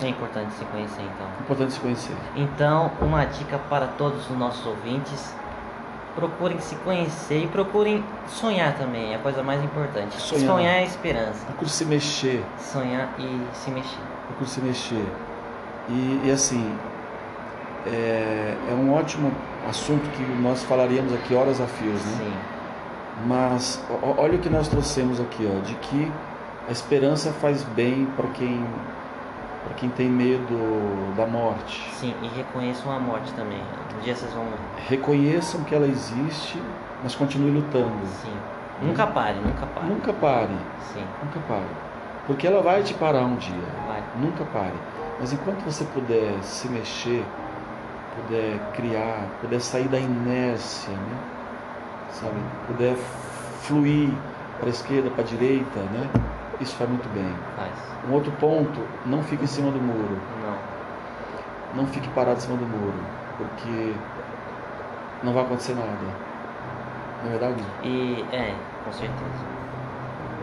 É 0.00 0.08
importante 0.08 0.54
se 0.54 0.64
conhecer 0.64 1.02
então. 1.02 1.26
Importante 1.40 1.72
se 1.74 1.80
conhecer. 1.80 2.16
Então, 2.36 2.90
uma 3.02 3.26
dica 3.26 3.58
para 3.68 3.86
todos 3.86 4.30
os 4.30 4.38
nossos 4.38 4.64
ouvintes: 4.64 5.34
procurem 6.14 6.58
se 6.60 6.74
conhecer 6.76 7.44
e 7.44 7.48
procurem 7.48 8.02
sonhar 8.28 8.78
também, 8.78 9.12
é 9.12 9.16
a 9.16 9.18
coisa 9.18 9.42
mais 9.42 9.62
importante. 9.62 10.18
Sonhar. 10.18 10.74
é 10.74 10.84
esperança. 10.84 11.44
Procure 11.44 11.68
se 11.68 11.84
mexer, 11.84 12.42
Sonhar 12.58 13.10
e 13.18 13.46
se 13.52 13.70
mexer. 13.70 14.00
procure 14.26 14.48
se 14.48 14.60
mexer. 14.62 15.06
E, 15.90 16.22
e 16.24 16.30
assim, 16.30 16.74
é, 17.86 18.56
é 18.70 18.74
um 18.74 18.92
ótimo 18.94 19.32
assunto 19.68 20.08
que 20.10 20.22
nós 20.42 20.62
falaríamos 20.64 21.12
aqui 21.12 21.34
horas 21.34 21.60
a 21.60 21.66
fios, 21.66 22.04
né? 22.04 22.24
Sim. 22.24 22.32
Mas 23.26 23.84
olha 24.16 24.36
o 24.36 24.38
que 24.38 24.48
nós 24.48 24.68
trouxemos 24.68 25.20
aqui, 25.20 25.48
ó, 25.50 25.60
de 25.60 25.74
que 25.74 26.10
a 26.68 26.70
esperança 26.72 27.32
faz 27.32 27.62
bem 27.64 28.06
para 28.16 28.28
quem 28.28 28.64
para 29.64 29.74
quem 29.74 29.90
tem 29.90 30.08
medo 30.08 31.14
da 31.16 31.26
morte. 31.26 31.90
Sim, 31.92 32.14
e 32.22 32.28
reconheçam 32.28 32.92
a 32.92 32.98
morte 32.98 33.32
também. 33.34 33.60
Um 33.98 34.00
dia 34.02 34.14
vocês 34.14 34.32
vão. 34.32 34.44
Reconheçam 34.88 35.62
que 35.64 35.74
ela 35.74 35.86
existe, 35.86 36.62
mas 37.02 37.14
continue 37.14 37.50
lutando. 37.50 38.06
Sim. 38.22 38.32
Nunca 38.80 39.06
pare, 39.08 39.38
nunca 39.40 39.66
pare. 39.66 39.86
Nunca 39.86 40.12
pare, 40.12 40.56
Sim, 40.94 41.04
nunca 41.24 41.40
pare. 41.48 41.66
Porque 42.26 42.46
ela 42.46 42.62
vai 42.62 42.82
te 42.82 42.94
parar 42.94 43.22
um 43.22 43.34
dia. 43.36 43.54
vai. 43.86 44.02
Nunca 44.20 44.44
pare. 44.44 44.74
Mas 45.18 45.32
enquanto 45.32 45.64
você 45.64 45.84
puder 45.84 46.32
se 46.42 46.68
mexer, 46.68 47.24
puder 48.22 48.58
criar, 48.74 49.26
puder 49.40 49.60
sair 49.60 49.88
da 49.88 49.98
inércia, 49.98 50.92
né? 50.92 51.18
Sabe? 52.10 52.36
Puder 52.66 52.96
fluir 53.62 54.10
para 54.58 54.66
a 54.68 54.70
esquerda, 54.70 55.10
para 55.10 55.22
a 55.22 55.26
direita, 55.26 55.80
né? 55.80 56.08
Isso 56.60 56.74
faz 56.76 56.90
muito 56.90 57.08
bem. 57.14 57.32
Faz. 57.56 57.70
Um 58.08 58.14
outro 58.14 58.32
ponto, 58.32 58.80
não 59.06 59.22
fique 59.22 59.44
em 59.44 59.46
cima 59.46 59.70
do 59.70 59.80
muro. 59.80 60.18
Não. 60.42 61.82
Não 61.82 61.86
fique 61.86 62.08
parado 62.08 62.38
em 62.38 62.40
cima 62.40 62.56
do 62.56 62.66
muro, 62.66 62.94
porque 63.36 63.94
não 65.22 65.32
vai 65.32 65.44
acontecer 65.44 65.74
nada. 65.74 65.88
Não 67.22 67.28
é 67.28 67.38
verdade? 67.38 67.62
E 67.84 68.24
é, 68.32 68.54
com 68.84 68.92
certeza. 68.92 69.58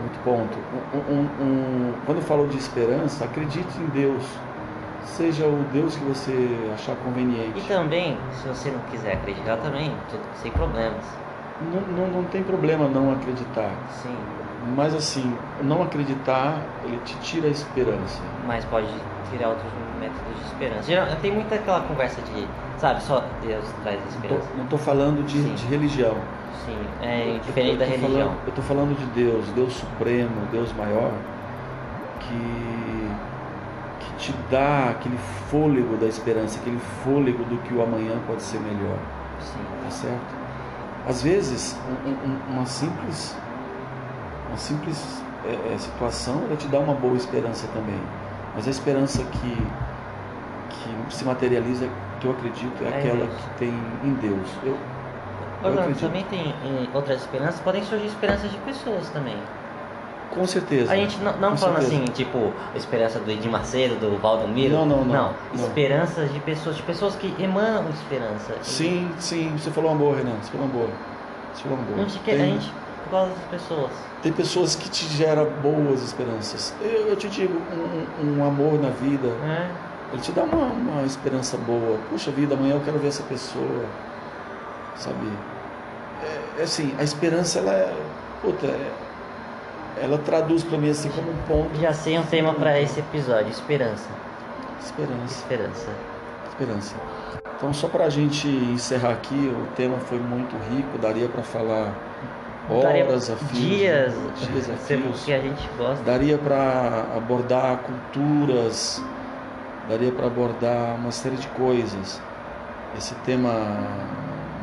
Muito 0.00 0.22
ponto. 0.24 0.58
Um- 0.94 1.12
um- 1.14 1.42
um- 1.42 1.94
quando 2.04 2.18
eu 2.18 2.24
falo 2.24 2.46
de 2.48 2.56
esperança, 2.58 3.24
acredite 3.24 3.78
em 3.78 3.86
Deus. 3.86 4.24
Seja 5.06 5.46
o 5.46 5.64
Deus 5.72 5.96
que 5.96 6.04
você 6.04 6.70
achar 6.74 6.94
conveniente. 6.96 7.58
E 7.58 7.62
também, 7.62 8.18
se 8.34 8.48
você 8.48 8.70
não 8.70 8.80
quiser 8.90 9.14
acreditar 9.14 9.56
também, 9.58 9.90
tudo 10.10 10.22
sem 10.42 10.50
problemas. 10.52 11.02
Não, 11.72 11.80
não, 11.96 12.08
não 12.18 12.24
tem 12.24 12.42
problema 12.42 12.86
não 12.88 13.12
acreditar. 13.12 13.70
Sim. 14.02 14.14
Mas 14.76 14.94
assim, 14.94 15.32
não 15.62 15.82
acreditar, 15.82 16.60
ele 16.84 16.98
te 17.04 17.16
tira 17.18 17.46
a 17.46 17.50
esperança. 17.50 18.20
Mas 18.46 18.64
pode 18.66 18.88
tirar 19.30 19.48
outros 19.50 19.72
métodos 20.00 20.20
de 20.40 20.44
esperança. 20.46 20.82
Geral, 20.82 21.06
tem 21.22 21.32
muita 21.32 21.54
aquela 21.54 21.80
conversa 21.82 22.20
de, 22.22 22.46
sabe, 22.76 23.00
só 23.02 23.24
Deus 23.42 23.64
traz 23.84 24.00
esperança. 24.08 24.48
não 24.58 24.66
tô 24.66 24.76
falando 24.76 25.24
de, 25.24 25.40
de 25.54 25.66
religião. 25.66 26.16
Sim, 26.66 26.76
é 27.00 27.36
Eu 27.36 27.38
diferente 27.38 27.72
tô- 27.74 27.78
da 27.78 27.84
tô 27.86 27.90
religião. 27.92 28.20
falando- 28.28 28.46
eu 28.48 28.52
tô 28.52 28.62
falando 28.62 28.98
de 28.98 29.06
Deus, 29.06 29.46
Deus 29.54 29.72
supremo, 29.72 30.34
Deus 30.50 30.72
maior, 30.74 31.12
que, 32.20 33.10
que 34.06 34.14
te 34.16 34.34
dá 34.50 34.90
aquele 34.90 35.18
fôlego 35.50 35.96
da 35.96 36.06
esperança, 36.06 36.58
aquele 36.60 36.78
fôlego 37.04 37.44
do 37.44 37.58
que 37.58 37.74
o 37.74 37.82
amanhã 37.82 38.18
pode 38.26 38.42
ser 38.42 38.58
melhor. 38.60 38.96
Sim. 39.40 39.58
Tá 39.84 39.90
certo? 39.90 40.34
Às 41.08 41.22
vezes, 41.22 41.76
um- 42.04 42.10
um- 42.10 42.54
uma 42.56 42.66
simples, 42.66 43.36
uma 44.48 44.56
simples 44.56 45.22
é, 45.44 45.74
é, 45.74 45.78
situação 45.78 46.42
ela 46.46 46.56
te 46.56 46.66
dá 46.68 46.78
uma 46.80 46.94
boa 46.94 47.16
esperança 47.16 47.68
também. 47.68 48.00
Mas 48.54 48.66
a 48.66 48.70
esperança 48.70 49.22
que, 49.22 49.66
que 50.70 51.14
se 51.14 51.24
materializa, 51.24 51.88
que 52.20 52.26
eu 52.26 52.32
acredito, 52.32 52.82
é 52.82 52.86
É 52.86 52.98
aquela 52.98 53.26
Deus. 53.26 53.34
que 53.36 53.58
tem 53.58 53.74
em 54.02 54.14
Deus. 54.14 54.48
Eu, 54.64 54.76
Orlando, 55.62 55.94
também 56.00 56.24
tem 56.24 56.48
eh, 56.64 56.88
outras 56.94 57.20
esperanças, 57.20 57.60
podem 57.60 57.82
surgir 57.84 58.06
esperanças 58.06 58.50
de 58.50 58.58
pessoas 58.58 59.08
também. 59.10 59.36
Com 60.30 60.46
certeza. 60.46 60.92
A 60.92 60.96
gente 60.96 61.18
não, 61.18 61.36
não 61.38 61.50
Com 61.50 61.56
falando 61.56 61.80
certeza. 61.82 62.02
assim, 62.02 62.12
tipo, 62.12 62.52
esperança 62.74 63.18
do 63.18 63.30
Edir 63.30 63.50
Macedo, 63.50 63.94
do 63.96 64.18
Valdomiro. 64.18 64.74
Não, 64.74 64.86
não, 64.86 65.04
não. 65.04 65.34
Não. 65.54 65.66
esperanças 65.66 66.32
de 66.32 66.40
pessoas, 66.40 66.76
de 66.76 66.82
pessoas 66.82 67.16
que 67.16 67.34
emanam 67.42 67.88
esperança. 67.90 68.54
Sim, 68.62 69.10
sim, 69.18 69.56
você 69.56 69.70
falou 69.70 69.90
uma 69.92 69.98
boa, 69.98 70.16
Renan. 70.16 70.34
Você 70.42 70.50
falou 70.50 70.66
uma 70.66 70.72
boa. 70.72 70.90
Você 71.54 71.62
falou 71.62 71.78
uma 71.78 71.84
A 71.84 71.90
boa. 71.96 72.08
gente, 72.08 72.18
quer- 72.24 72.34
a 72.34 72.36
Tem- 72.38 72.52
gente 72.60 72.72
causa 73.10 73.30
das 73.30 73.44
pessoas. 73.50 73.90
Tem 74.22 74.32
pessoas 74.32 74.74
que 74.74 74.90
te 74.90 75.06
geram 75.06 75.46
boas 75.62 76.02
esperanças. 76.02 76.74
Eu, 76.80 77.08
eu 77.08 77.16
te 77.16 77.28
digo, 77.28 77.54
um, 78.20 78.40
um, 78.40 78.44
amor 78.44 78.80
na 78.80 78.90
vida, 78.90 79.28
é. 79.28 79.70
ele 80.12 80.20
te 80.20 80.32
dá 80.32 80.42
uma, 80.42 80.66
uma 80.66 81.02
esperança 81.02 81.56
boa. 81.56 81.98
Puxa 82.10 82.30
vida, 82.30 82.54
amanhã 82.54 82.74
eu 82.74 82.80
quero 82.80 82.98
ver 82.98 83.08
essa 83.08 83.22
pessoa, 83.22 83.84
sabe? 84.96 85.30
É, 86.22 86.60
é 86.60 86.62
assim, 86.64 86.94
a 86.98 87.04
esperança, 87.04 87.60
ela 87.60 87.72
é, 87.72 87.94
puta, 88.42 88.66
é, 88.66 88.90
ela 90.00 90.18
traduz 90.18 90.62
para 90.62 90.78
mim 90.78 90.90
assim 90.90 91.08
como 91.10 91.30
um 91.30 91.36
ponto. 91.48 91.74
Já 91.80 91.92
sei 91.92 92.18
um 92.18 92.24
tema 92.24 92.52
para 92.54 92.80
esse 92.80 93.00
episódio, 93.00 93.50
esperança. 93.50 94.08
Esperança. 94.80 95.24
Esperança. 95.24 95.90
Esperança. 96.48 96.96
Então, 97.56 97.72
só 97.72 97.88
para 97.88 98.04
a 98.04 98.10
gente 98.10 98.46
encerrar 98.46 99.12
aqui, 99.12 99.34
o 99.34 99.66
tema 99.74 99.98
foi 99.98 100.18
muito 100.18 100.54
rico, 100.70 100.98
daria 100.98 101.26
para 101.26 101.42
falar 101.42 101.94
horas 102.68 103.30
a 103.30 103.36
fio, 103.36 103.58
dias, 103.58 104.14
dias 104.36 104.68
a 104.68 104.74
fios, 104.74 105.24
que 105.24 105.32
a 105.32 105.40
gente 105.40 105.68
gosta. 105.78 106.04
Daria 106.04 106.36
para 106.36 107.06
abordar 107.16 107.78
culturas, 107.78 109.02
daria 109.88 110.12
para 110.12 110.26
abordar 110.26 110.96
uma 110.96 111.10
série 111.10 111.36
de 111.36 111.48
coisas. 111.48 112.20
Esse 112.96 113.14
tema 113.16 113.50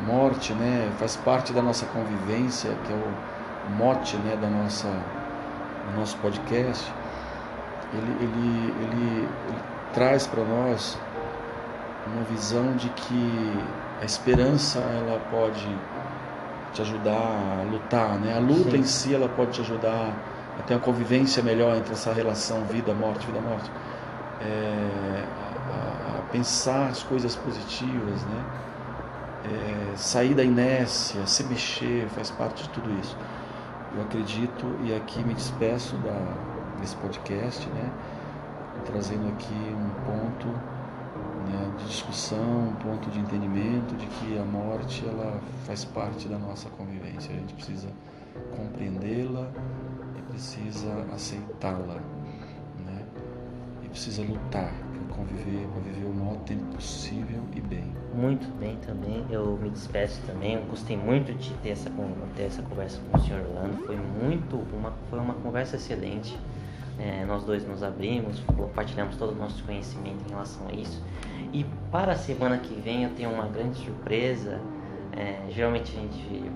morte, 0.06 0.52
né, 0.52 0.88
faz 0.98 1.16
parte 1.16 1.52
da 1.52 1.62
nossa 1.62 1.86
convivência, 1.86 2.70
que 2.86 2.92
é 2.92 2.96
o 2.96 3.72
mote, 3.72 4.16
né, 4.18 4.36
da 4.40 4.48
nossa 4.48 4.88
do 5.86 5.98
nosso 5.98 6.16
podcast. 6.18 6.92
Ele, 7.92 8.16
ele, 8.20 8.74
ele, 8.82 9.28
ele 9.48 9.58
traz 9.92 10.26
para 10.26 10.44
nós 10.44 10.98
uma 12.06 12.22
visão 12.24 12.74
de 12.76 12.88
que 12.90 13.52
a 14.00 14.04
esperança 14.04 14.78
ela 14.80 15.20
pode 15.30 15.68
te 16.72 16.82
ajudar 16.82 17.60
a 17.60 17.62
lutar, 17.70 18.18
né? 18.18 18.36
A 18.36 18.40
luta 18.40 18.72
Sim. 18.72 18.78
em 18.78 18.84
si 18.84 19.14
ela 19.14 19.28
pode 19.28 19.52
te 19.52 19.60
ajudar 19.60 20.12
a 20.58 20.62
ter 20.62 20.74
uma 20.74 20.80
convivência 20.80 21.42
melhor 21.42 21.76
entre 21.76 21.92
essa 21.92 22.12
relação 22.12 22.64
vida-morte, 22.64 23.26
vida-morte. 23.26 23.70
É, 24.40 25.24
a, 25.70 26.18
a, 26.18 26.22
pensar 26.32 26.88
as 26.88 27.02
coisas 27.02 27.36
positivas, 27.36 28.22
né? 28.24 28.44
É, 29.44 29.96
sair 29.96 30.34
da 30.34 30.42
inércia, 30.42 31.26
se 31.26 31.44
mexer, 31.44 32.08
faz 32.08 32.30
parte 32.30 32.64
de 32.64 32.68
tudo 32.70 32.90
isso. 33.00 33.16
Eu 33.96 34.02
acredito 34.02 34.66
e 34.82 34.92
aqui 34.92 35.22
me 35.22 35.34
despeço 35.34 35.96
da, 35.98 36.80
desse 36.80 36.96
podcast, 36.96 37.68
né? 37.68 37.92
Trazendo 38.84 39.28
aqui 39.28 39.54
um 39.54 39.90
ponto 40.04 40.48
né, 41.48 41.72
de 41.78 41.84
discussão, 41.86 42.70
um 42.70 42.74
ponto 42.74 43.08
de 43.10 43.20
entendimento 43.20 43.94
de 43.96 44.06
que 44.06 44.36
a 44.36 44.44
morte 44.44 45.06
ela 45.06 45.40
faz 45.64 45.84
parte 45.84 46.26
da 46.26 46.36
nossa 46.38 46.68
convivência. 46.70 47.32
A 47.32 47.38
gente 47.38 47.54
precisa 47.54 47.88
compreendê-la 48.56 49.48
e 50.18 50.22
precisa 50.22 51.06
aceitá-la, 51.14 52.00
né? 52.84 53.06
E 53.84 53.88
precisa 53.88 54.22
lutar 54.22 54.72
para 54.72 55.16
conviver, 55.16 55.68
para 55.68 55.80
viver 55.82 56.06
o 56.06 56.14
maior 56.14 56.36
tempo 56.40 56.64
possível 56.74 57.44
e 57.54 57.60
bem. 57.60 58.03
Muito 58.14 58.46
bem 58.58 58.76
também. 58.86 59.24
Eu 59.30 59.58
me 59.60 59.70
despeço 59.70 60.20
também. 60.26 60.54
Eu 60.54 60.62
gostei 60.62 60.96
muito 60.96 61.32
de 61.34 61.52
ter 61.54 61.70
essa, 61.70 61.90
ter 62.36 62.42
essa 62.44 62.62
conversa 62.62 63.00
com 63.10 63.18
o 63.18 63.20
senhor 63.20 63.40
Orlando. 63.40 63.76
Foi 63.84 63.96
muito 63.96 64.56
uma 64.72 64.92
foi 65.10 65.18
uma 65.18 65.34
conversa 65.34 65.76
excelente. 65.76 66.38
É, 66.98 67.24
nós 67.24 67.42
dois 67.42 67.66
nos 67.66 67.82
abrimos, 67.82 68.38
compartilhamos 68.56 69.16
todo 69.16 69.32
o 69.32 69.34
nosso 69.34 69.64
conhecimento 69.64 70.24
em 70.26 70.30
relação 70.30 70.68
a 70.68 70.72
isso. 70.72 71.02
E 71.52 71.64
para 71.90 72.12
a 72.12 72.16
semana 72.16 72.58
que 72.58 72.74
vem 72.80 73.04
eu 73.04 73.10
tenho 73.10 73.30
uma 73.30 73.48
grande 73.48 73.84
surpresa. 73.84 74.60
É, 75.12 75.50
geralmente 75.50 75.96
a 75.96 76.00
gente 76.00 76.50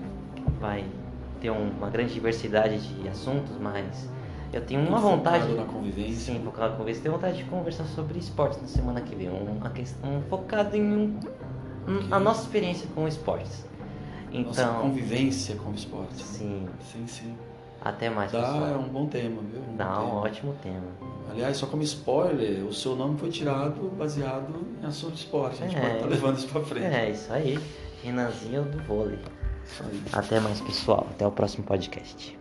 vai 0.59 0.85
ter 1.41 1.49
uma 1.49 1.89
grande 1.89 2.13
diversidade 2.13 2.79
de 2.79 3.07
assuntos, 3.07 3.57
mas 3.59 4.09
eu 4.51 4.61
tenho 4.61 4.81
uma 4.81 4.99
vontade. 4.99 5.53
na 5.53 5.65
convivência. 5.65 6.33
Sim, 6.33 6.41
focado 6.43 6.71
na 6.71 6.77
convivência. 6.77 7.03
Tenho 7.03 7.15
vontade 7.15 7.37
de 7.37 7.43
conversar 7.45 7.85
sobre 7.85 8.17
esportes 8.17 8.59
na 8.61 8.67
semana 8.67 9.01
que 9.01 9.15
vem. 9.15 9.29
Uma 9.29 9.69
questão 9.69 10.17
um, 10.17 10.21
focado 10.23 10.75
em 10.75 10.81
um. 10.81 11.19
A 12.11 12.19
nossa 12.19 12.43
experiência 12.43 12.87
com 12.93 13.07
esportes. 13.07 13.65
Então, 14.31 14.43
nossa 14.43 14.81
convivência 14.81 15.55
com 15.55 15.73
esportes. 15.73 16.21
Sim. 16.21 16.67
Sim, 16.91 17.07
sim. 17.07 17.35
Até 17.81 18.09
mais, 18.09 18.31
Dá, 18.31 18.41
pessoal. 18.41 18.67
É 18.67 18.77
um 18.77 18.89
bom 18.89 19.07
tema, 19.07 19.41
viu? 19.41 19.61
Um 19.61 19.75
Dá 19.75 20.01
um 20.01 20.17
ótimo 20.17 20.53
tema. 20.61 20.87
Aliás, 21.31 21.57
só 21.57 21.65
como 21.65 21.81
spoiler, 21.83 22.65
o 22.65 22.73
seu 22.73 22.95
nome 22.95 23.17
foi 23.17 23.29
tirado 23.29 23.89
baseado 23.97 24.53
em 24.81 24.85
assunto 24.85 25.13
de 25.13 25.19
esporte. 25.19 25.63
A 25.63 25.67
gente 25.67 25.77
é, 25.77 25.81
pode 25.81 25.93
estar 25.93 26.07
tá 26.07 26.09
levando 26.09 26.37
isso 26.37 26.47
para 26.47 26.61
frente. 26.61 26.85
É, 26.85 27.09
isso 27.09 27.31
aí. 27.31 27.59
Renanzinho 28.03 28.63
do 28.63 28.79
vôlei. 28.83 29.19
Isso 29.65 29.83
aí. 29.83 30.01
Até 30.11 30.39
mais, 30.39 30.59
pessoal. 30.59 31.07
Até 31.11 31.25
o 31.25 31.31
próximo 31.31 31.63
podcast. 31.63 32.38